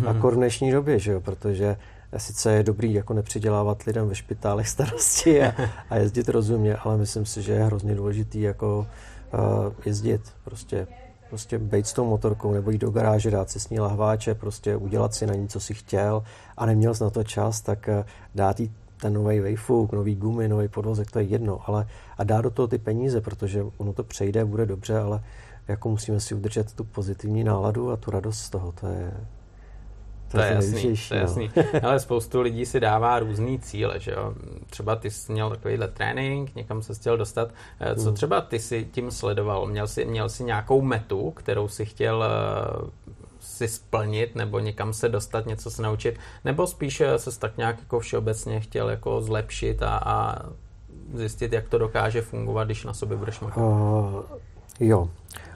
A 0.06 0.12
v 0.12 0.34
dnešní 0.34 0.72
době, 0.72 0.98
že 0.98 1.12
jo, 1.12 1.20
protože 1.20 1.76
sice 2.16 2.52
je 2.52 2.62
dobrý 2.62 2.94
jako 2.94 3.14
nepřidělávat 3.14 3.82
lidem 3.82 4.08
ve 4.08 4.14
špitálech 4.14 4.68
starosti 4.68 5.42
a, 5.42 5.54
a 5.90 5.96
jezdit 5.96 6.28
rozumně, 6.28 6.76
ale 6.76 6.96
myslím 6.96 7.26
si, 7.26 7.42
že 7.42 7.52
je 7.52 7.64
hrozně 7.64 7.94
důležitý 7.94 8.40
jako 8.40 8.86
uh, 9.32 9.72
jezdit 9.84 10.20
prostě 10.44 10.86
prostě 11.30 11.58
být 11.58 11.86
s 11.86 11.92
tou 11.92 12.04
motorkou 12.04 12.52
nebo 12.52 12.70
jít 12.70 12.80
do 12.80 12.90
garáže, 12.90 13.30
dát 13.30 13.50
si 13.50 13.60
s 13.60 13.68
ní 13.70 13.80
lahváče, 13.80 14.34
prostě 14.34 14.76
udělat 14.76 15.14
si 15.14 15.26
na 15.26 15.34
ní, 15.34 15.48
co 15.48 15.60
si 15.60 15.74
chtěl 15.74 16.22
a 16.56 16.66
neměl 16.66 16.94
jsi 16.94 17.04
na 17.04 17.10
to 17.10 17.24
čas, 17.24 17.60
tak 17.60 17.88
eh, 17.88 18.04
dát 18.34 18.60
jí 18.60 18.72
ten 19.00 19.12
nový 19.12 19.40
vejfuk, 19.40 19.92
nový 19.92 20.14
gumy, 20.14 20.48
nový 20.48 20.68
podvozek, 20.68 21.10
to 21.10 21.18
je 21.18 21.24
jedno, 21.24 21.60
ale 21.66 21.86
a 22.18 22.24
dát 22.24 22.40
do 22.40 22.50
toho 22.50 22.68
ty 22.68 22.78
peníze, 22.78 23.20
protože 23.20 23.64
ono 23.76 23.92
to 23.92 24.04
přejde, 24.04 24.44
bude 24.44 24.66
dobře, 24.66 24.98
ale 24.98 25.22
jako 25.68 25.88
musíme 25.88 26.20
si 26.20 26.34
udržet 26.34 26.72
tu 26.72 26.84
pozitivní 26.84 27.44
náladu 27.44 27.90
a 27.90 27.96
tu 27.96 28.10
radost 28.10 28.38
z 28.38 28.50
toho, 28.50 28.72
to 28.72 28.86
je, 28.86 29.12
to, 30.30 30.36
to 30.36 30.42
je 30.42 30.52
jasný, 30.52 30.96
to 31.08 31.14
je 31.14 31.20
jasný. 31.20 31.50
Ale 31.82 32.00
spoustu 32.00 32.40
lidí 32.40 32.66
si 32.66 32.80
dává 32.80 33.18
různý 33.18 33.58
cíle, 33.58 34.00
že 34.00 34.10
jo. 34.10 34.34
Třeba 34.70 34.96
ty 34.96 35.10
jsi 35.10 35.32
měl 35.32 35.50
takovýhle 35.50 35.88
trénink, 35.88 36.54
někam 36.54 36.82
se 36.82 36.94
chtěl 36.94 37.16
dostat. 37.16 37.48
Eh, 37.80 37.94
co 37.94 38.04
hmm. 38.04 38.14
třeba 38.14 38.40
ty 38.40 38.58
si 38.58 38.88
tím 38.92 39.10
sledoval? 39.10 39.66
Měl 39.66 39.88
jsi, 39.88 40.04
měl 40.04 40.28
jsi 40.28 40.44
nějakou 40.44 40.82
metu, 40.82 41.30
kterou 41.30 41.68
si 41.68 41.84
chtěl 41.84 42.24
eh, 42.24 42.90
si 43.40 43.68
splnit 43.68 44.34
nebo 44.34 44.58
někam 44.58 44.92
se 44.92 45.08
dostat, 45.08 45.46
něco 45.46 45.70
se 45.70 45.82
naučit, 45.82 46.18
nebo 46.44 46.66
spíš 46.66 47.00
eh, 47.00 47.18
se 47.18 47.38
tak 47.38 47.56
nějak 47.56 47.78
jako 47.78 48.00
všeobecně 48.00 48.60
chtěl 48.60 48.90
jako 48.90 49.22
zlepšit 49.22 49.82
a, 49.82 50.00
a 50.04 50.38
zjistit, 51.14 51.52
jak 51.52 51.68
to 51.68 51.78
dokáže 51.78 52.22
fungovat, 52.22 52.64
když 52.64 52.84
na 52.84 52.94
sobě 52.94 53.16
budeš 53.16 53.40
makat? 53.40 53.64
Uh, 53.64 54.22
jo. 54.80 55.08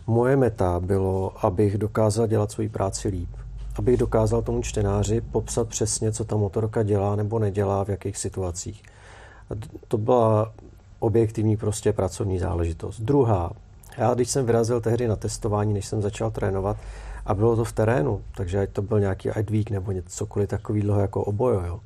Moje 0.07 0.37
meta 0.37 0.81
bylo, 0.81 1.47
abych 1.47 1.79
dokázal 1.79 2.27
dělat 2.27 2.51
svoji 2.51 2.69
práci 2.69 3.09
líp. 3.09 3.31
Abych 3.75 3.97
dokázal 3.97 4.43
tomu 4.43 4.63
čtenáři 4.63 5.21
popsat 5.21 5.69
přesně, 5.69 6.13
co 6.13 6.25
ta 6.25 6.37
motorka 6.37 6.83
dělá 6.83 7.17
nebo 7.17 7.39
nedělá, 7.39 7.85
v 7.85 7.89
jakých 7.89 8.17
situacích. 8.17 8.83
To 9.89 9.99
byla 9.99 10.53
objektivní 10.99 11.57
prostě 11.57 11.93
pracovní 11.93 12.39
záležitost. 12.39 13.01
Druhá, 13.01 13.53
já 13.99 14.15
když 14.15 14.31
jsem 14.31 14.47
vyrazil 14.47 14.81
tehdy 14.81 15.09
na 15.09 15.17
testování, 15.17 15.75
než 15.75 15.87
jsem 15.87 16.03
začal 16.03 16.31
trénovat, 16.31 16.77
a 17.27 17.35
bylo 17.35 17.57
to 17.57 17.65
v 17.65 17.73
terénu, 17.73 18.23
takže 18.37 18.61
ať 18.61 18.71
to 18.71 18.83
byl 18.83 19.01
nějaký 19.01 19.29
Idweek 19.41 19.71
nebo 19.71 19.93
něco 19.93 20.09
cokoliv 20.09 20.49
takového 20.49 21.01
jako 21.01 21.25
obojo, 21.25 21.63
jo, 21.67 21.81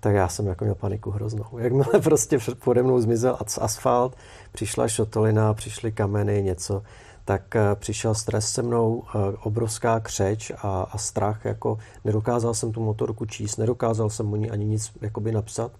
tak 0.00 0.14
já 0.14 0.28
jsem 0.28 0.46
jako 0.46 0.64
měl 0.64 0.74
paniku 0.74 1.10
hroznou. 1.10 1.44
Jakmile 1.58 1.86
prostě 2.02 2.38
pode 2.64 2.82
mnou 2.82 3.00
zmizel 3.00 3.38
asfalt, 3.60 4.16
přišla 4.52 4.88
šotolina, 4.88 5.54
přišly 5.54 5.92
kameny, 5.92 6.42
něco, 6.42 6.82
tak 7.30 7.56
eh, 7.56 7.74
přišel 7.74 8.14
stres 8.14 8.52
se 8.52 8.62
mnou, 8.62 9.02
eh, 9.06 9.18
obrovská 9.42 10.00
křeč 10.00 10.52
a, 10.62 10.82
a 10.82 10.98
strach, 10.98 11.44
jako 11.44 11.78
nedokázal 12.04 12.54
jsem 12.54 12.72
tu 12.72 12.80
motorku 12.80 13.26
číst, 13.26 13.56
nedokázal 13.56 14.10
jsem 14.10 14.32
o 14.32 14.36
ní 14.36 14.50
ani 14.50 14.64
nic 14.64 14.92
jakoby 15.00 15.32
napsat. 15.32 15.72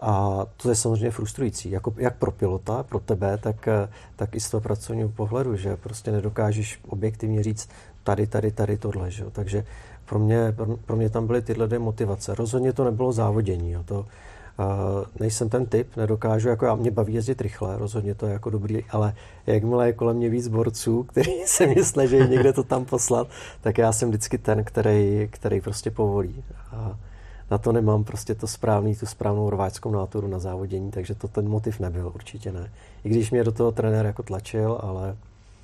A 0.00 0.42
to 0.56 0.68
je 0.68 0.74
samozřejmě 0.74 1.10
frustrující, 1.10 1.70
jako, 1.70 1.94
jak 1.96 2.16
pro 2.16 2.30
pilota, 2.30 2.82
pro 2.82 2.98
tebe, 2.98 3.38
tak, 3.38 3.68
eh, 3.68 3.88
tak 4.16 4.34
i 4.34 4.40
z 4.40 4.50
toho 4.50 4.60
pracovního 4.60 5.08
pohledu, 5.08 5.56
že 5.56 5.76
prostě 5.76 6.12
nedokážeš 6.12 6.80
objektivně 6.88 7.42
říct 7.42 7.68
tady, 8.02 8.26
tady, 8.26 8.50
tady 8.50 8.76
tohle. 8.76 9.10
Že? 9.10 9.24
Takže 9.32 9.64
pro 10.08 10.18
mě, 10.18 10.54
pro 10.84 10.96
mě 10.96 11.10
tam 11.10 11.26
byly 11.26 11.42
tyhle 11.42 11.66
dvě 11.66 11.78
motivace. 11.78 12.34
Rozhodně 12.34 12.72
to 12.72 12.84
nebylo 12.84 13.12
závodění. 13.12 13.72
Jo. 13.72 13.82
To, 13.84 14.06
Uh, 14.60 15.04
nejsem 15.20 15.48
ten 15.48 15.66
typ, 15.66 15.96
nedokážu, 15.96 16.48
jako 16.48 16.66
já 16.66 16.74
mě 16.74 16.90
baví 16.90 17.14
jezdit 17.14 17.40
rychle, 17.40 17.78
rozhodně 17.78 18.14
to 18.14 18.26
je 18.26 18.32
jako 18.32 18.50
dobrý, 18.50 18.84
ale 18.90 19.14
jakmile 19.46 19.86
je 19.86 19.92
kolem 19.92 20.16
mě 20.16 20.28
víc 20.28 20.48
borců, 20.48 21.02
který 21.02 21.32
se 21.46 21.66
mě 21.66 21.84
snaží 21.84 22.16
někde 22.16 22.52
to 22.52 22.62
tam 22.62 22.84
poslat, 22.84 23.28
tak 23.60 23.78
já 23.78 23.92
jsem 23.92 24.08
vždycky 24.08 24.38
ten, 24.38 24.64
který, 24.64 25.28
který 25.30 25.60
prostě 25.60 25.90
povolí. 25.90 26.44
A 26.72 26.96
na 27.50 27.58
to 27.58 27.72
nemám 27.72 28.04
prostě 28.04 28.34
to 28.34 28.46
správný, 28.46 28.96
tu 28.96 29.06
správnou 29.06 29.50
rváčskou 29.50 29.90
náturu 29.90 30.28
na 30.28 30.38
závodění, 30.38 30.90
takže 30.90 31.14
to 31.14 31.28
ten 31.28 31.48
motiv 31.48 31.80
nebyl, 31.80 32.12
určitě 32.14 32.52
ne. 32.52 32.70
I 33.04 33.08
když 33.08 33.30
mě 33.30 33.44
do 33.44 33.52
toho 33.52 33.72
trenér 33.72 34.06
jako 34.06 34.22
tlačil, 34.22 34.78
ale 34.82 35.16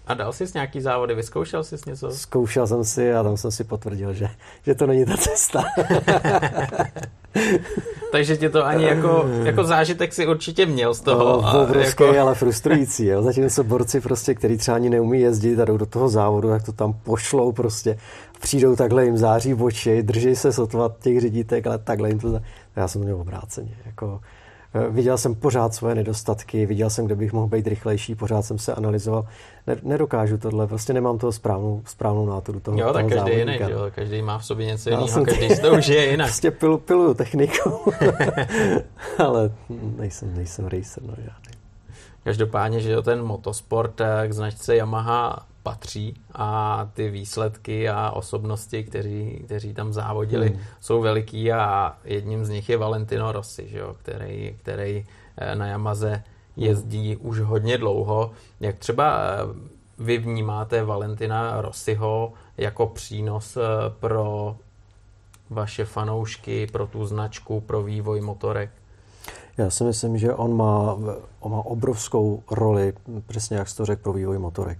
a 0.06 0.14
dal 0.14 0.32
jsi 0.32 0.44
nějaký 0.54 0.80
závody, 0.80 1.14
vyzkoušel 1.14 1.64
jsi 1.64 1.76
něco? 1.86 2.10
Zkoušel 2.10 2.66
jsem 2.66 2.84
si 2.84 3.14
a 3.14 3.22
tam 3.22 3.36
jsem 3.36 3.50
si 3.50 3.64
potvrdil, 3.64 4.12
že, 4.12 4.28
že 4.62 4.74
to 4.74 4.86
není 4.86 5.04
ta 5.04 5.16
cesta. 5.16 5.64
Takže 8.12 8.36
tě 8.36 8.50
to 8.50 8.66
ani 8.66 8.84
jako, 8.84 9.24
jako 9.44 9.64
zážitek 9.64 10.12
si 10.12 10.26
určitě 10.26 10.66
měl 10.66 10.94
z 10.94 11.00
toho. 11.00 11.24
No, 11.24 11.62
obrovský, 11.62 12.04
jako... 12.04 12.20
ale 12.20 12.34
frustrující. 12.34 13.06
Jo. 13.06 13.22
Zatím 13.22 13.50
jsou 13.50 13.62
borci, 13.62 14.00
prostě, 14.00 14.34
kteří 14.34 14.56
třeba 14.56 14.74
ani 14.74 14.90
neumí 14.90 15.20
jezdit 15.20 15.60
a 15.60 15.64
jdou 15.64 15.76
do 15.76 15.86
toho 15.86 16.08
závodu, 16.08 16.48
tak 16.48 16.62
to 16.62 16.72
tam 16.72 16.92
pošlou 16.92 17.52
prostě. 17.52 17.98
Přijdou 18.40 18.76
takhle, 18.76 19.04
jim 19.04 19.18
září 19.18 19.52
v 19.52 19.62
oči, 19.62 20.02
drží 20.02 20.36
se 20.36 20.52
sotva 20.52 20.94
těch 21.00 21.20
řidítek, 21.20 21.66
ale 21.66 21.78
takhle 21.78 22.08
jim 22.08 22.18
to... 22.18 22.40
Já 22.76 22.88
jsem 22.88 23.02
měl 23.02 23.20
obráceně. 23.20 23.76
Jako, 23.86 24.20
viděl 24.90 25.18
jsem 25.18 25.34
pořád 25.34 25.74
svoje 25.74 25.94
nedostatky, 25.94 26.66
viděl 26.66 26.90
jsem, 26.90 27.06
kde 27.06 27.14
bych 27.14 27.32
mohl 27.32 27.46
být 27.46 27.66
rychlejší, 27.66 28.14
pořád 28.14 28.42
jsem 28.42 28.58
se 28.58 28.74
analyzoval. 28.74 29.26
Ne, 29.66 29.76
nedokážu 29.82 30.38
tohle, 30.38 30.66
prostě 30.66 30.92
nemám 30.92 31.18
toho 31.18 31.32
správnou, 31.32 31.82
správnou 31.86 32.26
náturu 32.26 32.60
toho 32.60 32.78
Jo, 32.78 32.92
tak 32.92 33.08
toho 33.08 33.24
každý 33.24 33.38
jiný, 33.38 33.58
jo, 33.68 33.86
každý 33.94 34.22
má 34.22 34.38
v 34.38 34.44
sobě 34.44 34.66
něco 34.66 34.90
jiného, 34.90 35.24
každý 35.24 35.48
si 35.48 35.62
to 35.62 35.72
užije 35.72 36.10
jinak. 36.10 36.26
Prostě 36.26 36.50
pilu, 36.50 36.78
piluju 36.78 37.14
techniku, 37.14 37.80
ale 39.18 39.50
nejsem, 39.96 40.36
nejsem 40.36 40.64
racer, 40.64 41.02
no 41.02 41.14
žádný. 41.16 41.54
Každopádně, 42.24 42.80
že 42.80 43.02
ten 43.02 43.22
motosport 43.22 44.00
k 44.26 44.32
značce 44.32 44.76
Yamaha 44.76 45.46
patří 45.64 46.14
a 46.34 46.88
ty 46.94 47.10
výsledky 47.10 47.88
a 47.88 48.10
osobnosti, 48.10 48.84
kteří, 48.84 49.42
kteří 49.44 49.74
tam 49.74 49.92
závodili, 49.92 50.48
hmm. 50.48 50.60
jsou 50.80 51.00
veliký 51.00 51.52
a 51.52 51.96
jedním 52.04 52.44
z 52.44 52.48
nich 52.48 52.68
je 52.68 52.76
Valentino 52.76 53.32
Rossi, 53.32 53.68
že 53.68 53.78
jo, 53.78 53.96
který, 54.02 54.56
který 54.62 55.06
eh, 55.36 55.54
na 55.54 55.66
Yamaze 55.66 56.22
jezdí 56.56 57.14
hmm. 57.14 57.26
už 57.26 57.40
hodně 57.40 57.78
dlouho. 57.78 58.30
Jak 58.60 58.78
třeba 58.78 59.18
eh, 59.18 59.38
vy 59.98 60.18
vnímáte 60.18 60.84
Valentina 60.84 61.60
Rossiho 61.60 62.32
jako 62.56 62.86
přínos 62.86 63.56
eh, 63.56 63.60
pro 64.00 64.56
vaše 65.50 65.84
fanoušky, 65.84 66.66
pro 66.66 66.86
tu 66.86 67.06
značku, 67.06 67.60
pro 67.60 67.82
vývoj 67.82 68.20
motorek? 68.20 68.70
Já 69.56 69.70
si 69.70 69.84
myslím, 69.84 70.18
že 70.18 70.34
on 70.34 70.56
má, 70.56 70.96
on 71.40 71.52
má 71.52 71.66
obrovskou 71.66 72.42
roli, 72.50 72.92
přesně 73.26 73.56
jak 73.56 73.68
jsi 73.68 73.76
to 73.76 73.86
řekl, 73.86 74.02
pro 74.02 74.12
vývoj 74.12 74.38
motorek. 74.38 74.78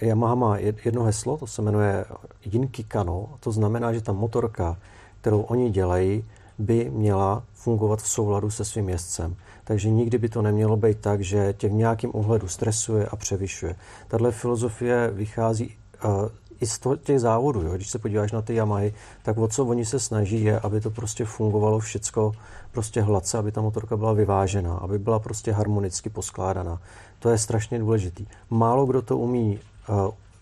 Yamaha 0.00 0.34
má 0.34 0.58
jedno 0.58 1.02
heslo, 1.02 1.36
to 1.36 1.46
se 1.46 1.62
jmenuje 1.62 2.04
Jinky 2.44 2.84
Kano. 2.84 3.28
To 3.40 3.52
znamená, 3.52 3.92
že 3.92 4.00
ta 4.00 4.12
motorka, 4.12 4.76
kterou 5.20 5.40
oni 5.40 5.70
dělají, 5.70 6.24
by 6.58 6.90
měla 6.90 7.42
fungovat 7.52 8.02
v 8.02 8.08
souladu 8.08 8.50
se 8.50 8.64
svým 8.64 8.88
jezdcem. 8.88 9.36
Takže 9.64 9.90
nikdy 9.90 10.18
by 10.18 10.28
to 10.28 10.42
nemělo 10.42 10.76
být 10.76 10.98
tak, 10.98 11.20
že 11.20 11.54
tě 11.58 11.68
v 11.68 11.72
nějakém 11.72 12.10
ohledu 12.14 12.48
stresuje 12.48 13.06
a 13.06 13.16
převyšuje. 13.16 13.76
Tahle 14.08 14.32
filozofie 14.32 15.10
vychází 15.10 15.76
uh, 16.04 16.28
i 16.60 16.66
z 16.66 16.80
těch 17.02 17.20
závodů. 17.20 17.62
Jo. 17.62 17.72
Když 17.74 17.90
se 17.90 17.98
podíváš 17.98 18.32
na 18.32 18.42
ty 18.42 18.54
Yamahy, 18.54 18.94
tak 19.22 19.38
o 19.38 19.48
co 19.48 19.66
oni 19.66 19.84
se 19.84 20.00
snaží 20.00 20.44
je, 20.44 20.60
aby 20.60 20.80
to 20.80 20.90
prostě 20.90 21.24
fungovalo 21.24 21.78
všecko 21.78 22.32
prostě 22.72 23.02
hladce, 23.02 23.38
aby 23.38 23.52
ta 23.52 23.60
motorka 23.60 23.96
byla 23.96 24.12
vyvážená, 24.12 24.74
aby 24.74 24.98
byla 24.98 25.18
prostě 25.18 25.52
harmonicky 25.52 26.10
poskládaná. 26.10 26.80
To 27.18 27.30
je 27.30 27.38
strašně 27.38 27.78
důležitý. 27.78 28.26
Málo 28.50 28.86
kdo 28.86 29.02
to 29.02 29.18
umí 29.18 29.58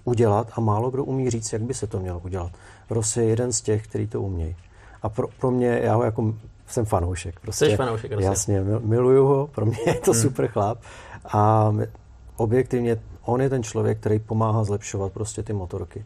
udělat 0.04 0.50
a 0.52 0.60
málo 0.60 0.90
kdo 0.90 1.04
umí 1.04 1.30
říct, 1.30 1.52
jak 1.52 1.62
by 1.62 1.74
se 1.74 1.86
to 1.86 2.00
mělo 2.00 2.18
udělat. 2.18 2.52
Ross 2.90 3.16
je 3.16 3.24
jeden 3.24 3.52
z 3.52 3.60
těch, 3.60 3.86
který 3.86 4.06
to 4.06 4.22
umějí. 4.22 4.56
A 5.02 5.08
pro, 5.08 5.28
pro 5.40 5.50
mě, 5.50 5.80
já 5.82 5.94
ho 5.94 6.02
jako 6.02 6.34
jsem 6.66 6.84
fanoušek. 6.84 7.40
Prostě, 7.40 7.64
Jsi 7.64 7.76
fanoušek, 7.76 8.12
Rossi. 8.12 8.24
Jasně, 8.24 8.64
miluju 8.80 9.26
ho, 9.26 9.46
pro 9.46 9.66
mě 9.66 9.78
je 9.86 9.94
to 9.94 10.12
hmm. 10.12 10.22
super 10.22 10.48
chlap. 10.48 10.78
A 11.32 11.72
objektivně 12.36 12.98
on 13.24 13.40
je 13.40 13.48
ten 13.48 13.62
člověk, 13.62 13.98
který 13.98 14.18
pomáhá 14.18 14.64
zlepšovat 14.64 15.12
prostě 15.12 15.42
ty 15.42 15.52
motorky. 15.52 16.04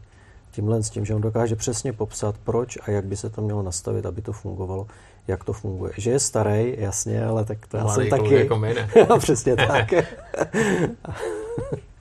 Tímhle 0.51 0.83
s 0.83 0.89
tím, 0.89 1.05
že 1.05 1.15
on 1.15 1.21
dokáže 1.21 1.55
přesně 1.55 1.93
popsat, 1.93 2.35
proč 2.43 2.77
a 2.81 2.91
jak 2.91 3.05
by 3.05 3.17
se 3.17 3.29
to 3.29 3.41
mělo 3.41 3.63
nastavit, 3.63 4.05
aby 4.05 4.21
to 4.21 4.33
fungovalo, 4.33 4.87
jak 5.27 5.43
to 5.43 5.53
funguje. 5.53 5.93
Že 5.97 6.11
je 6.11 6.19
starý, 6.19 6.75
jasně, 6.77 7.25
ale 7.25 7.45
tak 7.45 7.67
to 7.67 7.77
já 7.77 7.87
jsem 7.87 8.09
taky. 8.09 8.33
Jako 8.33 8.57
my, 8.57 8.75
přesně 9.19 9.55
tak. 9.55 9.93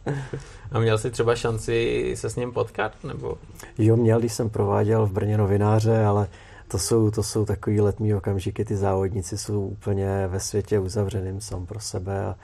A 0.73 0.81
měl 0.81 0.99
jsi 0.99 1.11
třeba 1.11 1.37
šanci 1.37 2.13
se 2.17 2.31
s 2.31 2.37
ním 2.37 2.53
potkat? 2.53 2.93
Nebo? 3.05 3.39
Jo, 3.79 3.97
měl, 3.97 4.19
když 4.19 4.33
jsem 4.33 4.51
prováděl 4.51 5.07
v 5.07 5.13
Brně 5.13 5.39
novináře, 5.39 6.05
ale 6.05 6.29
to 6.69 6.79
jsou, 6.79 7.11
to 7.11 7.23
jsou 7.23 7.45
takový 7.45 7.81
letní 7.81 8.15
okamžiky, 8.15 8.65
ty 8.65 8.77
závodníci 8.77 9.39
jsou 9.39 9.67
úplně 9.67 10.27
ve 10.27 10.41
světě 10.41 10.79
uzavřeným 10.79 11.41
sám 11.41 11.67
pro 11.67 11.81
sebe 11.81 12.25
a, 12.25 12.37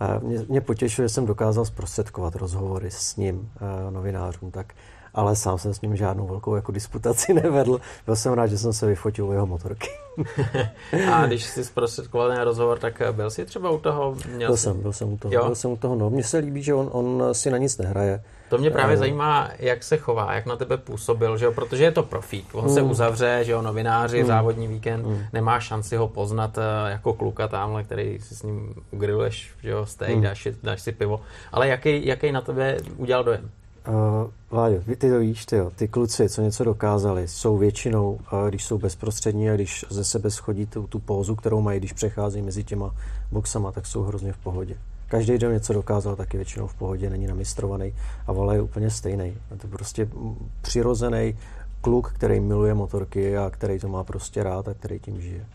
a 0.00 0.18
mě, 0.18 0.38
mě 0.48 0.60
potěšilo, 0.60 1.04
že 1.04 1.14
jsem 1.14 1.26
dokázal 1.26 1.64
zprostředkovat 1.64 2.36
rozhovory 2.36 2.90
s 2.90 3.16
ním, 3.16 3.50
novinářům, 3.90 4.50
tak 4.50 4.74
ale 5.14 5.36
sám 5.36 5.58
jsem 5.58 5.74
s 5.74 5.80
ním 5.80 5.96
žádnou 5.96 6.26
velkou 6.26 6.54
jako 6.54 6.72
disputaci 6.72 7.34
nevedl. 7.42 7.80
Byl 8.06 8.16
jsem 8.16 8.32
rád, 8.32 8.46
že 8.46 8.58
jsem 8.58 8.72
se 8.72 8.86
vyfotil 8.86 9.26
u 9.26 9.32
jeho 9.32 9.46
motorky. 9.46 9.88
a 11.12 11.26
když 11.26 11.44
jsi 11.44 11.64
zprostředkoval 11.64 12.28
ten 12.28 12.40
rozhovor, 12.40 12.78
tak 12.78 13.02
byl 13.12 13.30
jsi 13.30 13.44
třeba 13.44 13.70
u 13.70 13.78
toho? 13.78 14.16
Měl 14.34 14.48
byl 14.48 14.56
jsi... 14.56 14.62
jsem, 14.62 14.82
byl 14.82 14.92
jsem 14.92 15.12
u 15.12 15.16
toho. 15.16 15.34
Jo? 15.34 15.44
Byl 15.44 15.54
jsem 15.54 15.70
u 15.70 15.76
toho, 15.76 15.94
no. 15.94 16.10
Mně 16.10 16.22
se 16.22 16.38
líbí, 16.38 16.62
že 16.62 16.74
on, 16.74 16.88
on 16.92 17.22
si 17.34 17.50
na 17.50 17.58
nic 17.58 17.78
nehraje. 17.78 18.22
To 18.48 18.58
mě 18.58 18.70
právě 18.70 18.96
uh, 18.96 19.00
zajímá, 19.00 19.50
jak 19.58 19.82
se 19.82 19.96
chová, 19.96 20.34
jak 20.34 20.46
na 20.46 20.56
tebe 20.56 20.76
působil, 20.76 21.36
že 21.36 21.44
jo? 21.44 21.52
protože 21.52 21.84
je 21.84 21.92
to 21.92 22.02
profík. 22.02 22.46
On 22.52 22.64
mm, 22.64 22.74
se 22.74 22.82
uzavře, 22.82 23.40
že 23.42 23.52
jo, 23.52 23.62
novináři, 23.62 24.20
mm, 24.20 24.26
závodní 24.26 24.66
víkend, 24.66 25.06
mm, 25.06 25.22
nemá 25.32 25.60
šanci 25.60 25.96
ho 25.96 26.08
poznat 26.08 26.58
eh, 26.58 26.90
jako 26.90 27.12
kluka 27.12 27.48
tamhle, 27.48 27.84
který 27.84 28.18
si 28.20 28.34
s 28.34 28.42
ním 28.42 28.74
ugriluješ, 28.90 29.52
že 29.62 29.70
jo, 29.70 29.86
steak, 29.86 30.14
mm. 30.14 30.22
dáš, 30.22 30.48
dáš 30.62 30.82
si 30.82 30.92
pivo. 30.92 31.20
Ale 31.52 31.68
jaký, 31.68 32.06
jaký 32.06 32.32
na 32.32 32.40
tebe 32.40 32.76
udělal 32.96 33.24
dojem? 33.24 33.50
Uh, 33.88 34.30
Vláďo, 34.50 34.80
ty 34.96 35.10
to 35.10 35.18
víš, 35.18 35.46
ty, 35.46 35.56
jo, 35.56 35.70
ty 35.76 35.88
kluci, 35.88 36.28
co 36.28 36.42
něco 36.42 36.64
dokázali, 36.64 37.28
jsou 37.28 37.58
většinou, 37.58 38.12
uh, 38.12 38.48
když 38.48 38.64
jsou 38.64 38.78
bezprostřední 38.78 39.50
a 39.50 39.54
když 39.54 39.84
ze 39.90 40.04
sebe 40.04 40.30
schodí 40.30 40.66
tu, 40.66 40.86
tu 40.86 40.98
pózu, 40.98 41.36
kterou 41.36 41.60
mají, 41.60 41.78
když 41.78 41.92
přechází 41.92 42.42
mezi 42.42 42.64
těma 42.64 42.94
boxama, 43.32 43.72
tak 43.72 43.86
jsou 43.86 44.02
hrozně 44.02 44.32
v 44.32 44.38
pohodě. 44.38 44.76
Každý, 45.08 45.34
kdo 45.34 45.50
něco 45.50 45.72
dokázal, 45.72 46.16
tak 46.16 46.34
je 46.34 46.38
většinou 46.38 46.66
v 46.66 46.74
pohodě, 46.74 47.10
není 47.10 47.26
namistrovaný 47.26 47.94
a 48.26 48.32
Vala 48.32 48.54
je 48.54 48.62
úplně 48.62 48.90
stejný. 48.90 49.24
Je 49.50 49.56
to 49.56 49.68
prostě 49.68 50.08
přirozený 50.62 51.38
kluk, 51.80 52.12
který 52.12 52.40
miluje 52.40 52.74
motorky 52.74 53.36
a 53.36 53.50
který 53.50 53.78
to 53.78 53.88
má 53.88 54.04
prostě 54.04 54.42
rád 54.42 54.68
a 54.68 54.74
který 54.74 54.98
tím 54.98 55.20
žije. 55.20 55.46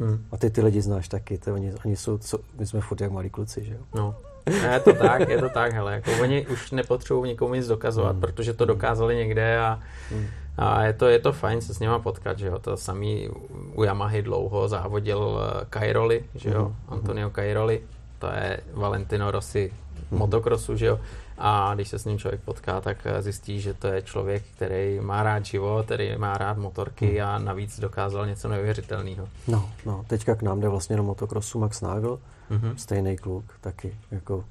Hmm. 0.00 0.24
A 0.32 0.36
ty 0.36 0.50
ty 0.50 0.62
lidi 0.62 0.82
znáš 0.82 1.08
taky, 1.08 1.38
to 1.38 1.54
oni, 1.54 1.74
oni 1.84 1.96
jsou, 1.96 2.18
co, 2.18 2.38
my 2.58 2.66
jsme 2.66 2.80
furt 2.80 3.00
jak 3.00 3.12
malí 3.12 3.30
kluci, 3.30 3.64
že 3.64 3.72
jo? 3.72 3.80
No. 3.94 4.14
Je 4.46 4.80
to 4.80 4.92
tak, 4.92 5.28
je 5.28 5.38
to 5.38 5.48
tak, 5.48 5.72
hele, 5.72 5.92
jako 5.92 6.10
oni 6.22 6.46
už 6.46 6.70
nepotřebují 6.70 7.30
nikomu 7.30 7.54
nic 7.54 7.66
dokazovat, 7.66 8.12
hmm. 8.12 8.20
protože 8.20 8.52
to 8.52 8.64
dokázali 8.64 9.16
někde 9.16 9.58
a, 9.58 9.80
hmm. 10.10 10.26
a 10.56 10.84
je, 10.84 10.92
to, 10.92 11.06
je 11.06 11.18
to 11.18 11.32
fajn 11.32 11.60
se 11.60 11.74
s 11.74 11.78
nima 11.78 11.98
potkat, 11.98 12.38
že 12.38 12.46
jo, 12.46 12.58
to 12.58 12.76
samý 12.76 13.28
u 13.74 13.84
Yamahy 13.84 14.22
dlouho 14.22 14.68
závodil 14.68 15.40
Kairoli, 15.70 16.24
že 16.34 16.50
jo, 16.50 16.64
hmm. 16.64 16.74
Antonio 16.88 17.30
Kairoli, 17.30 17.80
to 18.18 18.26
je 18.26 18.60
Valentino 18.72 19.30
Rossi 19.30 19.72
hmm. 20.10 20.18
motokrosu, 20.18 20.76
že 20.76 20.86
jo. 20.86 20.98
A 21.38 21.74
když 21.74 21.88
se 21.88 21.98
s 21.98 22.04
ním 22.04 22.18
člověk 22.18 22.40
potká, 22.40 22.80
tak 22.80 22.96
eh, 23.04 23.22
zjistí, 23.22 23.60
že 23.60 23.74
to 23.74 23.86
je 23.86 24.02
člověk, 24.02 24.42
který 24.56 25.00
má 25.00 25.22
rád 25.22 25.44
život, 25.44 25.84
který 25.84 26.16
má 26.16 26.38
rád 26.38 26.58
motorky 26.58 27.20
a 27.22 27.38
navíc 27.38 27.80
dokázal 27.80 28.26
něco 28.26 28.48
neuvěřitelného. 28.48 29.28
No, 29.48 29.70
no, 29.86 30.04
teďka 30.06 30.34
k 30.34 30.42
nám 30.42 30.60
jde 30.60 30.68
vlastně 30.68 30.96
do 30.96 31.02
motokrosu 31.02 31.58
Max 31.58 31.80
Nagel, 31.80 32.18
hmm. 32.58 32.76
stejný 32.76 33.16
kluk, 33.16 33.44
taky 33.60 33.96
jako 34.10 34.44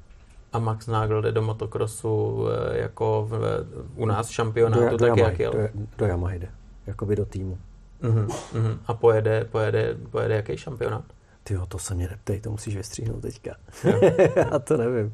a 0.54 0.60
Max 0.60 0.88
Nagel 0.88 1.22
jde 1.22 1.32
do 1.32 1.42
motokrosu 1.42 2.46
eh, 2.48 2.78
jako 2.78 3.28
v, 3.30 3.66
u 3.96 4.06
nás 4.06 4.30
v 4.30 4.34
šampionátu, 4.34 4.84
do, 4.84 4.98
do 4.98 4.98
taky 4.98 5.20
jak 5.20 5.40
jel? 5.40 5.52
Do, 5.52 5.60
do 5.98 6.06
Yamaha 6.06 6.34
jde, 6.34 6.50
jakoby 6.88 7.16
do 7.16 7.26
týmu. 7.26 7.58
Uh-huh, 8.02 8.28
uh-huh. 8.28 8.78
A 8.86 8.94
pojede, 8.94 9.46
pojede, 9.46 9.98
pojede 10.12 10.36
jaký 10.36 10.58
šampionát? 10.58 11.04
Ty 11.44 11.60
to 11.68 11.80
se 11.80 11.96
mě 11.96 12.10
neptej, 12.10 12.40
to 12.40 12.52
musíš 12.52 12.78
vystříhnout 12.78 13.22
teďka. 13.22 13.56
Já 14.36 14.60
to 14.60 14.78
nevím. 14.78 15.14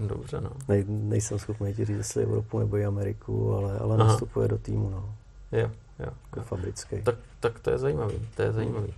Dobře, 0.00 0.40
no. 0.40 0.50
Nej, 0.68 0.84
nejsem 0.88 1.38
schopný 1.38 1.74
ti 1.74 1.84
říct, 1.84 1.96
jestli 1.96 2.22
Evropu 2.22 2.58
nebo 2.58 2.76
i 2.76 2.84
Ameriku, 2.84 3.54
ale, 3.54 3.78
ale 3.78 3.96
nastupuje 3.96 4.48
do 4.48 4.58
týmu, 4.58 4.90
no. 4.90 5.14
Jo, 5.52 5.70
jo. 5.98 6.08
Jako 6.30 6.40
fabrický. 6.42 7.02
Tak, 7.02 7.14
tak 7.40 7.58
to 7.58 7.70
je 7.70 7.78
zajímavý, 7.78 8.28
to 8.36 8.42
je 8.42 8.52
zajímavý. 8.52 8.94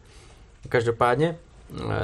Každopádně 0.68 1.36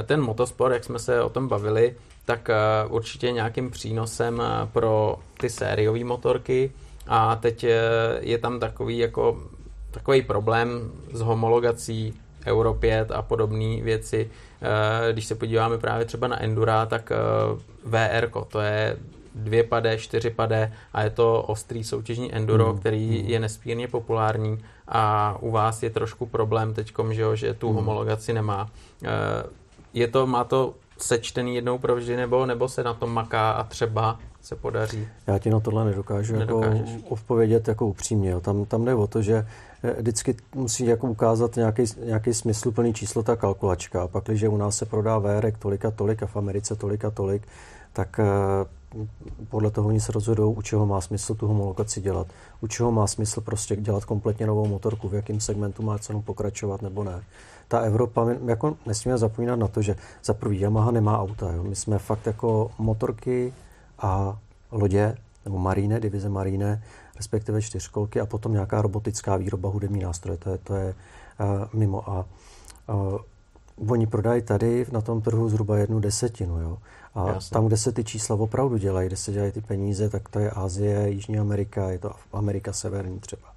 ten 0.05 0.21
motosport, 0.21 0.73
jak 0.73 0.83
jsme 0.83 0.99
se 0.99 1.21
o 1.21 1.29
tom 1.29 1.47
bavili, 1.47 1.95
tak 2.25 2.49
eh, 2.49 2.55
určitě 2.89 3.31
nějakým 3.31 3.71
přínosem 3.71 4.41
eh, 4.41 4.67
pro 4.73 5.15
ty 5.37 5.49
sériové 5.49 6.03
motorky 6.03 6.71
a 7.07 7.35
teď 7.35 7.65
je 8.19 8.37
tam 8.37 8.59
takový 8.59 8.97
jako 8.97 9.37
takový 9.91 10.21
problém 10.21 10.91
s 11.13 11.21
homologací 11.21 12.13
Euro 12.45 12.73
5 12.73 13.11
a 13.11 13.21
podobné 13.21 13.81
věci. 13.81 14.29
Když 15.11 15.25
se 15.25 15.35
podíváme 15.35 15.77
právě 15.77 16.05
třeba 16.05 16.27
na 16.27 16.43
Endura, 16.43 16.85
tak 16.85 17.11
VR, 17.85 18.29
to 18.47 18.59
je 18.59 18.97
dvě 19.35 19.63
pade, 19.63 19.97
čtyři 19.97 20.29
pade 20.29 20.73
a 20.93 21.03
je 21.03 21.09
to 21.09 21.41
ostrý 21.41 21.83
soutěžní 21.83 22.35
enduro, 22.35 22.73
mm. 22.73 22.79
který 22.79 23.29
je 23.29 23.39
nespírně 23.39 23.87
populární 23.87 24.57
a 24.87 25.37
u 25.39 25.51
vás 25.51 25.83
je 25.83 25.89
trošku 25.89 26.25
problém 26.25 26.73
teď, 26.73 26.93
že, 27.11 27.23
že 27.33 27.53
tu 27.53 27.69
mm. 27.69 27.75
homologaci 27.75 28.33
nemá. 28.33 28.69
Je 29.93 30.07
to, 30.07 30.27
má 30.27 30.43
to 30.43 30.73
sečtený 30.97 31.55
jednou 31.55 31.77
provždy, 31.77 32.17
nebo, 32.17 32.45
nebo 32.45 32.69
se 32.69 32.83
na 32.83 32.93
tom 32.93 33.13
maká 33.13 33.51
a 33.51 33.63
třeba 33.63 34.19
se 34.41 34.55
podaří? 34.55 35.07
Já 35.27 35.39
ti 35.39 35.49
na 35.49 35.59
tohle 35.59 35.85
nedokážu 35.85 36.35
jako 36.35 36.63
odpovědět 37.09 37.67
jako 37.67 37.87
upřímně. 37.87 38.29
Jo. 38.29 38.41
Tam, 38.41 38.65
tam 38.65 38.85
jde 38.85 38.95
o 38.95 39.07
to, 39.07 39.21
že 39.21 39.47
eh, 39.83 39.95
vždycky 39.99 40.35
musí 40.55 40.85
jako 40.85 41.07
ukázat 41.07 41.55
nějaký, 41.55 41.83
nějaký 42.05 42.33
smysluplný 42.33 42.93
číslo 42.93 43.23
ta 43.23 43.35
kalkulačka. 43.35 44.03
A 44.03 44.07
pak, 44.07 44.23
když 44.23 44.43
u 44.43 44.57
nás 44.57 44.77
se 44.77 44.85
prodá 44.85 45.17
vérek 45.17 45.57
tolik 45.57 45.85
a 45.85 45.91
tolik 45.91 46.23
a 46.23 46.27
v 46.27 46.35
Americe 46.35 46.75
tolik 46.75 47.05
a 47.05 47.11
tolik, 47.11 47.47
tak 47.93 48.19
eh, 48.19 48.25
podle 49.49 49.71
toho 49.71 49.87
oni 49.87 49.99
se 49.99 50.11
rozhodují, 50.11 50.55
u 50.55 50.61
čeho 50.61 50.85
má 50.85 51.01
smysl 51.01 51.35
tu 51.35 51.47
homologaci 51.47 52.01
dělat, 52.01 52.27
u 52.61 52.67
čeho 52.67 52.91
má 52.91 53.07
smysl 53.07 53.41
prostě 53.41 53.75
dělat 53.75 54.05
kompletně 54.05 54.47
novou 54.47 54.67
motorku, 54.67 55.09
v 55.09 55.13
jakém 55.13 55.39
segmentu 55.39 55.83
má 55.83 55.97
cenu 55.97 56.21
pokračovat 56.21 56.81
nebo 56.81 57.03
ne 57.03 57.23
ta 57.71 57.79
Evropa, 57.79 58.25
my 58.25 58.37
jako 58.45 58.77
nesmíme 58.85 59.17
zapomínat 59.17 59.59
na 59.59 59.67
to, 59.67 59.81
že 59.81 59.95
za 60.23 60.33
prvý 60.33 60.59
Yamaha 60.59 60.91
nemá 60.91 61.19
auta. 61.19 61.51
Jo. 61.51 61.63
My 61.63 61.75
jsme 61.75 61.99
fakt 61.99 62.27
jako 62.27 62.71
motorky 62.77 63.53
a 63.99 64.39
lodě, 64.71 65.15
nebo 65.45 65.57
maríne, 65.57 65.99
divize 65.99 66.29
maríne, 66.29 66.83
respektive 67.15 67.61
čtyřkolky 67.61 68.19
a 68.19 68.25
potom 68.25 68.53
nějaká 68.53 68.81
robotická 68.81 69.37
výroba 69.37 69.69
hudební 69.69 70.03
nástroje. 70.03 70.37
To 70.37 70.49
je, 70.49 70.57
to 70.57 70.75
je 70.75 70.95
uh, 71.39 71.79
mimo. 71.79 72.09
A 72.09 72.25
uh, 72.93 73.91
oni 73.91 74.07
prodají 74.07 74.41
tady 74.41 74.85
na 74.91 75.01
tom 75.01 75.21
trhu 75.21 75.49
zhruba 75.49 75.77
jednu 75.77 75.99
desetinu. 75.99 76.59
Jo. 76.59 76.77
A 77.15 77.27
Jasně. 77.27 77.53
tam, 77.53 77.67
kde 77.67 77.77
se 77.77 77.91
ty 77.91 78.03
čísla 78.03 78.35
opravdu 78.35 78.77
dělají, 78.77 79.07
kde 79.07 79.17
se 79.17 79.31
dělají 79.31 79.51
ty 79.51 79.61
peníze, 79.61 80.09
tak 80.09 80.29
to 80.29 80.39
je 80.39 80.51
Asie, 80.51 81.09
Jižní 81.09 81.39
Amerika, 81.39 81.89
je 81.89 81.99
to 81.99 82.11
Amerika 82.33 82.73
severní 82.73 83.19
třeba. 83.19 83.47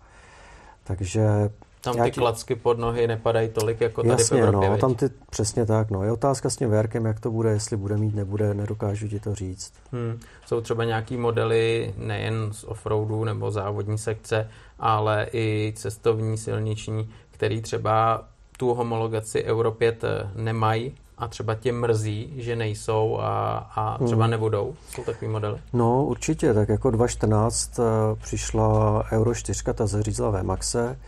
Takže 0.84 1.50
tam 1.84 1.96
ty 1.96 2.10
ti... 2.10 2.20
klacky 2.20 2.54
pod 2.54 2.78
nohy 2.78 3.06
nepadají 3.06 3.48
tolik 3.48 3.80
jako 3.80 4.02
tady 4.02 4.12
Jasně, 4.12 4.36
v 4.36 4.44
Evropě, 4.44 4.70
no, 4.70 4.78
tam 4.78 4.94
ty, 4.94 5.10
přesně 5.30 5.66
tak. 5.66 5.90
No. 5.90 6.02
Je 6.02 6.12
otázka 6.12 6.50
s 6.50 6.56
tím 6.56 6.70
verkem, 6.70 7.04
jak 7.04 7.20
to 7.20 7.30
bude, 7.30 7.50
jestli 7.50 7.76
bude 7.76 7.96
mít, 7.96 8.14
nebude, 8.14 8.54
nedokážu 8.54 9.08
ti 9.08 9.20
to 9.20 9.34
říct. 9.34 9.72
Hmm. 9.92 10.20
Jsou 10.46 10.60
třeba 10.60 10.84
nějaký 10.84 11.16
modely 11.16 11.94
nejen 11.96 12.52
z 12.52 12.64
offroadu 12.64 13.24
nebo 13.24 13.50
závodní 13.50 13.98
sekce, 13.98 14.48
ale 14.78 15.26
i 15.32 15.72
cestovní, 15.76 16.38
silniční, 16.38 17.10
který 17.30 17.60
třeba 17.60 18.24
tu 18.58 18.74
homologaci 18.74 19.44
Euro 19.44 19.72
5 19.72 20.04
eh, 20.04 20.30
nemají 20.34 20.94
a 21.18 21.28
třeba 21.28 21.54
tě 21.54 21.72
mrzí, 21.72 22.32
že 22.36 22.56
nejsou 22.56 23.18
a, 23.20 23.56
a 23.74 24.04
třeba 24.04 24.24
hmm. 24.24 24.30
nebudou? 24.30 24.74
Jsou 24.90 25.04
takový 25.04 25.30
modely? 25.30 25.58
No 25.72 26.04
určitě, 26.04 26.54
tak 26.54 26.68
jako 26.68 26.90
2014 26.90 27.78
uh, 27.78 27.84
eh, 27.84 28.16
přišla 28.22 29.04
Euro 29.12 29.34
4, 29.34 29.62
ta 29.74 29.86
zařízla 29.86 30.30
v 30.30 30.42
Maxe, 30.42 30.98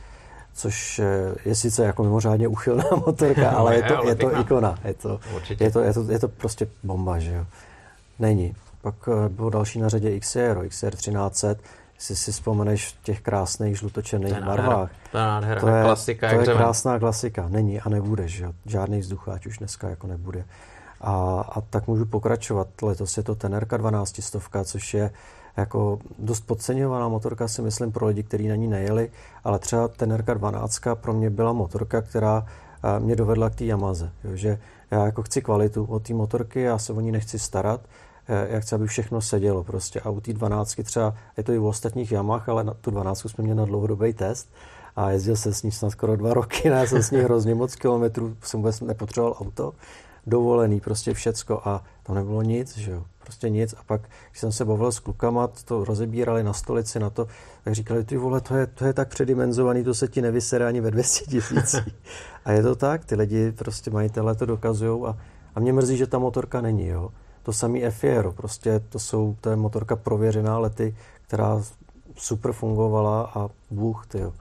což 0.57 0.98
eh, 0.98 1.34
je 1.44 1.54
sice 1.54 1.84
jako 1.84 2.02
mimořádně 2.02 2.48
uchylná 2.48 2.84
motorka, 3.07 3.50
ale 3.50 3.76
je 3.76 3.82
to, 3.82 4.09
je 4.09 4.14
to 4.14 4.40
ikona. 4.40 4.78
Je 4.84 4.94
to, 4.94 5.20
je, 5.61 5.70
to, 5.70 5.80
je, 5.80 5.92
to, 5.92 6.04
je 6.11 6.18
to 6.18 6.28
prostě 6.28 6.68
bomba, 6.82 7.18
že 7.18 7.32
jo. 7.34 7.46
Není. 8.18 8.54
Pak 8.82 8.94
eh, 9.09 9.28
bylo 9.28 9.50
další 9.50 9.80
na 9.80 9.88
řadě 9.88 10.20
XR, 10.20 10.68
XR 10.68 10.96
1300, 10.96 11.57
jestli 11.94 12.16
si 12.16 12.32
vzpomeneš 12.32 12.88
v 12.88 13.02
těch 13.02 13.20
krásných 13.20 13.78
žlutočerných 13.78 14.40
barvách. 14.40 14.90
To 15.12 15.18
je 15.18 15.24
nádhera, 15.24 15.61
to 15.61 15.68
je, 15.68 15.82
klasika. 15.82 16.28
To 16.30 16.40
je 16.40 16.46
krásná 16.46 16.98
klasika. 16.98 17.48
Není 17.48 17.80
a 17.80 17.88
nebude, 17.88 18.28
že 18.28 18.44
jo. 18.44 18.52
Žádný 18.66 19.00
vzducháč 19.00 19.46
už 19.46 19.59
dneska 19.59 19.88
jako 19.88 20.07
nebude. 20.07 20.44
A, 21.00 21.44
a 21.52 21.61
tak 21.61 21.86
můžu 21.86 22.07
pokračovat. 22.07 22.68
Letos 22.82 23.16
je 23.16 23.22
to 23.22 23.34
Tenerka 23.34 23.76
12 23.76 24.22
stovka, 24.22 24.64
což 24.64 24.94
je 24.94 25.11
jako 25.57 25.98
dost 26.18 26.40
podceňovaná 26.40 27.09
motorka 27.09 27.48
si 27.48 27.62
myslím 27.62 27.92
pro 27.92 28.07
lidi, 28.07 28.22
kteří 28.22 28.48
na 28.48 28.54
ní 28.54 28.68
nejeli, 28.68 29.11
ale 29.44 29.59
třeba 29.59 29.88
Tenerka 29.88 30.34
12 30.34 30.80
pro 30.94 31.12
mě 31.12 31.30
byla 31.30 31.52
motorka, 31.52 32.02
která 32.02 32.46
eh, 32.84 33.00
mě 33.00 33.16
dovedla 33.16 33.50
k 33.50 33.54
té 33.54 33.64
Yamaze. 33.64 34.11
Jo, 34.24 34.36
že 34.36 34.59
já 34.90 35.04
jako 35.04 35.22
chci 35.22 35.42
kvalitu 35.42 35.84
od 35.84 36.02
té 36.02 36.14
motorky, 36.14 36.61
já 36.61 36.78
se 36.78 36.92
o 36.92 37.00
ní 37.00 37.12
nechci 37.12 37.38
starat, 37.38 37.80
eh, 38.28 38.46
já 38.50 38.61
chci, 38.61 38.74
aby 38.74 38.86
všechno 38.86 39.20
sedělo 39.20 39.64
prostě. 39.64 40.00
A 40.00 40.11
u 40.11 40.20
té 40.20 40.32
12 40.32 40.82
třeba, 40.82 41.14
je 41.36 41.42
to 41.42 41.52
i 41.52 41.59
u 41.59 41.66
ostatních 41.66 42.12
Yamah, 42.12 42.48
ale 42.48 42.64
na 42.64 42.74
tu 42.74 42.90
12 42.90 43.28
jsme 43.28 43.44
měli 43.44 43.59
na 43.59 43.64
dlouhodobý 43.64 44.12
test 44.12 44.48
a 44.96 45.11
jezdil 45.11 45.36
se 45.36 45.54
s 45.54 45.62
ní 45.62 45.72
snad 45.72 45.90
skoro 45.90 46.16
dva 46.16 46.34
roky, 46.34 46.70
ne, 46.70 46.86
jsem 46.86 47.02
s 47.02 47.11
ní 47.11 47.18
hrozně 47.18 47.54
moc 47.54 47.74
kilometrů, 47.74 48.36
jsem 48.42 48.61
vůbec 48.61 48.80
nepotřeboval 48.80 49.36
auto, 49.40 49.72
dovolený, 50.26 50.80
prostě 50.80 51.14
všecko 51.14 51.60
a 51.64 51.84
tam 52.02 52.16
nebylo 52.16 52.42
nic, 52.42 52.76
že 52.76 52.90
jo 52.90 53.04
prostě 53.26 53.50
nic. 53.50 53.74
A 53.78 53.82
pak, 53.86 54.00
když 54.30 54.40
jsem 54.40 54.52
se 54.52 54.64
bavil 54.64 54.92
s 54.92 54.98
klukama, 54.98 55.48
to 55.64 55.84
rozebírali 55.84 56.42
na 56.42 56.52
stolici 56.52 56.98
na 56.98 57.10
to, 57.10 57.26
tak 57.64 57.74
říkali, 57.74 58.04
ty 58.04 58.16
vole, 58.16 58.40
to 58.40 58.54
je, 58.54 58.66
to 58.66 58.84
je 58.84 58.92
tak 58.92 59.08
předimenzovaný, 59.08 59.84
to 59.84 59.94
se 59.94 60.08
ti 60.08 60.22
nevysere 60.22 60.66
ani 60.66 60.80
ve 60.80 60.90
200 60.90 61.24
tisících. 61.24 61.94
a 62.44 62.52
je 62.52 62.62
to 62.62 62.76
tak, 62.76 63.04
ty 63.04 63.14
lidi 63.14 63.52
prostě 63.52 63.90
majitelé 63.90 64.34
to 64.34 64.46
dokazují 64.46 65.04
a, 65.06 65.18
a 65.54 65.60
mě 65.60 65.72
mrzí, 65.72 65.96
že 65.96 66.06
ta 66.06 66.18
motorka 66.18 66.60
není, 66.60 66.86
jo. 66.86 67.10
To 67.42 67.52
samý 67.52 67.82
Fiero, 67.90 68.32
prostě 68.32 68.80
to, 68.88 68.98
jsou, 68.98 69.36
to 69.40 69.50
je 69.50 69.56
motorka 69.56 69.96
prověřená 69.96 70.58
lety, 70.58 70.96
která 71.22 71.62
super 72.16 72.52
fungovala 72.52 73.30
a 73.34 73.48
bůh, 73.70 74.06
ty 74.06 74.18
jo. 74.18 74.32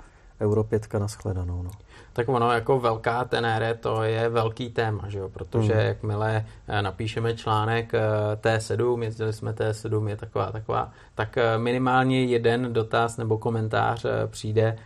Euro 0.41 0.63
5 0.63 0.93
na 0.93 1.07
shledanou, 1.07 1.63
no 1.63 1.71
tak 2.15 2.29
ono 2.29 2.51
jako 2.51 2.79
velká 2.79 3.25
tenére 3.25 3.73
to 3.73 4.03
je 4.03 4.29
velký 4.29 4.69
téma, 4.69 5.09
že 5.09 5.19
jo? 5.19 5.29
protože 5.29 5.73
mm. 5.73 5.79
jakmile 5.79 6.45
eh, 6.67 6.81
napíšeme 6.81 7.35
článek 7.35 7.93
eh, 7.93 7.99
T7, 8.35 9.03
jezdili 9.03 9.33
jsme 9.33 9.51
T7, 9.51 10.07
je 10.07 10.17
taková, 10.17 10.51
taková, 10.51 10.91
tak 11.15 11.37
eh, 11.37 11.57
minimálně 11.57 12.23
jeden 12.23 12.73
dotaz 12.73 13.17
nebo 13.17 13.37
komentář 13.37 14.05
přijde, 14.27 14.77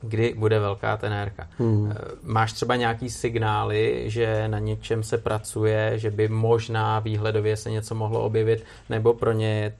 kdy 0.00 0.34
bude 0.38 0.58
velká 0.58 0.96
tenérka. 0.96 1.48
Hmm. 1.58 1.94
Máš 2.22 2.52
třeba 2.52 2.76
nějaký 2.76 3.10
signály, 3.10 4.04
že 4.06 4.48
na 4.48 4.58
něčem 4.58 5.02
se 5.02 5.18
pracuje, 5.18 5.98
že 5.98 6.10
by 6.10 6.28
možná 6.28 6.98
výhledově 6.98 7.56
se 7.56 7.70
něco 7.70 7.94
mohlo 7.94 8.22
objevit, 8.22 8.64
nebo 8.90 9.14
pro 9.14 9.32
ně 9.32 9.60
je 9.60 9.74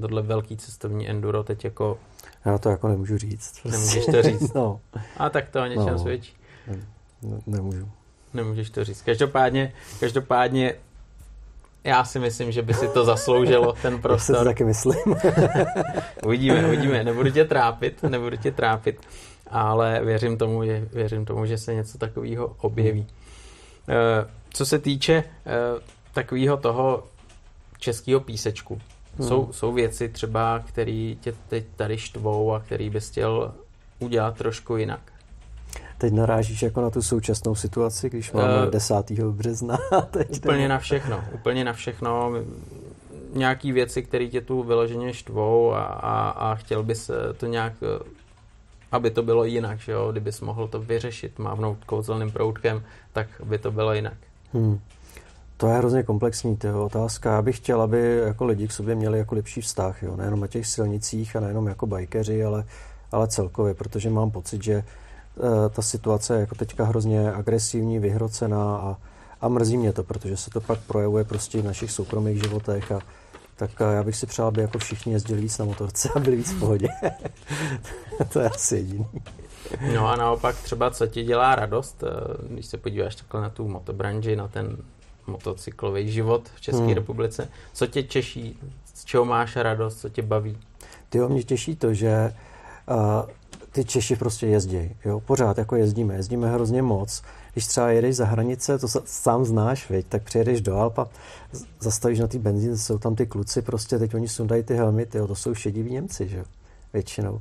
tohle 0.00 0.22
velký 0.22 0.56
cestovní 0.56 1.08
enduro 1.08 1.42
teď 1.42 1.64
jako 1.64 1.98
já 2.46 2.58
to 2.58 2.68
jako 2.68 2.88
nemůžu 2.88 3.18
říct. 3.18 3.64
Nemůžeš 3.64 4.06
to 4.06 4.22
říct? 4.22 4.52
no. 4.54 4.80
A 5.16 5.30
tak 5.30 5.48
to 5.48 5.62
o 5.62 5.66
něčem 5.66 5.86
no. 5.86 5.98
svědčí. 5.98 6.32
Ne, 7.22 7.40
nemůžu. 7.46 7.88
Nemůžeš 8.34 8.70
to 8.70 8.84
říct. 8.84 9.02
Každopádně, 9.02 9.72
každopádně 10.00 10.74
já 11.84 12.04
si 12.04 12.18
myslím, 12.18 12.52
že 12.52 12.62
by 12.62 12.74
si 12.74 12.88
to 12.88 13.04
zasloužilo, 13.04 13.72
ten 13.82 13.98
prostor. 14.02 14.36
Já 14.36 14.40
si 14.40 14.44
to 14.44 14.50
taky 14.50 14.64
myslím. 14.64 15.16
uvidíme, 16.24 16.66
uvidíme. 16.66 17.04
Nebudu 17.04 17.30
tě 17.30 17.44
trápit, 17.44 18.02
nebudu 18.02 18.36
tě 18.36 18.52
trápit, 18.52 19.00
ale 19.46 20.00
věřím 20.04 20.38
tomu, 20.38 20.64
že, 20.64 20.88
věřím 20.92 21.24
tomu, 21.24 21.46
že 21.46 21.58
se 21.58 21.74
něco 21.74 21.98
takového 21.98 22.56
objeví. 22.60 23.00
Hmm. 23.00 24.30
Co 24.50 24.66
se 24.66 24.78
týče 24.78 25.14
eh, 25.14 25.80
takového 26.12 26.56
toho 26.56 27.04
českého 27.78 28.20
písečku, 28.20 28.80
Hmm. 29.18 29.28
Jsou, 29.28 29.52
jsou 29.52 29.72
věci 29.72 30.08
třeba, 30.08 30.58
které 30.58 31.14
tě 31.20 31.34
teď 31.48 31.64
tady 31.76 31.98
štvou 31.98 32.52
a 32.52 32.60
který 32.60 32.90
bys 32.90 33.10
chtěl 33.10 33.54
udělat 33.98 34.36
trošku 34.36 34.76
jinak? 34.76 35.00
Teď 35.98 36.12
narážíš 36.12 36.62
jako 36.62 36.80
na 36.80 36.90
tu 36.90 37.02
současnou 37.02 37.54
situaci, 37.54 38.10
když 38.10 38.32
máme 38.32 38.66
uh, 38.66 38.70
10. 38.70 39.10
března. 39.10 39.78
Teď 40.10 40.36
úplně 40.36 40.56
jdeme. 40.56 40.68
na 40.68 40.78
všechno, 40.78 41.24
úplně 41.34 41.64
na 41.64 41.72
všechno. 41.72 42.32
nějaký 43.32 43.72
věci, 43.72 44.02
které 44.02 44.26
tě 44.26 44.40
tu 44.40 44.62
vyloženě 44.62 45.14
štvou 45.14 45.72
a, 45.72 45.84
a, 45.84 46.28
a 46.28 46.54
chtěl 46.54 46.82
bys 46.82 47.10
to 47.36 47.46
nějak 47.46 47.72
aby 48.92 49.10
to 49.10 49.22
bylo 49.22 49.44
jinak, 49.44 49.78
že 49.78 49.92
jo? 49.92 50.12
Kdybys 50.12 50.40
mohl 50.40 50.68
to 50.68 50.80
vyřešit, 50.80 51.38
mávnout 51.38 51.84
kouzelným 51.84 52.30
proutkem, 52.30 52.82
tak 53.12 53.26
by 53.44 53.58
to 53.58 53.70
bylo 53.70 53.94
jinak. 53.94 54.16
Hmm. 54.52 54.80
To 55.56 55.68
je 55.68 55.74
hrozně 55.74 56.02
komplexní 56.02 56.58
je 56.64 56.74
otázka. 56.74 57.32
Já 57.32 57.42
bych 57.42 57.56
chtěl, 57.56 57.82
aby 57.82 58.16
jako 58.26 58.44
lidi 58.44 58.68
k 58.68 58.72
sobě 58.72 58.94
měli 58.94 59.18
jako 59.18 59.34
lepší 59.34 59.60
vztah, 59.60 60.02
jo? 60.02 60.16
nejenom 60.16 60.40
na 60.40 60.46
těch 60.46 60.66
silnicích 60.66 61.36
a 61.36 61.40
nejenom 61.40 61.66
jako 61.66 61.86
bajkeři, 61.86 62.44
ale, 62.44 62.64
ale 63.12 63.28
celkově, 63.28 63.74
protože 63.74 64.10
mám 64.10 64.30
pocit, 64.30 64.62
že 64.62 64.84
uh, 65.36 65.44
ta 65.68 65.82
situace 65.82 66.34
je 66.34 66.40
jako 66.40 66.54
teďka 66.54 66.84
hrozně 66.84 67.32
agresivní, 67.32 67.98
vyhrocená 67.98 68.76
a, 68.76 68.96
a 69.40 69.48
mrzí 69.48 69.76
mě 69.76 69.92
to, 69.92 70.02
protože 70.02 70.36
se 70.36 70.50
to 70.50 70.60
pak 70.60 70.78
projevuje 70.78 71.24
prostě 71.24 71.62
v 71.62 71.64
našich 71.64 71.90
soukromých 71.90 72.42
životech 72.42 72.92
a 72.92 73.00
tak 73.56 73.70
uh, 73.80 73.92
já 73.92 74.02
bych 74.02 74.16
si 74.16 74.26
přál, 74.26 74.46
aby 74.46 74.62
jako 74.62 74.78
všichni 74.78 75.12
jezdili 75.12 75.40
víc 75.40 75.58
na 75.58 75.64
motorce 75.64 76.08
a 76.16 76.18
byli 76.18 76.36
víc 76.36 76.52
v 76.52 76.58
pohodě. 76.60 76.88
to 78.32 78.40
je 78.40 78.48
asi 78.48 78.76
jediný. 78.76 79.06
No 79.94 80.08
a 80.08 80.16
naopak 80.16 80.56
třeba, 80.56 80.90
co 80.90 81.06
ti 81.06 81.24
dělá 81.24 81.54
radost, 81.54 82.02
eh, 82.02 82.46
když 82.48 82.66
se 82.66 82.76
podíváš 82.76 83.16
takhle 83.16 83.40
na 83.40 83.50
tu 83.50 83.68
motobranži, 83.68 84.36
na 84.36 84.48
ten 84.48 84.76
motocyklový 85.26 86.12
život 86.12 86.48
v 86.54 86.60
České 86.60 86.84
hmm. 86.84 86.94
republice. 86.94 87.48
Co 87.72 87.86
tě 87.86 88.02
těší? 88.02 88.58
Z 88.94 89.04
čeho 89.04 89.24
máš 89.24 89.56
radost? 89.56 90.00
Co 90.00 90.08
tě 90.08 90.22
baví? 90.22 90.58
Ty 91.08 91.18
mě 91.18 91.42
těší 91.42 91.76
to, 91.76 91.94
že 91.94 92.34
uh, 92.88 93.30
ty 93.72 93.84
Češi 93.84 94.16
prostě 94.16 94.46
jezdí. 94.46 94.96
Jo? 95.04 95.20
Pořád 95.20 95.58
jako 95.58 95.76
jezdíme. 95.76 96.14
Jezdíme 96.14 96.50
hrozně 96.50 96.82
moc. 96.82 97.22
Když 97.52 97.66
třeba 97.66 97.90
jedeš 97.90 98.16
za 98.16 98.24
hranice, 98.24 98.78
to 98.78 98.88
sám 99.04 99.44
znáš, 99.44 99.90
viď? 99.90 100.06
tak 100.08 100.22
přijedeš 100.22 100.60
do 100.60 100.76
Alpa, 100.76 101.08
zastavíš 101.80 102.18
na 102.18 102.26
ty 102.26 102.38
benzín, 102.38 102.76
jsou 102.76 102.98
tam 102.98 103.14
ty 103.14 103.26
kluci, 103.26 103.62
prostě 103.62 103.98
teď 103.98 104.14
oni 104.14 104.28
sundají 104.28 104.62
ty 104.62 104.74
helmety, 104.74 105.18
jo? 105.18 105.26
to 105.26 105.34
jsou 105.34 105.54
šediví 105.54 105.90
Němci, 105.90 106.28
že? 106.28 106.44
většinou. 106.92 107.40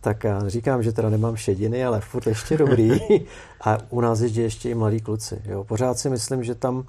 Tak 0.00 0.24
já 0.24 0.48
říkám, 0.48 0.82
že 0.82 0.92
teda 0.92 1.10
nemám 1.10 1.36
šediny, 1.36 1.84
ale 1.84 2.00
furt 2.00 2.26
ještě 2.26 2.56
dobrý. 2.56 2.90
A 3.60 3.78
u 3.90 4.00
nás 4.00 4.20
jezdí 4.20 4.40
ještě 4.40 4.70
i 4.70 4.74
mladí 4.74 5.00
kluci. 5.00 5.42
Jo? 5.44 5.64
Pořád 5.64 5.98
si 5.98 6.10
myslím, 6.10 6.44
že 6.44 6.54
tam 6.54 6.84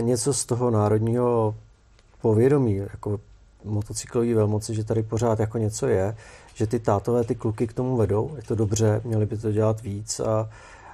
něco 0.00 0.34
z 0.34 0.44
toho 0.44 0.70
národního 0.70 1.54
povědomí, 2.20 2.76
jako 2.76 3.20
motocyklový 3.64 4.34
velmoci, 4.34 4.74
že 4.74 4.84
tady 4.84 5.02
pořád 5.02 5.40
jako 5.40 5.58
něco 5.58 5.86
je, 5.86 6.16
že 6.54 6.66
ty 6.66 6.78
tátové 6.78 7.24
ty 7.24 7.34
kluky 7.34 7.66
k 7.66 7.72
tomu 7.72 7.96
vedou, 7.96 8.32
je 8.36 8.42
to 8.42 8.54
dobře, 8.54 9.00
měli 9.04 9.26
by 9.26 9.36
to 9.36 9.52
dělat 9.52 9.80
víc 9.80 10.20
a 10.20 10.50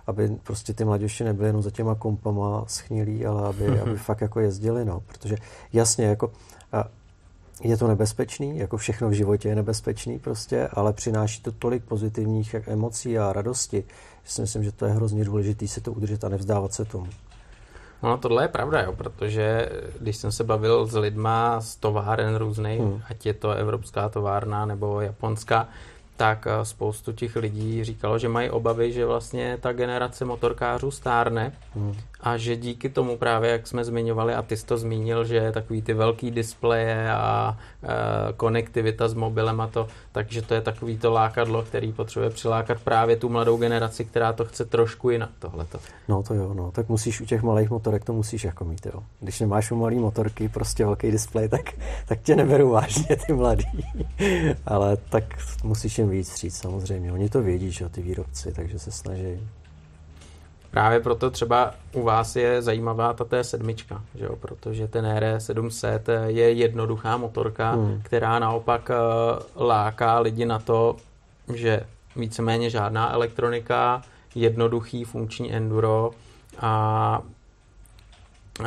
aby 0.07 0.37
prostě 0.43 0.73
ty 0.75 0.85
mladěši 0.85 1.25
nebyly 1.25 1.49
jenom 1.49 1.63
za 1.63 1.71
těma 1.71 1.95
kompama 1.95 2.65
schnilí, 2.67 3.27
ale 3.27 3.49
aby, 3.49 3.81
aby 3.81 3.97
fakt 3.97 4.21
jako 4.21 4.41
jezdili, 4.41 4.85
no, 4.85 5.03
protože 5.07 5.37
jasně, 5.73 6.05
jako 6.05 6.33
je 7.63 7.77
to 7.77 7.89
nebezpečný, 7.89 8.59
jako 8.59 8.77
všechno 8.77 9.09
v 9.09 9.13
životě 9.13 9.49
je 9.49 9.55
nebezpečný 9.55 10.19
prostě, 10.19 10.69
ale 10.73 10.93
přináší 10.93 11.43
to 11.43 11.53
tolik 11.53 11.85
pozitivních 11.85 12.55
emocí 12.67 13.19
a 13.19 13.33
radosti, 13.33 13.85
že 14.25 14.31
si 14.33 14.41
myslím, 14.41 14.65
že 14.65 14.73
to 14.73 14.87
je 14.87 14.93
hrozně 14.93 15.25
důležité 15.25 15.69
si 15.69 15.81
to 15.81 15.93
udržet 15.93 16.25
a 16.25 16.29
nevzdávat 16.29 16.75
se 16.75 16.85
tomu. 16.85 17.07
No 18.03 18.19
tohle 18.19 18.45
je 18.45 18.49
pravda, 18.49 18.83
jo, 18.83 18.93
protože 18.93 19.69
když 20.01 20.17
jsem 20.17 20.33
se 20.33 20.45
bavil 20.45 20.87
s 20.87 20.97
lidma 20.97 21.61
z 21.61 21.77
továren 21.77 22.37
různých, 22.37 22.81
hmm. 22.81 23.03
ať 23.11 23.27
je 23.27 23.35
to 23.35 23.51
evropská 23.51 24.09
továrna 24.09 24.67
nebo 24.67 25.01
japonská, 25.01 25.69
tak 26.17 26.47
eh, 26.47 26.65
spoustu 26.65 27.13
těch 27.13 27.37
lidí 27.37 27.85
říkalo, 27.85 28.19
že 28.19 28.29
mají 28.29 28.51
obavy, 28.51 28.93
že 28.93 29.07
vlastně 29.07 29.59
ta 29.61 29.73
generace 29.73 30.25
motorkářů 30.25 30.91
stárne 30.91 31.53
hmm. 31.75 31.95
A 32.21 32.37
že 32.37 32.57
díky 32.57 32.89
tomu 32.89 33.17
právě, 33.17 33.51
jak 33.51 33.67
jsme 33.67 33.85
zmiňovali, 33.85 34.35
a 34.35 34.43
ty 34.43 34.57
jsi 34.57 34.67
to 34.67 34.79
zmínil, 34.79 35.25
že 35.25 35.53
takový 35.53 35.83
ty 35.83 35.95
velký 35.95 36.31
displeje 36.31 37.11
a 37.11 37.59
e, 37.83 38.33
konektivita 38.33 39.09
s 39.09 39.15
mobilem 39.15 39.61
a 39.61 39.67
to, 39.67 39.89
takže 40.13 40.43
to 40.43 40.55
je 40.55 40.61
takový 40.61 40.99
to 40.99 41.11
lákadlo, 41.11 41.63
který 41.63 41.93
potřebuje 41.93 42.31
přilákat 42.31 42.81
právě 42.81 43.17
tu 43.17 43.29
mladou 43.29 43.57
generaci, 43.57 44.05
která 44.05 44.33
to 44.33 44.45
chce 44.45 44.65
trošku 44.65 45.11
jinak 45.11 45.31
tohleto. 45.39 45.79
No 46.09 46.23
to 46.23 46.35
jo, 46.35 46.55
no, 46.55 46.71
tak 46.71 46.89
musíš 46.89 47.21
u 47.21 47.25
těch 47.25 47.43
malých 47.43 47.71
motorek 47.71 48.05
to 48.05 48.13
musíš 48.13 48.45
jako 48.45 48.65
mít, 48.65 48.87
jo. 48.87 49.03
Když 49.21 49.41
nemáš 49.41 49.71
u 49.71 49.77
malý 49.77 49.99
motorky 49.99 50.49
prostě 50.49 50.85
velký 50.85 51.11
displej, 51.11 51.49
tak, 51.49 51.73
tak 52.09 52.21
tě 52.21 52.37
neberu 52.37 52.71
vážně 52.71 53.17
ty 53.27 53.33
mladý. 53.33 53.65
Ale 54.67 54.97
tak 54.97 55.25
musíš 55.65 55.99
jim 55.99 56.09
víc 56.09 56.29
stříc 56.29 56.57
samozřejmě. 56.57 57.13
Oni 57.13 57.29
to 57.29 57.43
vědí, 57.43 57.73
že 57.73 57.89
ty 57.89 58.03
výrobci, 58.03 58.53
takže 58.53 58.79
se 58.79 58.91
snaží. 58.91 59.39
Právě 60.77 61.01
proto 61.01 61.31
třeba 61.31 61.75
u 61.93 62.03
vás 62.03 62.37
je 62.37 62.63
zajímavá 62.63 63.13
ta 63.13 63.25
T7, 63.25 64.01
že 64.15 64.25
jo? 64.25 64.37
protože 64.37 64.89
ten 64.89 65.05
R700 65.05 66.01
je 66.27 66.53
jednoduchá 66.53 67.17
motorka, 67.17 67.73
hmm. 67.73 68.01
která 68.03 68.39
naopak 68.39 68.91
eh, 68.91 68.95
láká 69.57 70.19
lidi 70.19 70.47
na 70.47 70.59
to, 70.59 70.97
že 71.55 71.81
víceméně 72.17 72.71
žádná 72.71 73.13
elektronika, 73.13 74.03
jednoduchý 74.35 75.05
funkční 75.05 75.55
enduro 75.55 76.11
a 76.61 77.23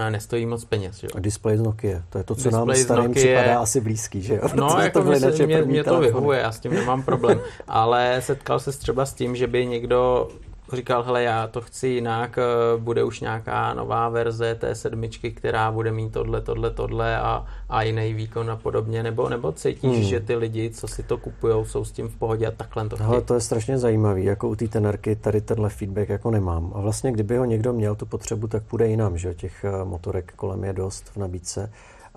nestojí 0.09 0.45
moc 0.45 0.65
peněz. 0.65 1.03
Jo? 1.03 1.09
A 1.15 1.19
display 1.19 1.57
z 1.57 1.61
Nokia, 1.61 2.01
to 2.09 2.17
je 2.17 2.23
to, 2.23 2.35
co 2.35 2.43
display 2.43 2.65
nám 2.65 2.75
starým 2.75 3.05
Nokia... 3.05 3.39
připadá 3.39 3.59
asi 3.59 3.81
blízký, 3.81 4.21
že 4.21 4.35
jo? 4.35 4.41
No, 4.55 4.77
jako 4.81 5.03
to 5.03 5.09
mě, 5.09 5.45
mě, 5.45 5.61
mě 5.61 5.83
to 5.83 5.99
vyhovuje, 5.99 6.39
já 6.39 6.51
s 6.51 6.59
tím 6.59 6.73
nemám 6.73 7.03
problém. 7.03 7.41
Ale 7.67 8.17
setkal 8.19 8.59
se 8.59 8.71
třeba 8.71 9.05
s 9.05 9.13
tím, 9.13 9.35
že 9.35 9.47
by 9.47 9.65
někdo 9.65 10.29
říkal, 10.75 11.03
hele, 11.03 11.23
já 11.23 11.47
to 11.47 11.61
chci 11.61 11.87
jinak, 11.87 12.37
eh, 12.37 12.77
bude 12.77 13.03
už 13.03 13.19
nějaká 13.19 13.73
nová 13.73 14.09
verze 14.09 14.55
té 14.55 14.75
sedmičky, 14.75 15.31
která 15.31 15.71
bude 15.71 15.91
mít 15.91 16.13
tohle, 16.13 16.41
tohle, 16.41 16.71
tohle 16.71 17.17
a, 17.17 17.45
a 17.69 17.81
jiný 17.81 18.13
výkon 18.13 18.51
a 18.51 18.55
podobně, 18.55 19.03
nebo, 19.03 19.29
nebo 19.29 19.51
cítíš, 19.51 19.97
hmm. 19.97 20.03
že 20.03 20.19
ty 20.19 20.35
lidi, 20.35 20.69
co 20.69 20.87
si 20.87 21.03
to 21.03 21.17
kupují, 21.17 21.65
jsou 21.65 21.85
s 21.85 21.91
tím 21.91 22.07
v 22.07 22.15
pohodě 22.15 22.47
a 22.47 22.51
takhle 22.51 22.89
to 22.89 22.95
chtějí? 22.95 23.09
Hele, 23.09 23.21
to 23.21 23.33
je 23.33 23.41
strašně 23.41 23.77
zajímavý, 23.77 24.25
jako 24.25 24.49
u 24.49 24.55
té 24.55 24.67
tenerky 24.67 25.15
tady 25.15 25.41
tenhle 25.41 25.69
feedback 25.69 26.09
jako 26.09 26.31
nemám. 26.31 26.71
A 26.75 26.81
vlastně, 26.81 27.11
kdyby 27.11 27.37
ho 27.37 27.45
někdo 27.45 27.73
měl 27.73 27.95
tu 27.95 28.05
potřebu, 28.05 28.47
tak 28.47 28.63
půjde 28.63 28.87
jinam, 28.87 29.17
že 29.17 29.33
těch 29.33 29.65
eh, 29.65 29.85
motorek 29.85 30.33
kolem 30.35 30.63
je 30.63 30.73
dost 30.73 31.09
v 31.09 31.17
nabídce 31.17 31.69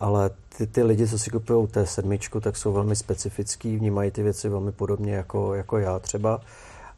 ale 0.03 0.30
ty, 0.59 0.66
ty 0.66 0.82
lidi, 0.82 1.09
co 1.09 1.18
si 1.18 1.30
kupují 1.30 1.66
té 1.66 1.86
sedmičku, 1.86 2.40
tak 2.40 2.57
jsou 2.57 2.72
velmi 2.72 2.96
specifický, 2.96 3.76
vnímají 3.76 4.11
ty 4.11 4.22
věci 4.22 4.48
velmi 4.48 4.72
podobně 4.72 5.14
jako, 5.14 5.55
jako 5.55 5.78
já 5.78 5.98
třeba 5.98 6.40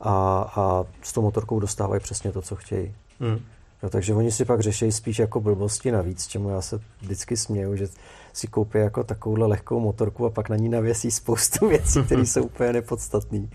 a, 0.01 0.12
a 0.57 0.84
s 1.03 1.12
tou 1.12 1.22
motorkou 1.22 1.61
dostávají 1.61 2.01
přesně 2.01 2.32
to, 2.32 2.42
co 2.42 2.57
chtějí. 2.57 2.95
Hmm. 3.20 3.38
No, 3.82 3.90
takže 3.90 4.14
oni 4.14 4.32
si 4.32 4.45
pak 4.45 4.61
řeší 4.61 4.92
spíš 4.92 5.18
jako 5.18 5.40
blbosti 5.40 5.92
navíc, 5.92 6.26
čemu 6.26 6.49
já 6.49 6.61
se 6.61 6.80
vždycky 7.01 7.36
směju, 7.36 7.76
že 7.76 7.88
si 8.32 8.47
koupí 8.47 8.78
jako 8.78 9.05
takovouhle 9.05 9.47
lehkou 9.47 9.80
motorku 9.80 10.26
a 10.26 10.30
pak 10.30 10.49
na 10.49 10.57
ní 10.57 10.68
navěsí 10.68 11.11
spoustu 11.11 11.68
věcí, 11.68 12.03
které 12.03 12.20
jsou 12.26 12.42
úplně 12.42 12.72
nepodstatné. 12.72 13.47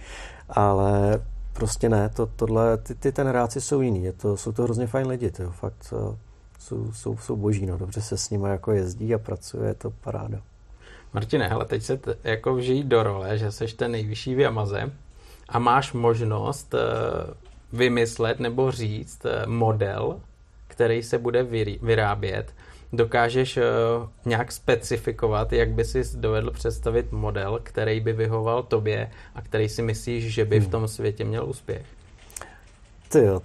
Ale 0.49 1.21
prostě 1.53 1.89
ne, 1.89 2.09
to, 2.09 2.25
tohle, 2.25 2.77
ty, 2.77 2.95
ty 2.95 3.11
teneráci 3.11 3.61
jsou 3.61 3.81
jiný, 3.81 4.03
je 4.03 4.13
to, 4.13 4.37
jsou 4.37 4.51
to 4.51 4.63
hrozně 4.63 4.87
fajn 4.87 5.07
lidi, 5.07 5.31
to 5.31 5.51
fakt 5.51 5.93
eh, 5.93 6.17
jsou, 6.59 6.91
jsou, 6.91 7.17
jsou 7.17 7.35
boží, 7.35 7.65
no, 7.65 7.77
dobře 7.77 8.01
se 8.01 8.17
s 8.17 8.29
nimi 8.29 8.49
jako 8.49 8.71
jezdí 8.71 9.13
a 9.13 9.17
pracuje, 9.17 9.67
je 9.67 9.73
to 9.73 9.91
paráda. 9.91 10.41
Martine, 11.13 11.47
hele, 11.47 11.65
teď 11.65 11.83
se 11.83 11.97
t- 11.97 12.15
jako 12.23 12.55
vžijí 12.55 12.83
do 12.83 13.03
role, 13.03 13.37
že 13.37 13.51
seš 13.51 13.73
ten 13.73 13.91
nejvyšší 13.91 14.35
v 14.35 14.39
Yamaze 14.39 14.91
a 15.49 15.59
máš 15.59 15.93
možnost 15.93 16.73
eh, 16.73 16.79
vymyslet 17.73 18.39
nebo 18.39 18.71
říct 18.71 19.25
eh, 19.25 19.45
model, 19.45 20.19
který 20.67 21.03
se 21.03 21.17
bude 21.17 21.43
vyrábět, 21.81 22.53
dokážeš 22.93 23.57
eh, 23.57 23.63
nějak 24.25 24.51
specifikovat, 24.51 25.53
jak 25.53 25.69
by 25.69 25.85
si 25.85 26.03
dovedl 26.15 26.51
představit 26.51 27.11
model, 27.11 27.59
který 27.63 27.99
by 27.99 28.13
vyhoval 28.13 28.63
tobě 28.63 29.11
a 29.35 29.41
který 29.41 29.69
si 29.69 29.81
myslíš, 29.81 30.33
že 30.33 30.45
by 30.45 30.59
v 30.59 30.63
hmm. 30.63 30.71
tom 30.71 30.87
světě 30.87 31.25
měl 31.25 31.49
úspěch? 31.49 31.85
Ty 33.09 33.19
jo. 33.19 33.41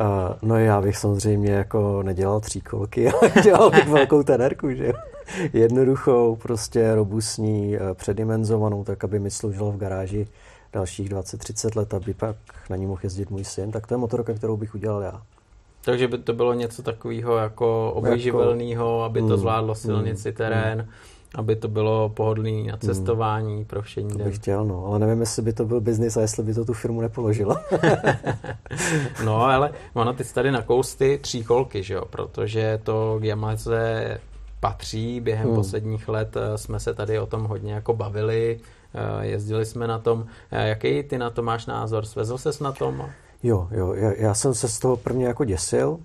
Uh, 0.00 0.36
no 0.42 0.58
já 0.58 0.80
bych 0.80 0.96
samozřejmě 0.96 1.52
jako 1.52 2.02
nedělal 2.02 2.40
tříkolky, 2.40 3.08
ale 3.12 3.30
dělal 3.42 3.70
bych 3.70 3.88
velkou 3.88 4.22
tenerku, 4.22 4.70
že 4.70 4.86
jo. 4.86 4.92
Jednoduchou, 5.52 6.36
prostě 6.36 6.94
robustní, 6.94 7.76
předimenzovanou, 7.94 8.84
tak 8.84 9.04
aby 9.04 9.18
mi 9.18 9.30
sloužila 9.30 9.70
v 9.70 9.76
garáži 9.76 10.26
dalších 10.72 11.10
20-30 11.10 11.76
let, 11.76 11.94
aby 11.94 12.14
pak 12.14 12.36
na 12.70 12.76
ní 12.76 12.86
mohl 12.86 13.00
jezdit 13.02 13.30
můj 13.30 13.44
syn, 13.44 13.70
tak 13.70 13.86
to 13.86 13.94
je 13.94 13.98
motorka, 13.98 14.34
kterou 14.34 14.56
bych 14.56 14.74
udělal 14.74 15.02
já. 15.02 15.22
Takže 15.84 16.08
by 16.08 16.18
to 16.18 16.32
bylo 16.32 16.54
něco 16.54 16.82
takového 16.82 17.36
jako 17.36 17.92
obojživelného, 17.92 19.02
aby 19.02 19.20
to 19.20 19.26
mm, 19.26 19.36
zvládlo 19.36 19.74
silnici, 19.74 20.28
mm, 20.28 20.34
terén, 20.34 20.78
mm. 20.78 20.88
aby 21.34 21.56
to 21.56 21.68
bylo 21.68 22.08
pohodlný 22.08 22.66
na 22.66 22.76
cestování 22.76 23.56
mm. 23.56 23.64
pro 23.64 23.82
všení 23.82 24.10
To 24.10 24.18
bych 24.18 24.36
chtěl, 24.36 24.64
no, 24.64 24.86
ale 24.86 24.98
nevím, 24.98 25.20
jestli 25.20 25.42
by 25.42 25.52
to 25.52 25.64
byl 25.64 25.80
biznis 25.80 26.16
a 26.16 26.20
jestli 26.20 26.42
by 26.42 26.54
to 26.54 26.64
tu 26.64 26.72
firmu 26.72 27.00
nepoložilo. 27.00 27.56
no, 29.24 29.44
ale 29.44 29.70
ono, 29.94 30.12
ty 30.12 30.24
jsi 30.24 30.34
tady 30.34 30.50
nakous 30.50 30.94
ty 30.94 31.18
tříkolky, 31.22 31.82
že 31.82 31.94
jo, 31.94 32.04
protože 32.10 32.80
to 32.82 33.18
k 33.20 33.24
Yamaze 33.24 34.18
patří, 34.60 35.20
během 35.20 35.48
mm. 35.48 35.54
posledních 35.54 36.08
let 36.08 36.36
eh, 36.36 36.58
jsme 36.58 36.80
se 36.80 36.94
tady 36.94 37.18
o 37.18 37.26
tom 37.26 37.44
hodně 37.44 37.72
jako 37.72 37.94
bavili, 37.94 38.60
jezdili 39.20 39.66
jsme 39.66 39.86
na 39.86 39.98
tom. 39.98 40.26
Eh, 40.50 40.68
jaký 40.68 41.02
ty 41.02 41.18
na 41.18 41.30
to 41.30 41.42
máš 41.42 41.66
názor? 41.66 42.06
Svezl 42.06 42.38
ses 42.38 42.60
na 42.60 42.72
tom? 42.72 43.08
Jo, 43.42 43.68
jo, 43.70 43.92
já, 43.94 44.12
já 44.12 44.34
jsem 44.34 44.54
se 44.54 44.68
z 44.68 44.78
toho 44.78 44.96
prvně 44.96 45.26
jako 45.26 45.44
děsil, 45.44 45.98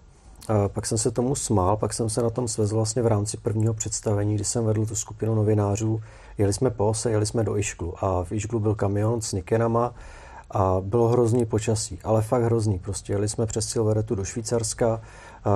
pak 0.67 0.85
jsem 0.85 0.97
se 0.97 1.11
tomu 1.11 1.35
smál, 1.35 1.77
pak 1.77 1.93
jsem 1.93 2.09
se 2.09 2.21
na 2.21 2.29
tom 2.29 2.47
svezl 2.47 2.75
vlastně 2.75 3.01
v 3.01 3.07
rámci 3.07 3.37
prvního 3.37 3.73
představení, 3.73 4.35
kdy 4.35 4.43
jsem 4.43 4.65
vedl 4.65 4.85
tu 4.85 4.95
skupinu 4.95 5.35
novinářů. 5.35 6.01
Jeli 6.37 6.53
jsme 6.53 6.69
po 6.69 6.87
ose, 6.87 7.11
jeli 7.11 7.25
jsme 7.25 7.43
do 7.43 7.57
Išklu 7.57 8.05
a 8.05 8.23
v 8.23 8.31
Išklu 8.31 8.59
byl 8.59 8.75
kamion 8.75 9.21
s 9.21 9.33
Nikenama 9.33 9.93
a 10.51 10.77
bylo 10.81 11.07
hrozný 11.07 11.45
počasí, 11.45 11.99
ale 12.03 12.21
fakt 12.21 12.43
hrozný. 12.43 12.79
Prostě 12.79 13.13
jeli 13.13 13.29
jsme 13.29 13.45
přes 13.45 13.69
Silveretu 13.69 14.15
do 14.15 14.25
Švýcarska, 14.25 15.01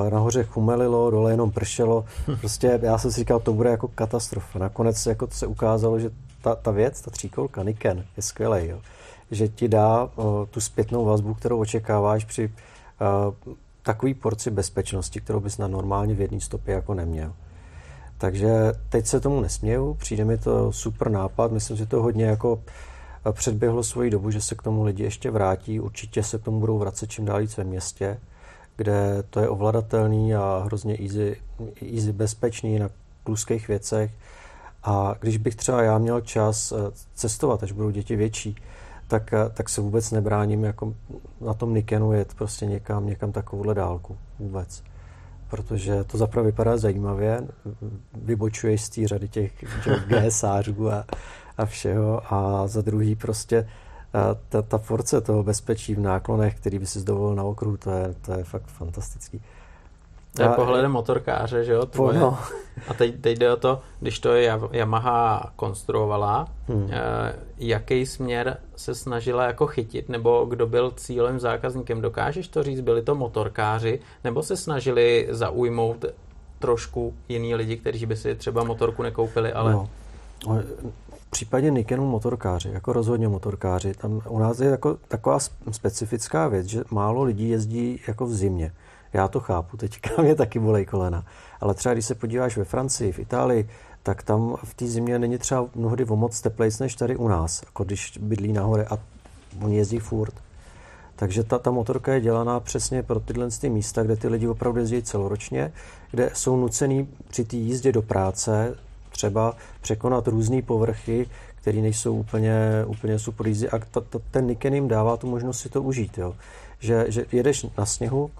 nahoře 0.09 0.43
chumelilo, 0.43 1.11
dole 1.11 1.31
jenom 1.31 1.51
pršelo. 1.51 2.05
Prostě 2.39 2.79
já 2.81 2.97
jsem 2.97 3.11
si 3.11 3.19
říkal, 3.19 3.39
to 3.39 3.53
bude 3.53 3.69
jako 3.69 3.87
katastrofa. 3.87 4.59
Nakonec 4.59 5.05
jako 5.05 5.27
se 5.31 5.47
ukázalo, 5.47 5.99
že 5.99 6.11
ta, 6.41 6.55
ta 6.55 6.71
věc, 6.71 7.01
ta 7.01 7.11
tříkolka 7.11 7.63
Niken 7.63 8.05
je 8.17 8.23
skvělý, 8.23 8.67
jo. 8.67 8.81
že 9.31 9.47
ti 9.47 9.67
dá 9.67 10.09
o, 10.15 10.47
tu 10.51 10.61
zpětnou 10.61 11.05
vazbu, 11.05 11.33
kterou 11.33 11.59
očekáváš 11.59 12.25
při 12.25 12.51
o, 12.99 13.33
takový 13.83 14.13
porci 14.13 14.51
bezpečnosti, 14.51 15.21
kterou 15.21 15.39
bys 15.39 15.57
na 15.57 15.67
normálně 15.67 16.13
v 16.13 16.21
jedné 16.21 16.39
stopě 16.39 16.73
jako 16.73 16.93
neměl. 16.93 17.33
Takže 18.17 18.73
teď 18.89 19.07
se 19.07 19.19
tomu 19.19 19.41
nesměju, 19.41 19.93
přijde 19.93 20.25
mi 20.25 20.37
to 20.37 20.71
super 20.71 21.09
nápad, 21.09 21.51
myslím, 21.51 21.77
že 21.77 21.85
to 21.85 22.01
hodně 22.01 22.25
jako 22.25 22.61
předběhlo 23.31 23.83
svoji 23.83 24.09
dobu, 24.09 24.31
že 24.31 24.41
se 24.41 24.55
k 24.55 24.61
tomu 24.61 24.83
lidi 24.83 25.03
ještě 25.03 25.31
vrátí, 25.31 25.79
určitě 25.79 26.23
se 26.23 26.37
k 26.37 26.43
tomu 26.43 26.59
budou 26.59 26.77
vracet 26.77 27.09
čím 27.09 27.25
dál 27.25 27.39
víc 27.39 27.57
ve 27.57 27.63
městě, 27.63 28.19
kde 28.77 29.23
to 29.29 29.39
je 29.39 29.49
ovladatelný 29.49 30.35
a 30.35 30.61
hrozně 30.65 30.97
easy, 31.01 31.41
easy 31.95 32.13
bezpečný 32.13 32.79
na 32.79 32.89
kluských 33.23 33.67
věcech. 33.67 34.11
A 34.83 35.15
když 35.19 35.37
bych 35.37 35.55
třeba 35.55 35.83
já 35.83 35.97
měl 35.97 36.21
čas 36.21 36.71
eh, 36.71 36.75
cestovat, 37.13 37.63
až 37.63 37.71
budou 37.71 37.89
děti 37.89 38.15
větší, 38.15 38.55
tak, 39.07 39.33
eh, 39.33 39.49
tak 39.53 39.69
se 39.69 39.81
vůbec 39.81 40.11
nebráním 40.11 40.63
jako 40.63 40.93
na 41.41 41.53
tom 41.53 41.73
Nikenu 41.73 42.11
jet 42.11 42.33
prostě 42.33 42.65
někam, 42.65 43.05
někam 43.05 43.31
takovouhle 43.31 43.75
dálku 43.75 44.17
vůbec. 44.39 44.83
Protože 45.49 46.03
to 46.03 46.17
zaprvé 46.17 46.45
vypadá 46.45 46.77
zajímavě, 46.77 47.47
vybočuješ 48.13 48.81
z 48.81 48.89
té 48.89 49.07
řady 49.07 49.27
těch, 49.27 49.53
těch 49.83 50.07
GSářů 50.07 50.91
a, 50.91 51.05
a 51.57 51.65
všeho 51.65 52.33
a 52.33 52.67
za 52.67 52.81
druhý 52.81 53.15
prostě 53.15 53.67
ta, 54.49 54.61
ta 54.61 54.77
force 54.77 55.21
toho 55.21 55.43
bezpečí 55.43 55.95
v 55.95 55.99
náklonech, 55.99 56.55
který 56.55 56.79
by 56.79 56.85
si 56.85 57.03
dovolil 57.03 57.35
na 57.35 57.43
okruhu, 57.43 57.77
to 57.77 57.91
je, 57.91 58.15
to 58.21 58.33
je 58.33 58.43
fakt 58.43 58.67
fantastický. 58.67 59.41
To 60.35 60.41
je 60.41 60.49
pohledem 60.49 60.91
motorkáře, 60.91 61.63
že 61.63 61.71
jo? 61.71 61.85
Tvoje. 61.85 62.19
No. 62.19 62.37
A 62.87 62.93
teď, 62.93 63.21
teď 63.21 63.37
jde 63.37 63.53
o 63.53 63.57
to, 63.57 63.81
když 63.99 64.19
to 64.19 64.33
je 64.33 64.59
Yamaha 64.71 65.51
konstruovala, 65.55 66.47
hmm. 66.67 66.89
eh, 66.91 67.35
jaký 67.57 68.05
směr 68.05 68.57
se 68.75 68.95
snažila 68.95 69.43
jako 69.43 69.67
chytit, 69.67 70.09
nebo 70.09 70.45
kdo 70.45 70.67
byl 70.67 70.91
cílem 70.91 71.39
zákazníkem, 71.39 72.01
dokážeš 72.01 72.47
to 72.47 72.63
říct, 72.63 72.81
byli 72.81 73.01
to 73.01 73.15
motorkáři, 73.15 73.99
nebo 74.23 74.43
se 74.43 74.57
snažili 74.57 75.27
zaujmout 75.29 76.05
trošku 76.59 77.13
jiný 77.29 77.55
lidi, 77.55 77.77
kteří 77.77 78.05
by 78.05 78.15
si 78.15 78.35
třeba 78.35 78.63
motorku 78.63 79.03
nekoupili, 79.03 79.53
ale... 79.53 79.71
No. 79.73 79.89
V 81.09 81.31
případě 81.31 81.69
Nikenu 81.69 82.05
motorkáři, 82.05 82.69
jako 82.73 82.93
rozhodně 82.93 83.27
motorkáři, 83.27 83.93
tam 83.93 84.21
u 84.29 84.39
nás 84.39 84.59
je 84.59 84.69
jako 84.69 84.97
taková 85.07 85.39
specifická 85.71 86.47
věc, 86.47 86.65
že 86.65 86.83
málo 86.91 87.23
lidí 87.23 87.49
jezdí 87.49 87.99
jako 88.07 88.25
v 88.25 88.33
zimě. 88.33 88.71
Já 89.13 89.27
to 89.27 89.39
chápu, 89.39 89.77
teďka 89.77 90.21
mě 90.21 90.35
taky 90.35 90.59
bolej 90.59 90.85
kolena. 90.85 91.25
Ale 91.61 91.73
třeba 91.73 91.93
když 91.93 92.05
se 92.05 92.15
podíváš 92.15 92.57
ve 92.57 92.63
Francii, 92.63 93.11
v 93.11 93.19
Itálii, 93.19 93.69
tak 94.03 94.23
tam 94.23 94.55
v 94.63 94.73
té 94.73 94.87
zimě 94.87 95.19
není 95.19 95.37
třeba 95.37 95.65
mnohdy 95.75 96.05
o 96.05 96.15
moc 96.15 96.41
teplejc 96.41 96.79
než 96.79 96.95
tady 96.95 97.15
u 97.15 97.27
nás, 97.27 97.61
jako 97.65 97.83
když 97.83 98.17
bydlí 98.21 98.53
nahoře 98.53 98.85
a 98.85 98.97
oni 99.61 99.77
jezdí 99.77 99.99
furt. 99.99 100.33
Takže 101.15 101.43
ta, 101.43 101.59
ta 101.59 101.71
motorka 101.71 102.13
je 102.13 102.21
dělaná 102.21 102.59
přesně 102.59 103.03
pro 103.03 103.19
tyhle 103.19 103.49
ty 103.61 103.69
místa, 103.69 104.03
kde 104.03 104.15
ty 104.15 104.27
lidi 104.27 104.47
opravdu 104.47 104.79
jezdí 104.79 105.03
celoročně, 105.03 105.73
kde 106.11 106.31
jsou 106.33 106.57
nucený 106.57 107.07
při 107.27 107.45
té 107.45 107.55
jízdě 107.55 107.91
do 107.91 108.01
práce 108.01 108.75
třeba 109.09 109.55
překonat 109.81 110.27
různé 110.27 110.61
povrchy, 110.61 111.27
které 111.55 111.81
nejsou 111.81 112.15
úplně, 112.15 112.55
úplně 112.87 113.19
super 113.19 113.47
easy 113.47 113.69
a 113.69 113.79
ta, 113.79 114.01
ta, 114.01 114.19
ten 114.31 114.47
Niken 114.47 114.73
jim 114.73 114.87
dává 114.87 115.17
tu 115.17 115.27
možnost 115.27 115.59
si 115.59 115.69
to 115.69 115.81
užít, 115.81 116.17
jo. 116.17 116.35
Že, 116.79 117.05
že 117.07 117.25
jedeš 117.31 117.65
na 117.77 117.85
sněhu 117.85 118.31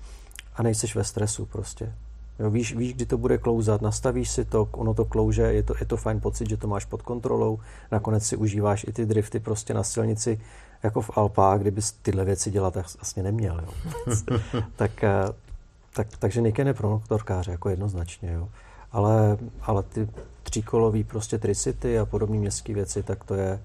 a 0.62 0.64
nejseš 0.64 0.95
ve 0.95 1.03
stresu 1.03 1.45
prostě. 1.45 1.93
Jo, 2.39 2.49
víš, 2.49 2.76
víš, 2.76 2.93
kdy 2.93 3.05
to 3.05 3.18
bude 3.18 3.38
klouzat, 3.38 3.82
nastavíš 3.82 4.30
si 4.32 4.45
to, 4.45 4.70
ono 4.72 4.93
to 4.93 5.05
klouže, 5.05 5.41
je 5.41 5.64
to, 5.64 5.74
je 5.80 5.86
to 5.86 5.97
fajn 5.97 6.20
pocit, 6.20 6.49
že 6.49 6.57
to 6.57 6.68
máš 6.68 6.86
pod 6.86 7.01
kontrolou, 7.01 7.59
nakonec 7.91 8.26
si 8.26 8.36
užíváš 8.36 8.86
i 8.88 8.93
ty 8.93 9.05
drifty 9.05 9.39
prostě 9.39 9.74
na 9.74 9.84
silnici, 9.84 10.39
jako 10.84 11.01
v 11.01 11.18
Alpách, 11.18 11.59
kdybys 11.59 11.91
tyhle 11.91 12.26
věci 12.26 12.51
dělat 12.51 12.76
vlastně 12.76 13.24
neměl. 13.24 13.62
Jo. 13.62 13.97
tak, 14.76 15.03
eh, 15.03 15.26
tak, 15.93 16.07
takže 16.20 16.41
Niken 16.41 16.68
je 16.68 16.74
pro 16.74 16.89
motorkáře 16.89 17.51
jako 17.51 17.70
jednoznačně. 17.70 18.32
Jo. 18.32 18.49
Ale, 18.91 19.38
ale 19.62 19.84
ty 19.84 20.07
tříkolový 20.43 21.03
prostě 21.03 21.38
tricity 21.38 21.99
a 21.99 22.05
podobné 22.05 22.38
městské 22.38 22.74
věci, 22.74 23.03
tak 23.03 23.24
to 23.24 23.34
je, 23.34 23.59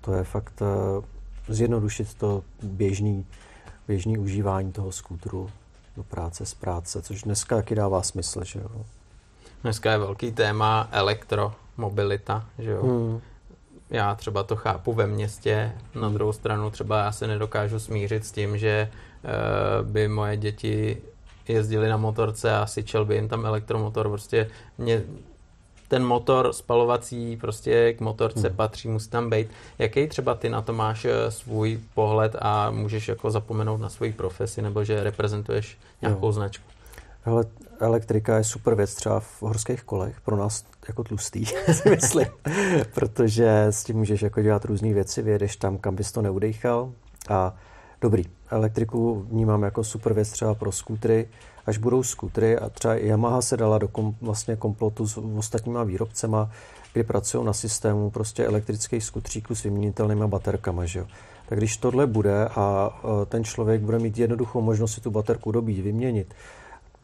to 0.00 0.14
je 0.14 0.24
fakt 0.24 0.62
uh, 0.62 1.04
zjednodušit 1.48 2.14
to 2.14 2.42
běžný, 2.62 3.26
běžný 3.88 4.18
užívání 4.18 4.72
toho 4.72 4.92
skútru 4.92 5.50
do 6.00 6.04
práce 6.04 6.46
z 6.46 6.54
práce, 6.54 7.02
což 7.02 7.22
dneska 7.22 7.56
taky 7.56 7.74
dává 7.74 8.02
smysl, 8.02 8.44
že 8.44 8.60
jo. 8.60 8.84
Dneska 9.62 9.92
je 9.92 9.98
velký 9.98 10.32
téma 10.32 10.88
elektromobilita, 10.92 12.46
že 12.58 12.70
jo. 12.70 12.82
Hmm. 12.82 13.20
Já 13.90 14.14
třeba 14.14 14.42
to 14.42 14.56
chápu 14.56 14.92
ve 14.92 15.06
městě, 15.06 15.72
na 15.94 16.08
druhou 16.08 16.32
stranu 16.32 16.70
třeba 16.70 16.98
já 16.98 17.12
se 17.12 17.26
nedokážu 17.26 17.78
smířit 17.78 18.26
s 18.26 18.32
tím, 18.32 18.58
že 18.58 18.88
uh, 18.90 19.86
by 19.88 20.08
moje 20.08 20.36
děti 20.36 21.02
jezdili 21.48 21.88
na 21.88 21.96
motorce 21.96 22.56
a 22.56 22.66
syčel 22.66 23.04
by 23.04 23.14
jim 23.14 23.28
tam 23.28 23.46
elektromotor, 23.46 24.08
prostě 24.08 24.50
mě 24.78 25.02
ten 25.90 26.04
motor 26.04 26.52
spalovací 26.52 27.36
prostě 27.36 27.92
k 27.92 28.00
motorce 28.00 28.48
hmm. 28.48 28.56
patří, 28.56 28.88
musí 28.88 29.10
tam 29.10 29.30
být. 29.30 29.48
Jaký 29.78 30.06
třeba 30.06 30.34
ty 30.34 30.48
na 30.48 30.62
to 30.62 30.72
máš 30.72 31.04
eh, 31.04 31.30
svůj 31.30 31.80
pohled 31.94 32.36
a 32.38 32.70
můžeš 32.70 33.08
jako 33.08 33.30
zapomenout 33.30 33.80
na 33.80 33.88
svoji 33.88 34.12
profesi 34.12 34.62
nebo 34.62 34.84
že 34.84 35.04
reprezentuješ 35.04 35.78
nějakou 36.02 36.26
jo. 36.26 36.32
značku? 36.32 36.64
Ale 37.24 37.44
elektrika 37.80 38.36
je 38.36 38.44
super 38.44 38.74
věc 38.74 38.94
třeba 38.94 39.20
v 39.20 39.42
horských 39.42 39.82
kolech, 39.82 40.20
pro 40.20 40.36
nás 40.36 40.64
jako 40.88 41.04
tlustý, 41.04 41.46
si 41.72 41.90
myslím, 41.90 42.26
protože 42.94 43.66
s 43.70 43.84
tím 43.84 43.96
můžeš 43.96 44.22
jako 44.22 44.42
dělat 44.42 44.64
různé 44.64 44.94
věci, 44.94 45.22
vyjedeš 45.22 45.56
tam, 45.56 45.78
kam 45.78 45.96
bys 45.96 46.12
to 46.12 46.22
neudejchal 46.22 46.92
a 47.28 47.54
dobrý. 48.00 48.24
Elektriku 48.50 49.26
vnímám 49.30 49.62
jako 49.62 49.84
super 49.84 50.12
věc 50.12 50.30
třeba 50.30 50.54
pro 50.54 50.72
skútry, 50.72 51.28
až 51.66 51.78
budou 51.78 52.02
skutry 52.02 52.58
a 52.58 52.68
třeba 52.68 52.94
Yamaha 52.94 53.42
se 53.42 53.56
dala 53.56 53.78
do 53.78 53.88
kom, 53.88 54.14
vlastně 54.20 54.56
komplotu 54.56 55.06
s 55.06 55.16
ostatníma 55.16 55.84
výrobcema, 55.84 56.50
kdy 56.92 57.04
pracují 57.04 57.44
na 57.44 57.52
systému 57.52 58.10
prostě 58.10 58.44
elektrických 58.44 59.04
skutříků 59.04 59.54
s 59.54 59.62
vyměnitelnými 59.62 60.26
baterkama. 60.26 60.84
Že 60.84 60.98
jo? 60.98 61.06
Tak 61.48 61.58
když 61.58 61.76
tohle 61.76 62.06
bude 62.06 62.48
a 62.48 62.90
e, 63.22 63.26
ten 63.26 63.44
člověk 63.44 63.80
bude 63.80 63.98
mít 63.98 64.18
jednoduchou 64.18 64.60
možnost 64.60 64.92
si 64.92 65.00
tu 65.00 65.10
baterku 65.10 65.52
dobít, 65.52 65.80
vyměnit, 65.80 66.34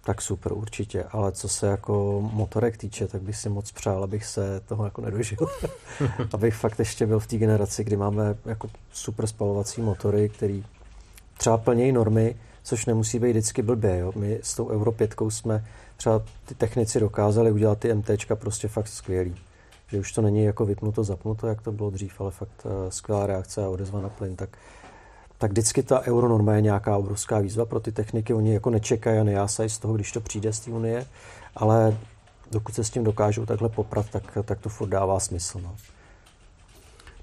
tak 0.04 0.22
super, 0.22 0.52
určitě. 0.52 1.04
Ale 1.04 1.32
co 1.32 1.48
se 1.48 1.66
jako 1.66 2.20
motorek 2.32 2.76
týče, 2.76 3.06
tak 3.06 3.22
bych 3.22 3.36
si 3.36 3.48
moc 3.48 3.72
přál, 3.72 4.04
abych 4.04 4.26
se 4.26 4.60
toho 4.60 4.84
jako 4.84 5.00
nedožil. 5.00 5.38
abych 6.32 6.54
fakt 6.54 6.78
ještě 6.78 7.06
byl 7.06 7.20
v 7.20 7.26
té 7.26 7.36
generaci, 7.36 7.84
kdy 7.84 7.96
máme 7.96 8.36
jako 8.44 8.68
super 8.92 9.26
spalovací 9.26 9.82
motory, 9.82 10.28
který 10.28 10.64
třeba 11.36 11.56
plnějí 11.58 11.92
normy, 11.92 12.36
což 12.62 12.86
nemusí 12.86 13.18
být 13.18 13.30
vždycky 13.30 13.62
blbě. 13.62 13.98
Jo. 13.98 14.12
My 14.16 14.40
s 14.42 14.54
tou 14.54 14.68
Euro 14.68 14.92
5 14.92 15.14
jsme 15.28 15.64
třeba 15.96 16.22
ty 16.44 16.54
technici 16.54 17.00
dokázali 17.00 17.52
udělat 17.52 17.78
ty 17.78 17.94
MTčka 17.94 18.36
prostě 18.36 18.68
fakt 18.68 18.88
skvělý. 18.88 19.36
Že 19.88 20.00
už 20.00 20.12
to 20.12 20.22
není 20.22 20.44
jako 20.44 20.66
vypnuto, 20.66 21.04
zapnuto, 21.04 21.46
jak 21.46 21.62
to 21.62 21.72
bylo 21.72 21.90
dřív, 21.90 22.20
ale 22.20 22.30
fakt 22.30 22.64
uh, 22.64 22.72
skvělá 22.88 23.26
reakce 23.26 23.64
a 23.64 23.68
odezva 23.68 24.00
na 24.00 24.08
plyn. 24.08 24.36
Tak, 24.36 24.58
tak 25.38 25.50
vždycky 25.50 25.82
ta 25.82 26.00
euronorma 26.00 26.54
je 26.54 26.60
nějaká 26.60 26.96
obrovská 26.96 27.38
výzva 27.38 27.64
pro 27.64 27.80
ty 27.80 27.92
techniky. 27.92 28.34
Oni 28.34 28.54
jako 28.54 28.70
nečekají 28.70 29.18
a 29.18 29.24
nejásají 29.24 29.70
z 29.70 29.78
toho, 29.78 29.94
když 29.94 30.12
to 30.12 30.20
přijde 30.20 30.52
z 30.52 30.60
té 30.60 30.70
unie, 30.70 31.06
ale 31.56 31.98
dokud 32.50 32.74
se 32.74 32.84
s 32.84 32.90
tím 32.90 33.04
dokážou 33.04 33.46
takhle 33.46 33.68
poprat, 33.68 34.06
tak, 34.10 34.38
tak 34.44 34.60
to 34.60 34.68
furt 34.68 34.88
dává 34.88 35.20
smysl. 35.20 35.60
No 35.62 35.76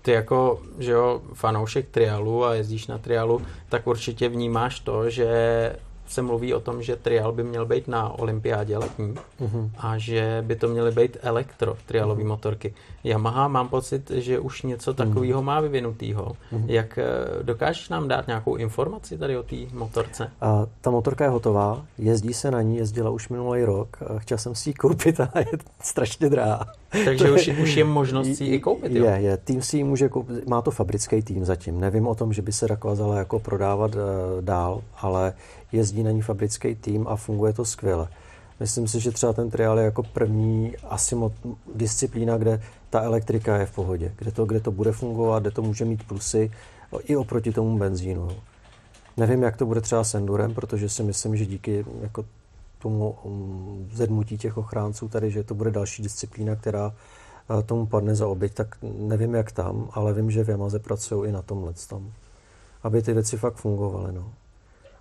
ty 0.04 0.12
jako, 0.12 0.62
že 0.80 0.91
jo, 0.91 1.22
fanoušek 1.34 1.89
trialu 1.89 2.45
a 2.45 2.54
jezdíš 2.54 2.88
na 2.88 2.97
trialu, 2.97 3.41
tak 3.70 3.88
určitě 3.88 4.30
vnímáš 4.30 4.80
to, 4.80 5.10
že 5.10 5.76
se 6.08 6.22
mluví 6.22 6.54
o 6.54 6.60
tom, 6.60 6.84
že 6.84 6.95
trial 6.95 7.32
by 7.32 7.43
měl 7.43 7.66
být 7.66 7.88
na 7.88 8.20
olympiádě 8.20 8.78
letní 8.78 9.14
uh-huh. 9.41 9.70
a 9.78 9.97
že 9.97 10.43
by 10.47 10.56
to 10.56 10.68
měly 10.68 10.91
být 10.91 11.18
elektro 11.22 11.76
trialové 11.86 12.24
uh-huh. 12.24 12.28
motorky. 12.28 12.74
Yamaha 13.04 13.47
mám 13.47 13.70
pocit, 13.70 14.12
že 14.12 14.39
už 14.39 14.62
něco 14.62 14.93
takového 14.93 15.41
uh-huh. 15.41 15.45
má 15.45 15.60
vyvinutýho. 15.60 16.26
Uh-huh. 16.26 16.66
Jak 16.68 16.97
eh, 16.97 17.04
dokážeš 17.43 17.89
nám 17.89 18.08
dát 18.08 18.28
nějakou 18.28 18.56
informaci 18.56 19.18
tady 19.18 19.38
o 19.38 19.43
té 19.43 19.56
motorce? 19.74 20.32
A 20.41 20.66
ta 20.82 20.91
motorka 20.91 21.24
je 21.24 21.30
hotová, 21.30 21.86
jezdí 21.97 22.34
se 22.34 22.51
na 22.51 22.62
ní, 22.62 22.78
jezdila 22.78 23.10
už 23.10 23.30
minulý 23.30 23.64
rok. 23.64 23.97
Chtěl 24.18 24.38
jsem 24.38 24.56
si 24.56 24.70
ji 24.70 24.74
koupit 24.74 25.20
a 25.34 25.39
je 25.39 25.58
strašně 25.82 26.30
drahá. 26.30 26.66
Takže 27.06 27.32
už, 27.32 27.47
už 27.62 27.76
je 27.76 27.84
možnost 27.84 28.36
si 28.36 28.43
ji 28.43 28.60
koupit, 28.60 28.91
jo? 28.91 29.06
Je, 29.06 29.12
je. 29.12 29.38
Tým 29.38 29.62
si 29.62 29.78
ji 29.78 29.84
může 29.84 30.10
koupit. 30.10 30.47
Má 30.47 30.62
to 30.62 30.72
fabrický 30.72 31.22
tým 31.22 31.45
zatím. 31.45 31.80
Nevím 31.80 32.08
o 32.08 32.16
tom, 32.16 32.34
že 32.34 32.41
by 32.41 32.51
se 32.51 32.68
dokázala 32.68 33.18
jako 33.18 33.39
prodávat 33.39 33.95
uh, 33.95 34.01
dál, 34.41 34.82
ale 35.01 35.34
jezdí 35.74 36.03
na 36.03 36.11
ní 36.11 36.21
fabrický 36.21 36.76
tým 36.76 37.07
a 37.07 37.15
funguje 37.15 37.53
to 37.53 37.65
skvěle. 37.65 38.07
Myslím 38.59 38.88
si, 38.88 38.99
že 38.99 39.11
třeba 39.11 39.34
ten 39.34 39.49
triál 39.49 39.80
je 39.80 39.86
jako 39.86 40.03
první 40.03 40.78
asi 40.78 41.15
mo- 41.15 41.55
disciplína, 41.76 42.38
kde 42.38 42.61
ta 42.89 43.01
elektrika 43.01 43.57
je 43.57 43.65
v 43.65 43.76
pohodě, 43.76 44.13
kde 44.17 44.32
to, 44.32 44.45
kde 44.45 44.59
to 44.59 44.71
bude 44.71 44.91
fungovat, 44.91 45.43
kde 45.43 45.51
to 45.51 45.61
může 45.61 45.86
mít 45.86 46.07
plusy 46.07 46.51
i 47.05 47.15
oproti 47.15 47.51
tomu 47.51 47.78
benzínu. 47.78 48.30
Nevím, 49.17 49.43
jak 49.43 49.57
to 49.57 49.65
bude 49.65 49.82
třeba 49.82 50.03
s 50.03 50.15
Endurem, 50.15 50.53
protože 50.53 50.89
si 50.89 51.03
myslím, 51.03 51.38
že 51.38 51.45
díky 51.45 51.86
jako 52.01 52.26
tomu 52.80 53.15
um, 53.24 53.89
zedmutí 53.93 54.38
těch 54.38 54.57
ochránců 54.57 55.07
tady, 55.07 55.32
že 55.32 55.43
to 55.43 55.55
bude 55.55 55.71
další 55.71 56.03
disciplína, 56.03 56.55
která 56.55 56.88
uh, 56.88 57.61
tomu 57.63 57.86
padne 57.86 58.15
za 58.15 58.28
oběť, 58.28 58.53
tak 58.53 58.78
nevím, 58.99 59.34
jak 59.34 59.51
tam, 59.51 59.89
ale 59.91 60.13
vím, 60.13 60.32
že 60.32 60.43
v 60.43 60.49
Yamaze 60.49 60.80
pracují 60.80 61.30
i 61.30 61.34
na 61.34 61.41
tomhle 61.41 61.74
tom, 61.89 62.11
aby 62.84 63.01
ty 63.01 63.13
věci 63.13 63.38
fakt 63.38 63.55
fungovaly. 63.55 64.13
No. 64.13 64.34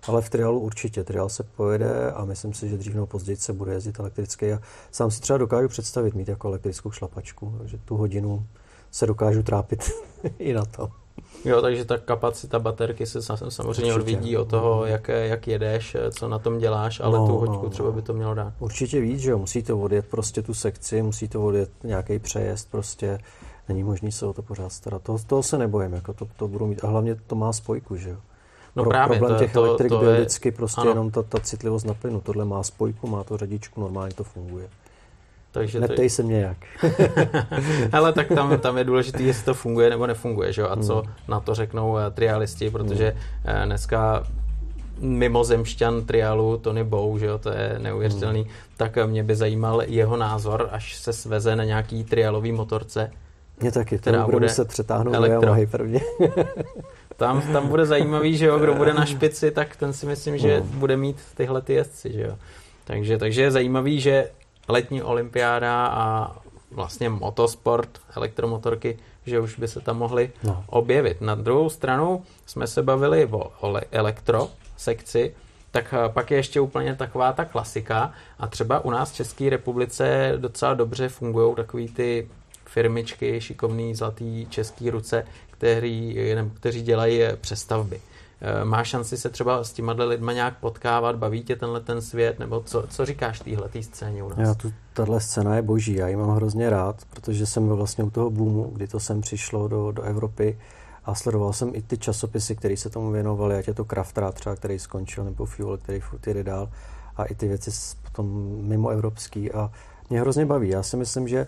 Ale 0.07 0.21
v 0.21 0.29
triálu 0.29 0.59
určitě. 0.59 1.03
Triál 1.03 1.29
se 1.29 1.43
pojede 1.43 2.11
a 2.11 2.25
myslím 2.25 2.53
si, 2.53 2.69
že 2.69 2.77
dřív 2.77 2.93
nebo 2.93 3.07
později 3.07 3.35
se 3.35 3.53
bude 3.53 3.73
jezdit 3.73 3.99
elektrický. 3.99 4.51
A 4.51 4.59
sám 4.91 5.11
si 5.11 5.21
třeba 5.21 5.37
dokážu 5.37 5.67
představit 5.67 6.15
mít 6.15 6.27
jako 6.27 6.47
elektrickou 6.47 6.91
šlapačku, 6.91 7.59
že 7.65 7.77
tu 7.77 7.97
hodinu 7.97 8.47
se 8.91 9.07
dokážu 9.07 9.43
trápit 9.43 9.91
i 10.39 10.53
na 10.53 10.65
to. 10.65 10.89
Jo, 11.45 11.61
takže 11.61 11.85
ta 11.85 11.97
kapacita 11.97 12.59
baterky 12.59 13.05
se 13.05 13.21
samozřejmě 13.21 13.69
Určitě. 13.69 13.93
odvidí 13.93 14.37
od 14.37 14.49
toho, 14.49 14.85
jak, 14.85 15.07
jak 15.07 15.47
jedeš, 15.47 15.97
co 16.11 16.27
na 16.27 16.39
tom 16.39 16.57
děláš, 16.57 16.99
ale 16.99 17.17
no, 17.17 17.27
tu 17.27 17.37
hoďku 17.37 17.63
no, 17.63 17.69
třeba 17.69 17.91
by 17.91 18.01
to 18.01 18.13
mělo 18.13 18.33
dát. 18.33 18.53
Určitě 18.59 19.01
víc, 19.01 19.19
že 19.19 19.31
jo, 19.31 19.37
musí 19.37 19.63
to 19.63 19.79
odjet 19.79 20.05
prostě 20.07 20.41
tu 20.41 20.53
sekci, 20.53 21.01
musí 21.01 21.27
to 21.27 21.45
odjet 21.45 21.69
nějaký 21.83 22.19
přejezd, 22.19 22.71
prostě 22.71 23.19
není 23.69 23.83
možný 23.83 24.11
se 24.11 24.25
o 24.25 24.33
to 24.33 24.41
pořád 24.41 24.73
starat. 24.73 25.01
Toho, 25.01 25.19
toho 25.27 25.43
se 25.43 25.57
nebojím, 25.57 25.93
jako 25.93 26.13
to, 26.13 26.27
to 26.37 26.47
budu 26.47 26.67
mít. 26.67 26.83
A 26.83 26.87
hlavně 26.87 27.15
to 27.15 27.35
má 27.35 27.53
spojku, 27.53 27.95
že 27.95 28.09
jo. 28.09 28.17
No 28.75 28.83
Pro, 28.83 28.89
právě, 28.89 29.17
problém 29.17 29.37
to, 29.37 29.43
těch 29.43 29.53
to, 29.53 29.63
elektrik 29.63 29.89
to 29.89 29.99
byl 29.99 30.09
je... 30.09 30.15
vždycky 30.15 30.51
prostě 30.51 30.81
ano. 30.81 30.91
jenom 30.91 31.11
ta, 31.11 31.23
ta 31.23 31.39
citlivost 31.39 31.85
na 31.85 31.93
plynu. 31.93 32.21
Tohle 32.21 32.45
má 32.45 32.63
spojku, 32.63 33.07
má 33.07 33.23
to 33.23 33.37
řadičku, 33.37 33.81
normálně 33.81 34.13
to 34.13 34.23
funguje. 34.23 34.67
Takže 35.51 35.79
Neptej 35.79 36.09
to... 36.09 36.15
se 36.15 36.23
mě 36.23 36.39
jak. 36.39 36.57
Ale 37.91 38.13
tak 38.13 38.27
tam, 38.27 38.59
tam 38.59 38.77
je 38.77 38.83
důležité, 38.83 39.23
jestli 39.23 39.45
to 39.45 39.53
funguje 39.53 39.89
nebo 39.89 40.07
nefunguje, 40.07 40.53
že? 40.53 40.63
a 40.63 40.75
co 40.75 41.01
hmm. 41.01 41.11
na 41.27 41.39
to 41.39 41.55
řeknou 41.55 41.91
uh, 41.91 41.99
trialisti, 42.11 42.69
protože 42.69 43.15
hmm. 43.43 43.65
dneska 43.65 44.23
mimozemšťan 44.99 46.05
trialu 46.05 46.57
Tony 46.57 46.83
Bow, 46.83 47.19
že 47.19 47.25
jo, 47.25 47.37
to 47.37 47.49
je 47.49 47.75
neuvěřitelný, 47.77 48.41
hmm. 48.41 48.51
tak 48.77 48.97
mě 49.05 49.23
by 49.23 49.35
zajímal 49.35 49.81
jeho 49.85 50.17
názor, 50.17 50.69
až 50.71 50.95
se 50.95 51.13
sveze 51.13 51.55
na 51.55 51.63
nějaký 51.63 52.03
trialový 52.03 52.51
motorce. 52.51 53.11
Mě 53.61 53.71
taky, 53.71 53.97
která 53.97 54.25
bude 54.25 54.47
muset 54.47 54.67
přetáhnout 54.67 55.15
elektro. 55.15 55.55
prvně. 55.71 56.01
tam, 57.17 57.41
tam 57.41 57.67
bude 57.67 57.85
zajímavý, 57.85 58.37
že 58.37 58.45
jo, 58.45 58.59
kdo 58.59 58.73
bude 58.73 58.93
na 58.93 59.05
špici, 59.13 59.51
tak 59.51 59.75
ten 59.75 59.93
si 59.93 60.05
myslím, 60.05 60.37
že 60.37 60.59
hmm. 60.59 60.79
bude 60.79 60.97
mít 60.97 61.17
tyhle 61.35 61.61
ty 61.61 61.73
jezdci, 61.73 62.13
že 62.13 62.21
jo. 62.21 62.37
Takže, 62.83 63.17
takže 63.17 63.41
je 63.41 63.51
zajímavý, 63.51 63.99
že 63.99 64.29
letní 64.67 65.03
olympiáda 65.03 65.87
a 65.87 66.35
vlastně 66.71 67.09
motosport, 67.09 67.89
elektromotorky, 68.15 68.99
že 69.25 69.39
už 69.39 69.59
by 69.59 69.67
se 69.67 69.79
tam 69.79 69.97
mohly 69.97 70.31
no. 70.43 70.63
objevit. 70.67 71.21
Na 71.21 71.35
druhou 71.35 71.69
stranu 71.69 72.23
jsme 72.45 72.67
se 72.67 72.83
bavili 72.83 73.25
o, 73.25 73.51
o 73.61 73.79
elektro 73.91 74.49
sekci, 74.77 75.35
tak 75.71 75.93
eh, 75.93 76.09
pak 76.09 76.31
je 76.31 76.37
ještě 76.37 76.59
úplně 76.59 76.95
taková 76.95 77.33
ta 77.33 77.45
klasika 77.45 78.13
a 78.39 78.47
třeba 78.47 78.79
u 78.79 78.89
nás 78.89 79.11
v 79.11 79.15
České 79.15 79.49
republice 79.49 80.33
docela 80.37 80.73
dobře 80.73 81.09
fungují 81.09 81.55
takový 81.55 81.87
ty 81.87 82.27
firmičky, 82.65 83.41
šikovný 83.41 83.95
zlatý 83.95 84.45
český 84.49 84.89
ruce, 84.89 85.25
který, 85.63 86.17
kteří 86.53 86.81
dělají 86.81 87.21
přestavby. 87.41 88.01
Eh, 88.41 88.65
má 88.65 88.83
šanci 88.83 89.17
se 89.17 89.29
třeba 89.29 89.63
s 89.63 89.73
těma 89.73 89.93
lidma 89.93 90.33
nějak 90.33 90.57
potkávat, 90.57 91.15
baví 91.15 91.43
tě 91.43 91.55
tenhle 91.55 91.79
ten 91.79 92.01
svět, 92.01 92.39
nebo 92.39 92.61
co, 92.65 92.83
co 92.89 93.05
říkáš 93.05 93.39
téhle 93.39 93.69
scéně 93.81 94.23
u 94.23 94.29
nás? 94.29 94.39
Já 94.39 94.53
tu, 94.53 94.73
tahle 94.93 95.21
scéna 95.21 95.55
je 95.55 95.61
boží, 95.61 95.95
já 95.95 96.07
ji 96.07 96.15
mám 96.15 96.35
hrozně 96.35 96.69
rád, 96.69 96.95
protože 97.09 97.45
jsem 97.45 97.67
byl 97.67 97.75
vlastně 97.75 98.03
u 98.03 98.09
toho 98.09 98.29
boomu, 98.29 98.71
kdy 98.73 98.87
to 98.87 98.99
sem 98.99 99.21
přišlo 99.21 99.67
do, 99.67 99.91
do 99.91 100.03
Evropy 100.03 100.59
a 101.05 101.15
sledoval 101.15 101.53
jsem 101.53 101.71
i 101.75 101.81
ty 101.81 101.97
časopisy, 101.97 102.55
které 102.55 102.77
se 102.77 102.89
tomu 102.89 103.11
věnovaly, 103.11 103.55
ať 103.55 103.67
je 103.67 103.73
to 103.73 103.85
Kraftra 103.85 104.31
třeba, 104.31 104.55
který 104.55 104.79
skončil, 104.79 105.23
nebo 105.23 105.45
Fuel, 105.45 105.77
který 105.77 105.99
furt 105.99 106.27
jde 106.27 106.43
dál 106.43 106.69
a 107.17 107.25
i 107.25 107.35
ty 107.35 107.47
věci 107.47 107.71
potom 108.03 108.27
mimo 108.61 108.89
evropský 108.89 109.51
a 109.51 109.71
mě 110.09 110.21
hrozně 110.21 110.45
baví. 110.45 110.69
Já 110.69 110.83
si 110.83 110.97
myslím, 110.97 111.27
že, 111.27 111.39
eh, 111.39 111.47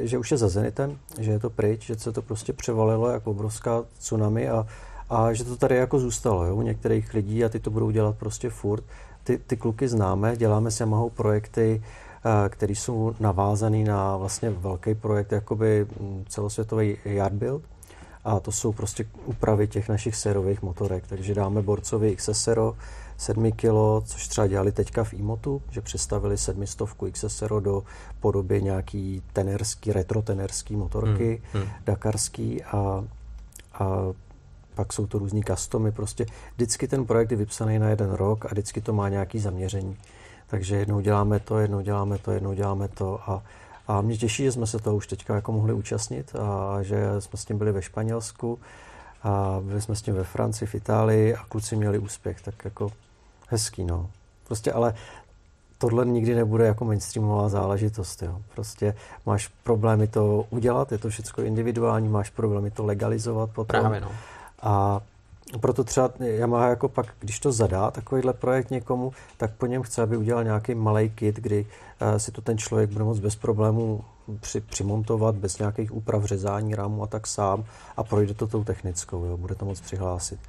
že 0.00 0.18
už 0.18 0.30
je 0.30 0.36
za 0.36 0.48
Zenitem, 0.48 0.98
že 1.18 1.30
je 1.30 1.38
to 1.38 1.50
pryč, 1.50 1.86
že 1.86 1.94
se 1.94 2.12
to 2.12 2.22
prostě 2.22 2.52
převalilo 2.52 3.08
jako 3.10 3.30
obrovská 3.30 3.84
tsunami 3.98 4.48
a 4.48 4.66
a 5.10 5.32
že 5.32 5.44
to 5.44 5.56
tady 5.56 5.76
jako 5.76 5.98
zůstalo 5.98 6.44
jo, 6.44 6.56
u 6.56 6.62
některých 6.62 7.14
lidí 7.14 7.44
a 7.44 7.48
ty 7.48 7.60
to 7.60 7.70
budou 7.70 7.90
dělat 7.90 8.16
prostě 8.16 8.50
furt. 8.50 8.84
Ty, 9.24 9.38
ty 9.38 9.56
kluky 9.56 9.88
známe, 9.88 10.36
děláme 10.36 10.70
s 10.70 10.80
Yamahou 10.80 11.10
projekty, 11.10 11.82
eh, 12.24 12.48
které 12.48 12.72
jsou 12.72 13.14
navázané 13.20 13.84
na 13.84 14.16
vlastně 14.16 14.50
velký 14.50 14.94
projekt, 14.94 15.32
jakoby 15.32 15.86
mm, 16.00 16.24
celosvětový 16.28 16.96
yard 17.04 17.34
build. 17.34 17.62
A 18.24 18.40
to 18.40 18.52
jsou 18.52 18.72
prostě 18.72 19.06
úpravy 19.24 19.68
těch 19.68 19.88
našich 19.88 20.16
sérových 20.16 20.62
motorek. 20.62 21.06
Takže 21.06 21.34
dáme 21.34 21.62
borcovi 21.62 22.16
XSRO 22.16 22.76
7 23.16 23.52
kg, 23.52 24.04
což 24.04 24.28
třeba 24.28 24.46
dělali 24.46 24.72
teďka 24.72 25.04
v 25.04 25.14
Imotu, 25.14 25.62
že 25.70 25.80
přestavili 25.80 26.38
700 26.38 26.88
XSRO 27.12 27.60
do 27.60 27.82
podoby 28.20 28.62
nějaký 28.62 29.22
tenerský, 29.32 29.92
retro 29.92 30.22
tenerský 30.22 30.76
motorky, 30.76 31.42
hmm, 31.52 31.62
hmm. 31.62 31.72
dakarský 31.84 32.64
a, 32.64 33.04
a 33.74 33.88
pak 34.74 34.92
jsou 34.92 35.06
to 35.06 35.18
různý 35.18 35.44
customy, 35.44 35.92
prostě 35.92 36.26
vždycky 36.54 36.88
ten 36.88 37.04
projekt 37.04 37.30
je 37.30 37.36
vypsaný 37.36 37.78
na 37.78 37.88
jeden 37.88 38.12
rok 38.12 38.44
a 38.44 38.48
vždycky 38.48 38.80
to 38.80 38.92
má 38.92 39.08
nějaký 39.08 39.38
zaměření. 39.38 39.96
Takže 40.46 40.76
jednou 40.76 41.00
děláme 41.00 41.40
to, 41.40 41.58
jednou 41.58 41.80
děláme 41.80 42.18
to, 42.18 42.30
jednou 42.30 42.52
děláme 42.52 42.88
to 42.88 43.30
a, 43.30 43.42
a 43.86 44.00
mě 44.00 44.16
těší, 44.16 44.44
že 44.44 44.52
jsme 44.52 44.66
se 44.66 44.78
toho 44.78 44.96
už 44.96 45.06
teďka 45.06 45.34
jako 45.34 45.52
mohli 45.52 45.72
účastnit 45.72 46.36
a 46.36 46.82
že 46.82 47.20
jsme 47.20 47.38
s 47.38 47.44
tím 47.44 47.58
byli 47.58 47.72
ve 47.72 47.82
Španělsku 47.82 48.58
a 49.22 49.60
byli 49.62 49.80
jsme 49.80 49.96
s 49.96 50.02
tím 50.02 50.14
ve 50.14 50.24
Francii, 50.24 50.68
v 50.68 50.74
Itálii 50.74 51.34
a 51.34 51.44
kluci 51.44 51.76
měli 51.76 51.98
úspěch, 51.98 52.40
tak 52.40 52.64
jako 52.64 52.92
hezký, 53.48 53.84
no. 53.84 54.10
Prostě 54.46 54.72
ale 54.72 54.94
tohle 55.78 56.06
nikdy 56.06 56.34
nebude 56.34 56.66
jako 56.66 56.84
mainstreamová 56.84 57.48
záležitost. 57.48 58.22
Jo. 58.22 58.40
Prostě 58.54 58.94
máš 59.26 59.48
problémy 59.64 60.06
to 60.06 60.46
udělat, 60.50 60.92
je 60.92 60.98
to 60.98 61.08
všechno 61.08 61.44
individuální, 61.44 62.08
máš 62.08 62.30
problémy 62.30 62.70
to 62.70 62.84
legalizovat 62.84 63.50
potom. 63.50 63.80
Právě, 63.80 64.00
no. 64.00 64.10
A 64.62 65.00
proto 65.58 65.84
třeba 65.84 66.10
Yamaha 66.20 66.68
jako 66.68 66.88
pak, 66.88 67.06
když 67.20 67.40
to 67.40 67.52
zadá 67.52 67.90
takovýhle 67.90 68.32
projekt 68.32 68.70
někomu, 68.70 69.12
tak 69.36 69.54
po 69.54 69.66
něm 69.66 69.82
chce, 69.82 70.02
aby 70.02 70.16
udělal 70.16 70.44
nějaký 70.44 70.74
malý 70.74 71.10
kit, 71.10 71.36
kdy 71.36 71.66
uh, 72.02 72.16
si 72.16 72.32
to 72.32 72.42
ten 72.42 72.58
člověk 72.58 72.90
bude 72.90 73.04
moct 73.04 73.18
bez 73.18 73.36
problémů 73.36 74.04
při, 74.40 74.60
přimontovat, 74.60 75.34
bez 75.34 75.58
nějakých 75.58 75.94
úprav 75.94 76.24
řezání 76.24 76.74
rámu 76.74 77.02
a 77.02 77.06
tak 77.06 77.26
sám 77.26 77.64
a 77.96 78.04
projde 78.04 78.34
to 78.34 78.46
tou 78.46 78.64
technickou, 78.64 79.24
jo, 79.24 79.36
bude 79.36 79.54
to 79.54 79.64
moc 79.64 79.80
přihlásit. 79.80 80.40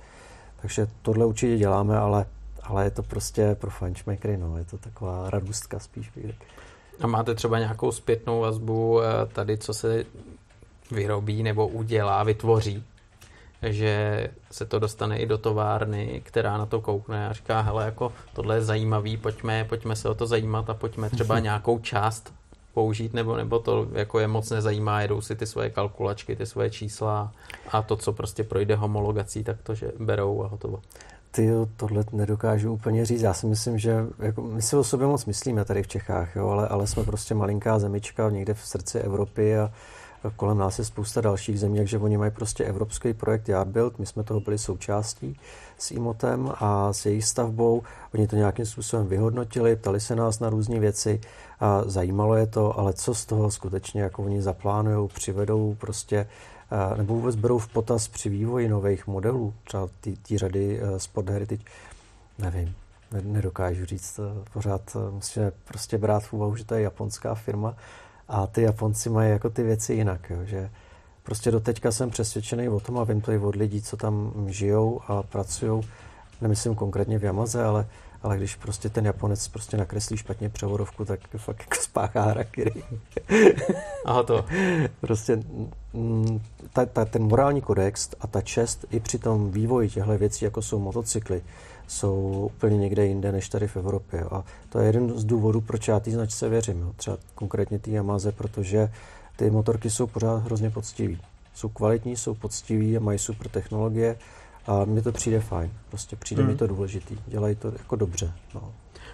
Takže 0.62 0.88
tohle 1.02 1.26
určitě 1.26 1.58
děláme, 1.58 1.98
ale, 1.98 2.26
ale 2.64 2.84
je 2.84 2.92
to 2.92 3.04
prostě 3.04 3.56
pro 3.60 3.70
fančmekry, 3.70 4.38
no, 4.38 4.58
je 4.58 4.66
to 4.66 4.78
taková 4.78 5.30
radustka 5.30 5.80
spíš 5.80 6.10
bych 6.10 6.36
A 7.02 7.08
máte 7.08 7.36
třeba 7.36 7.60
nějakou 7.60 7.92
zpětnou 7.92 8.40
vazbu 8.40 9.02
eh, 9.02 9.06
tady, 9.34 9.58
co 9.58 9.74
se 9.74 10.06
vyrobí 10.92 11.44
nebo 11.44 11.68
udělá, 11.68 12.24
vytvoří 12.24 12.84
že 13.62 14.28
se 14.52 14.66
to 14.66 14.80
dostane 14.80 15.18
i 15.18 15.26
do 15.26 15.38
továrny, 15.38 16.22
která 16.26 16.58
na 16.58 16.66
to 16.66 16.82
koukne 16.82 17.28
a 17.30 17.34
říká, 17.34 17.62
hele, 17.62 17.86
jako 17.86 18.12
tohle 18.34 18.56
je 18.56 18.62
zajímavý, 18.62 19.18
pojďme, 19.18 19.66
pojďme 19.70 19.96
se 19.96 20.10
o 20.10 20.16
to 20.16 20.28
zajímat 20.28 20.70
a 20.70 20.74
pojďme 20.74 21.10
třeba 21.10 21.40
nějakou 21.50 21.80
část 21.80 22.34
použít, 22.74 23.14
nebo, 23.14 23.38
nebo 23.38 23.60
to 23.60 23.88
jako 23.94 24.20
je 24.20 24.28
moc 24.28 24.50
nezajímá, 24.50 25.02
jedou 25.02 25.22
si 25.22 25.36
ty 25.36 25.46
svoje 25.46 25.70
kalkulačky, 25.70 26.36
ty 26.36 26.46
svoje 26.46 26.70
čísla 26.70 27.32
a 27.72 27.82
to, 27.82 27.96
co 27.96 28.14
prostě 28.14 28.44
projde 28.44 28.76
homologací, 28.76 29.44
tak 29.44 29.58
to, 29.64 29.76
že 29.76 29.92
berou 30.00 30.44
a 30.44 30.48
hotovo. 30.48 30.80
Ty 31.32 31.50
tohle 31.78 32.04
nedokážu 32.12 32.74
úplně 32.74 33.06
říct. 33.06 33.22
Já 33.22 33.34
si 33.34 33.48
myslím, 33.48 33.78
že 33.78 34.06
jako, 34.20 34.42
my 34.42 34.62
si 34.62 34.76
o 34.76 34.84
sobě 34.84 35.08
moc 35.08 35.26
myslíme 35.26 35.66
tady 35.66 35.84
v 35.84 35.88
Čechách, 35.88 36.36
jo, 36.36 36.48
ale, 36.48 36.68
ale 36.68 36.88
jsme 36.88 37.04
prostě 37.04 37.36
malinká 37.36 37.80
zemička 37.80 38.30
někde 38.30 38.54
v 38.54 38.68
srdci 38.68 39.00
Evropy 39.00 39.58
a 39.58 39.72
kolem 40.36 40.58
nás 40.58 40.80
je 40.80 40.86
spousta 40.86 41.22
dalších 41.22 41.60
zemí, 41.60 41.78
takže 41.78 41.98
oni 41.98 42.18
mají 42.18 42.32
prostě 42.32 42.64
evropský 42.64 43.14
projekt 43.14 43.50
Yardbuild, 43.50 44.00
my 44.00 44.06
jsme 44.06 44.24
toho 44.24 44.40
byli 44.40 44.58
součástí 44.58 45.40
s 45.78 45.92
IMOTem 45.92 46.52
a 46.60 46.94
s 46.94 47.06
jejich 47.06 47.26
stavbou. 47.26 47.84
Oni 48.14 48.28
to 48.28 48.36
nějakým 48.36 48.66
způsobem 48.66 49.08
vyhodnotili, 49.08 49.76
ptali 49.76 50.00
se 50.00 50.16
nás 50.16 50.40
na 50.40 50.50
různé 50.50 50.80
věci 50.80 51.22
a 51.60 51.82
zajímalo 51.86 52.36
je 52.36 52.48
to, 52.48 52.80
ale 52.80 52.94
co 52.94 53.16
z 53.16 53.26
toho 53.26 53.52
skutečně 53.52 54.02
jako 54.02 54.24
oni 54.24 54.42
zaplánují, 54.42 55.10
přivedou 55.10 55.76
prostě 55.80 56.28
nebo 56.98 57.14
vůbec 57.14 57.36
berou 57.36 57.58
v 57.58 57.68
potaz 57.68 58.08
při 58.08 58.30
vývoji 58.30 58.70
nových 58.70 59.08
modelů, 59.08 59.54
třeba 59.64 59.88
ty 60.02 60.38
řady 60.38 60.82
e, 60.82 61.00
Sport 61.00 61.30
Heritage, 61.30 61.64
nevím, 62.40 62.76
nedokážu 63.22 63.86
říct, 63.86 64.20
pořád 64.54 64.96
e, 64.96 65.12
musíme 65.12 65.52
prostě 65.66 65.98
brát 65.98 66.24
v 66.24 66.34
úvahu, 66.34 66.56
že 66.56 66.66
to 66.66 66.76
je 66.76 66.82
japonská 66.82 67.36
firma 67.36 67.76
A 68.28 68.48
ty 68.48 68.62
Japonci 68.62 69.10
mají 69.10 69.32
jako 69.32 69.50
ty 69.50 69.64
věci 69.64 69.94
jinak, 69.94 70.30
jo, 70.30 70.38
že 70.44 70.70
prostě 71.24 71.52
doteďka 71.52 71.92
jsem 71.92 72.10
přesvědčený 72.10 72.70
o 72.70 72.80
tom 72.80 72.98
a 72.98 73.04
vím 73.04 73.22
to 73.22 73.32
i 73.32 73.38
od 73.38 73.56
lidí, 73.56 73.82
co 73.82 73.98
tam 73.98 74.34
žijou 74.48 75.02
a 75.08 75.24
pracují, 75.24 75.84
nemyslím 76.42 76.76
konkrétně 76.76 77.20
v 77.20 77.24
Yamaze, 77.24 77.64
ale, 77.64 77.88
ale 78.24 78.38
když 78.38 78.56
prostě 78.56 78.90
ten 78.90 79.06
Japonec 79.06 79.48
prostě 79.48 79.78
nakreslí 79.78 80.18
špatně 80.18 80.50
převodovku, 80.50 81.06
tak 81.06 81.20
fakt 81.38 81.60
jako 81.60 81.76
spáchá 81.84 82.22
harakiri. 82.22 82.84
A 84.06 84.24
to. 84.24 84.46
prostě 85.02 85.40
mm, 85.94 86.42
ta, 86.74 86.86
ta, 86.86 87.06
ten 87.06 87.24
morální 87.24 87.62
kodex 87.62 88.10
a 88.22 88.28
ta 88.28 88.42
čest 88.42 88.86
i 88.92 89.00
při 89.00 89.20
tom 89.20 89.52
vývoji 89.52 89.90
těchto 89.90 90.18
věcí, 90.18 90.46
jako 90.46 90.62
jsou 90.62 90.80
motocykly, 90.80 91.42
jsou 91.88 92.50
úplně 92.56 92.78
někde 92.78 93.06
jinde 93.06 93.32
než 93.32 93.50
tady 93.50 93.68
v 93.68 93.78
Evropě. 93.78 94.24
A 94.32 94.44
to 94.70 94.80
je 94.80 94.86
jeden 94.86 95.20
z 95.20 95.24
důvodů, 95.24 95.62
proč 95.62 95.88
já 95.88 96.00
té 96.00 96.12
značce 96.12 96.50
věřím. 96.50 96.82
Jo. 96.82 96.94
Třeba 96.96 97.18
konkrétně 97.36 97.80
té 97.80 97.92
Yamaze, 97.92 98.32
protože 98.32 98.92
ty 99.36 99.50
motorky 99.50 99.90
jsou 99.90 100.08
pořád 100.08 100.36
hrozně 100.36 100.70
poctivý. 100.70 101.22
Jsou 101.54 101.70
kvalitní, 101.70 102.16
jsou 102.16 102.34
poctiví 102.34 102.98
a 102.98 103.00
mají 103.00 103.20
super 103.20 103.48
technologie 103.50 104.18
a 104.68 104.86
mně 104.86 105.02
to 105.02 105.12
přijde 105.12 105.40
fajn. 105.40 105.72
Prostě 105.90 106.16
přijde 106.16 106.42
hmm. 106.42 106.52
mi 106.52 106.58
to 106.58 106.68
důležitý. 106.68 107.18
Dělají 107.28 107.56
to 107.56 107.68
jako 107.68 107.96
dobře. 107.96 108.34
No. 108.54 108.74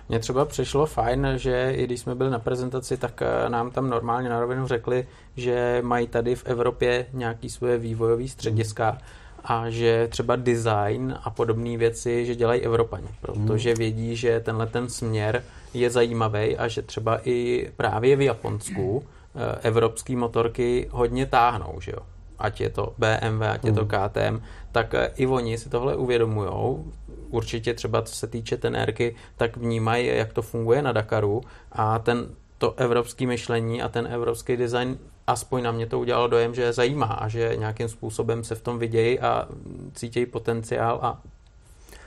Mně 0.10 0.20
třeba 0.20 0.46
přišlo 0.46 0.86
fajn, 0.86 1.28
že 1.36 1.72
i 1.72 1.84
když 1.84 2.00
jsme 2.00 2.16
byli 2.16 2.30
na 2.30 2.40
prezentaci, 2.40 2.98
tak 2.98 3.22
eh, 3.22 3.50
nám 3.50 3.72
tam 3.72 3.90
normálně 3.90 4.30
na 4.30 4.40
rovinu 4.40 4.68
řekli, 4.68 5.08
že 5.36 5.82
mají 5.86 6.08
tady 6.08 6.36
v 6.36 6.46
Evropě 6.46 7.06
nějaký 7.14 7.50
svoje 7.50 7.78
vývojové 7.78 8.28
střediska, 8.28 8.90
hmm 8.90 9.00
a 9.44 9.70
že 9.70 10.08
třeba 10.08 10.36
design 10.36 11.16
a 11.24 11.30
podobné 11.30 11.78
věci, 11.78 12.26
že 12.26 12.36
dělají 12.36 12.62
Evropani, 12.62 13.08
protože 13.22 13.70
hmm. 13.70 13.78
vědí, 13.78 14.16
že 14.16 14.40
tenhle 14.40 14.68
ten 14.68 14.90
směr 14.90 15.44
je 15.74 15.90
zajímavý 15.90 16.58
a 16.58 16.68
že 16.68 16.82
třeba 16.82 17.20
i 17.24 17.70
právě 17.78 18.16
v 18.16 18.22
Japonsku 18.22 19.04
eh, 19.04 19.60
evropské 19.62 20.16
motorky 20.16 20.88
hodně 20.92 21.26
táhnou, 21.26 21.80
že 21.80 21.92
jo. 21.92 22.00
Ať 22.40 22.62
je 22.62 22.70
to 22.70 22.94
BMW, 22.98 23.42
ať 23.42 23.66
je 23.66 23.72
to 23.72 23.82
hmm. 23.82 23.90
KTM, 23.90 24.42
tak 24.72 24.94
eh, 24.94 25.12
i 25.16 25.28
oni 25.28 25.58
si 25.58 25.70
tohle 25.70 25.96
uvědomujou. 25.96 26.86
Určitě 27.30 27.74
třeba 27.74 28.02
co 28.02 28.16
se 28.16 28.28
týče 28.28 28.58
tenérky, 28.58 29.16
tak 29.38 29.58
vnímají, 29.58 30.08
jak 30.08 30.34
to 30.34 30.42
funguje 30.42 30.82
na 30.82 30.92
Dakaru 30.92 31.42
a 31.72 32.00
ten 32.00 32.28
to 32.58 32.74
evropské 32.78 33.28
myšlení 33.28 33.82
a 33.82 33.90
ten 33.90 34.08
evropský 34.12 34.58
design 34.58 34.98
aspoň 35.32 35.64
na 35.64 35.72
mě 35.72 35.86
to 35.86 36.00
udělalo 36.00 36.28
dojem, 36.28 36.56
že 36.56 36.62
je 36.62 36.74
zajímá 36.74 37.06
a 37.06 37.28
že 37.28 37.56
nějakým 37.60 37.90
způsobem 37.90 38.44
se 38.44 38.56
v 38.56 38.62
tom 38.62 38.80
vidějí 38.80 39.20
a 39.20 39.48
cítějí 39.94 40.26
potenciál 40.26 41.00
a 41.02 41.22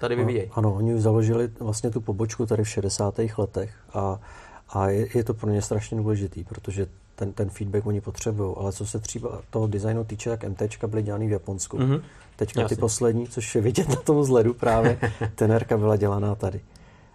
tady 0.01 0.17
vyvíjejí. 0.17 0.47
No, 0.47 0.53
ano, 0.57 0.75
oni 0.75 1.01
založili 1.01 1.49
vlastně 1.61 1.91
tu 1.91 2.01
pobočku 2.01 2.47
tady 2.47 2.65
v 2.65 2.69
60. 2.69 3.15
letech 3.39 3.75
a, 3.95 4.21
a 4.69 4.89
je, 4.89 5.07
je 5.15 5.25
to 5.25 5.35
pro 5.35 5.51
ně 5.51 5.63
strašně 5.63 5.97
důležitý, 5.97 6.45
protože 6.45 6.87
ten, 7.15 7.33
ten 7.33 7.51
feedback 7.51 7.87
oni 7.87 8.01
potřebují, 8.01 8.55
ale 8.59 8.73
co 8.73 8.87
se 8.87 8.99
třeba 8.99 9.41
toho 9.51 9.67
designu 9.67 10.05
týče, 10.05 10.31
tak 10.31 10.45
MT 10.45 10.85
byly 10.87 11.03
dělaný 11.03 11.29
v 11.29 11.33
Japonsku. 11.33 11.79
Mm-hmm. 11.79 12.03
Teďka 12.37 12.61
Jasně. 12.61 12.77
ty 12.77 12.81
poslední, 12.81 13.29
což 13.29 13.55
je 13.55 13.61
vidět 13.61 13.89
na 13.89 13.97
tom 13.97 14.25
zledu 14.25 14.55
právě, 14.55 14.99
tenerka 15.35 15.77
byla 15.77 15.97
dělaná 15.97 16.35
tady 16.35 16.61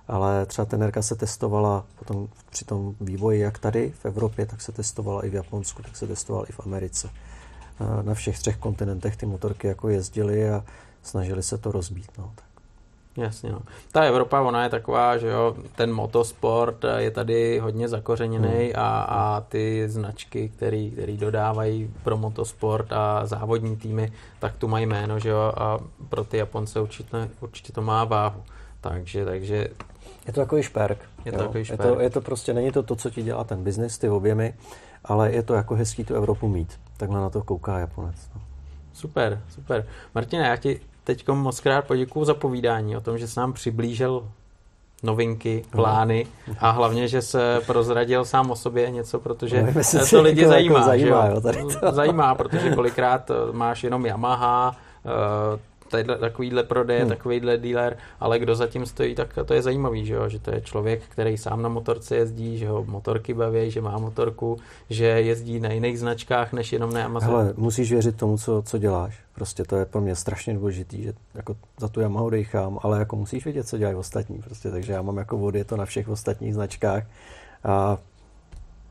ale 0.10 0.46
třeba 0.46 0.66
tenerka 0.66 1.02
se 1.02 1.16
testovala 1.16 1.86
potom 2.00 2.28
při 2.50 2.66
tom 2.66 2.96
vývoji 3.02 3.40
jak 3.40 3.60
tady 3.60 3.94
v 4.00 4.06
Evropě, 4.06 4.46
tak 4.46 4.62
se 4.62 4.72
testovala 4.72 5.26
i 5.26 5.30
v 5.30 5.34
Japonsku, 5.34 5.84
tak 5.84 5.98
se 5.98 6.08
testovala 6.08 6.46
i 6.50 6.52
v 6.52 6.60
Americe. 6.66 7.10
Na 8.02 8.14
všech 8.14 8.40
třech 8.40 8.58
kontinentech 8.58 9.18
ty 9.18 9.26
motorky 9.26 9.68
jako 9.68 9.90
jezdily 9.90 10.50
a 10.50 10.64
snažili 11.04 11.44
se 11.44 11.58
to 11.58 11.72
rozbít. 11.72 12.12
No, 12.18 12.32
tak. 12.36 12.46
Jasně, 13.18 13.52
no. 13.52 13.60
Ta 13.92 14.02
Evropa, 14.02 14.42
ona 14.42 14.64
je 14.64 14.70
taková, 14.70 15.18
že 15.18 15.28
jo, 15.28 15.56
ten 15.76 15.94
motosport 15.94 16.86
je 16.98 17.12
tady 17.12 17.60
hodně 17.60 17.88
zakořeněný 17.88 18.66
hmm. 18.66 18.72
a, 18.76 19.02
a 19.02 19.42
ty 19.42 19.90
značky, 19.90 20.50
který, 20.50 20.92
který 20.92 21.18
dodávají 21.18 21.94
pro 22.04 22.18
motosport 22.18 22.94
a 22.94 23.26
závodní 23.26 23.78
týmy, 23.78 24.12
tak 24.40 24.56
tu 24.56 24.68
mají 24.68 24.86
jméno, 24.86 25.20
že 25.20 25.30
jo, 25.30 25.54
a 25.58 25.80
pro 26.10 26.24
ty 26.24 26.38
Japonce 26.38 26.80
určitě, 26.80 27.30
určitě 27.42 27.74
to 27.74 27.82
má 27.82 28.04
váhu. 28.04 28.44
Takže, 28.82 29.26
takže 29.26 29.68
je 30.28 30.34
to 30.34 30.42
takový 30.42 30.64
šperk. 30.64 31.00
Je 31.26 31.32
to, 31.32 31.38
takový 31.38 31.66
šperk. 31.66 31.80
Je, 31.84 31.92
to, 31.92 32.00
je 32.00 32.10
to 32.10 32.22
prostě, 32.22 32.54
není 32.54 32.72
to 32.72 32.84
to, 32.84 32.96
co 32.96 33.10
ti 33.10 33.24
dělá 33.24 33.44
ten 33.44 33.64
biznis, 33.64 33.98
ty 33.98 34.10
objemy, 34.10 34.54
ale 35.06 35.32
je 35.32 35.44
to 35.44 35.54
jako 35.54 35.76
hezký 35.76 36.04
tu 36.04 36.16
Evropu 36.16 36.48
mít. 36.48 36.80
Takhle 36.98 37.22
na 37.22 37.30
to 37.30 37.44
kouká 37.44 37.80
Japonec. 37.80 38.30
No. 38.36 38.42
Super, 38.94 39.42
super. 39.50 39.88
Martina, 40.16 40.48
já 40.48 40.56
ti 40.56 40.80
teď 41.04 41.28
moc 41.28 41.60
krát 41.60 41.86
poděkuju 41.86 42.26
za 42.26 42.34
povídání 42.34 42.98
o 42.98 43.02
tom, 43.02 43.18
že 43.18 43.28
jsi 43.28 43.40
nám 43.40 43.54
přiblížil 43.54 44.30
novinky, 45.04 45.66
plány 45.72 46.28
a 46.60 46.70
hlavně, 46.70 47.08
že 47.08 47.22
se 47.22 47.62
prozradil 47.66 48.26
sám 48.26 48.52
o 48.52 48.56
sobě 48.56 48.92
něco, 48.92 49.20
protože 49.20 49.62
no, 49.64 50.06
to 50.10 50.22
lidi 50.22 50.48
zajímá. 50.48 50.80
Jako 50.80 50.86
zajímá, 50.86 51.28
jo, 51.28 51.42
tady 51.42 51.64
to. 51.80 51.92
zajímá, 51.92 52.36
protože 52.36 52.72
kolikrát 52.76 53.32
máš 53.52 53.84
jenom 53.84 54.06
Yamaha, 54.06 54.76
eh, 55.06 55.60
tadyhle, 55.90 56.18
takovýhle 56.18 56.64
prodej, 56.64 57.00
hmm. 57.00 57.10
takovýhle 57.10 57.58
dealer, 57.58 57.98
ale 58.20 58.40
kdo 58.40 58.56
zatím 58.56 58.86
stojí, 58.86 59.16
tak 59.16 59.40
to 59.46 59.54
je 59.54 59.62
zajímavý, 59.62 60.06
že, 60.06 60.14
jo? 60.14 60.30
že 60.30 60.40
to 60.40 60.52
je 60.52 60.62
člověk, 60.62 61.02
který 61.10 61.38
sám 61.38 61.62
na 61.62 61.70
motorce 61.70 62.16
jezdí, 62.16 62.58
že 62.58 62.68
ho 62.68 62.86
motorky 62.86 63.34
baví, 63.34 63.72
že 63.72 63.82
má 63.82 63.98
motorku, 63.98 64.58
že 64.90 65.06
jezdí 65.06 65.60
na 65.60 65.72
jiných 65.72 66.00
značkách, 66.00 66.54
než 66.54 66.74
jenom 66.74 66.94
na 66.94 67.06
Amazon. 67.06 67.30
Hele, 67.30 67.54
musíš 67.58 67.92
věřit 67.92 68.18
tomu, 68.18 68.38
co, 68.38 68.62
co 68.66 68.78
děláš. 68.78 69.20
Prostě 69.36 69.64
to 69.64 69.76
je 69.76 69.86
pro 69.86 70.02
mě 70.02 70.16
strašně 70.16 70.54
důležitý, 70.54 71.04
že 71.04 71.14
jako 71.36 71.56
za 71.80 71.88
tu 71.88 72.02
Yamahu 72.02 72.30
dejchám, 72.30 72.80
ale 72.82 73.00
jako 73.00 73.16
musíš 73.16 73.44
vědět, 73.44 73.68
co 73.68 73.78
dělají 73.78 73.96
ostatní. 73.96 74.42
Prostě, 74.42 74.72
takže 74.72 74.94
já 74.94 75.02
mám 75.02 75.18
jako 75.18 75.38
vody, 75.38 75.60
je 75.60 75.66
to 75.66 75.78
na 75.78 75.86
všech 75.86 76.10
ostatních 76.10 76.54
značkách 76.54 77.04
a 77.64 77.98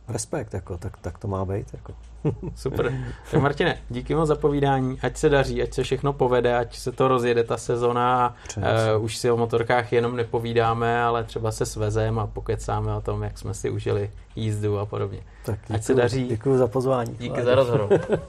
respekt, 0.09 0.55
jako, 0.55 0.79
tak, 0.79 0.97
tak 1.01 1.19
to 1.19 1.29
má 1.29 1.45
být. 1.45 1.67
Jako. 1.73 1.93
Super. 2.55 2.93
Tak 3.31 3.41
Martine, 3.41 3.79
díky 3.91 4.15
moc 4.15 4.29
za 4.29 4.35
povídání, 4.35 4.99
ať 5.03 5.17
se 5.17 5.29
daří, 5.29 5.63
ať 5.63 5.75
se 5.75 5.83
všechno 5.83 6.13
povede, 6.13 6.57
ať 6.57 6.77
se 6.77 6.93
to 6.93 7.09
rozjede 7.09 7.45
ta 7.45 7.57
sezona 7.57 8.27
a 8.27 8.35
uh, 8.57 9.05
už 9.05 9.17
si 9.17 9.31
o 9.31 9.37
motorkách 9.37 9.93
jenom 9.93 10.17
nepovídáme, 10.17 11.03
ale 11.03 11.25
třeba 11.25 11.53
se 11.53 11.67
svezem 11.67 12.19
a 12.19 12.27
pokecáme 12.27 12.95
o 12.97 13.01
tom, 13.01 13.23
jak 13.23 13.39
jsme 13.39 13.55
si 13.55 13.71
užili 13.71 14.11
jízdu 14.37 14.79
a 14.79 14.87
podobně. 14.87 15.21
Tak 15.45 15.59
díky, 15.61 15.75
ať 15.75 15.85
se 15.85 15.95
daří. 15.95 16.27
Děkuji 16.27 16.59
za 16.59 16.67
pozvání. 16.67 17.17
Díky 17.19 17.43
za 17.43 17.55
rozhovor. 17.55 18.01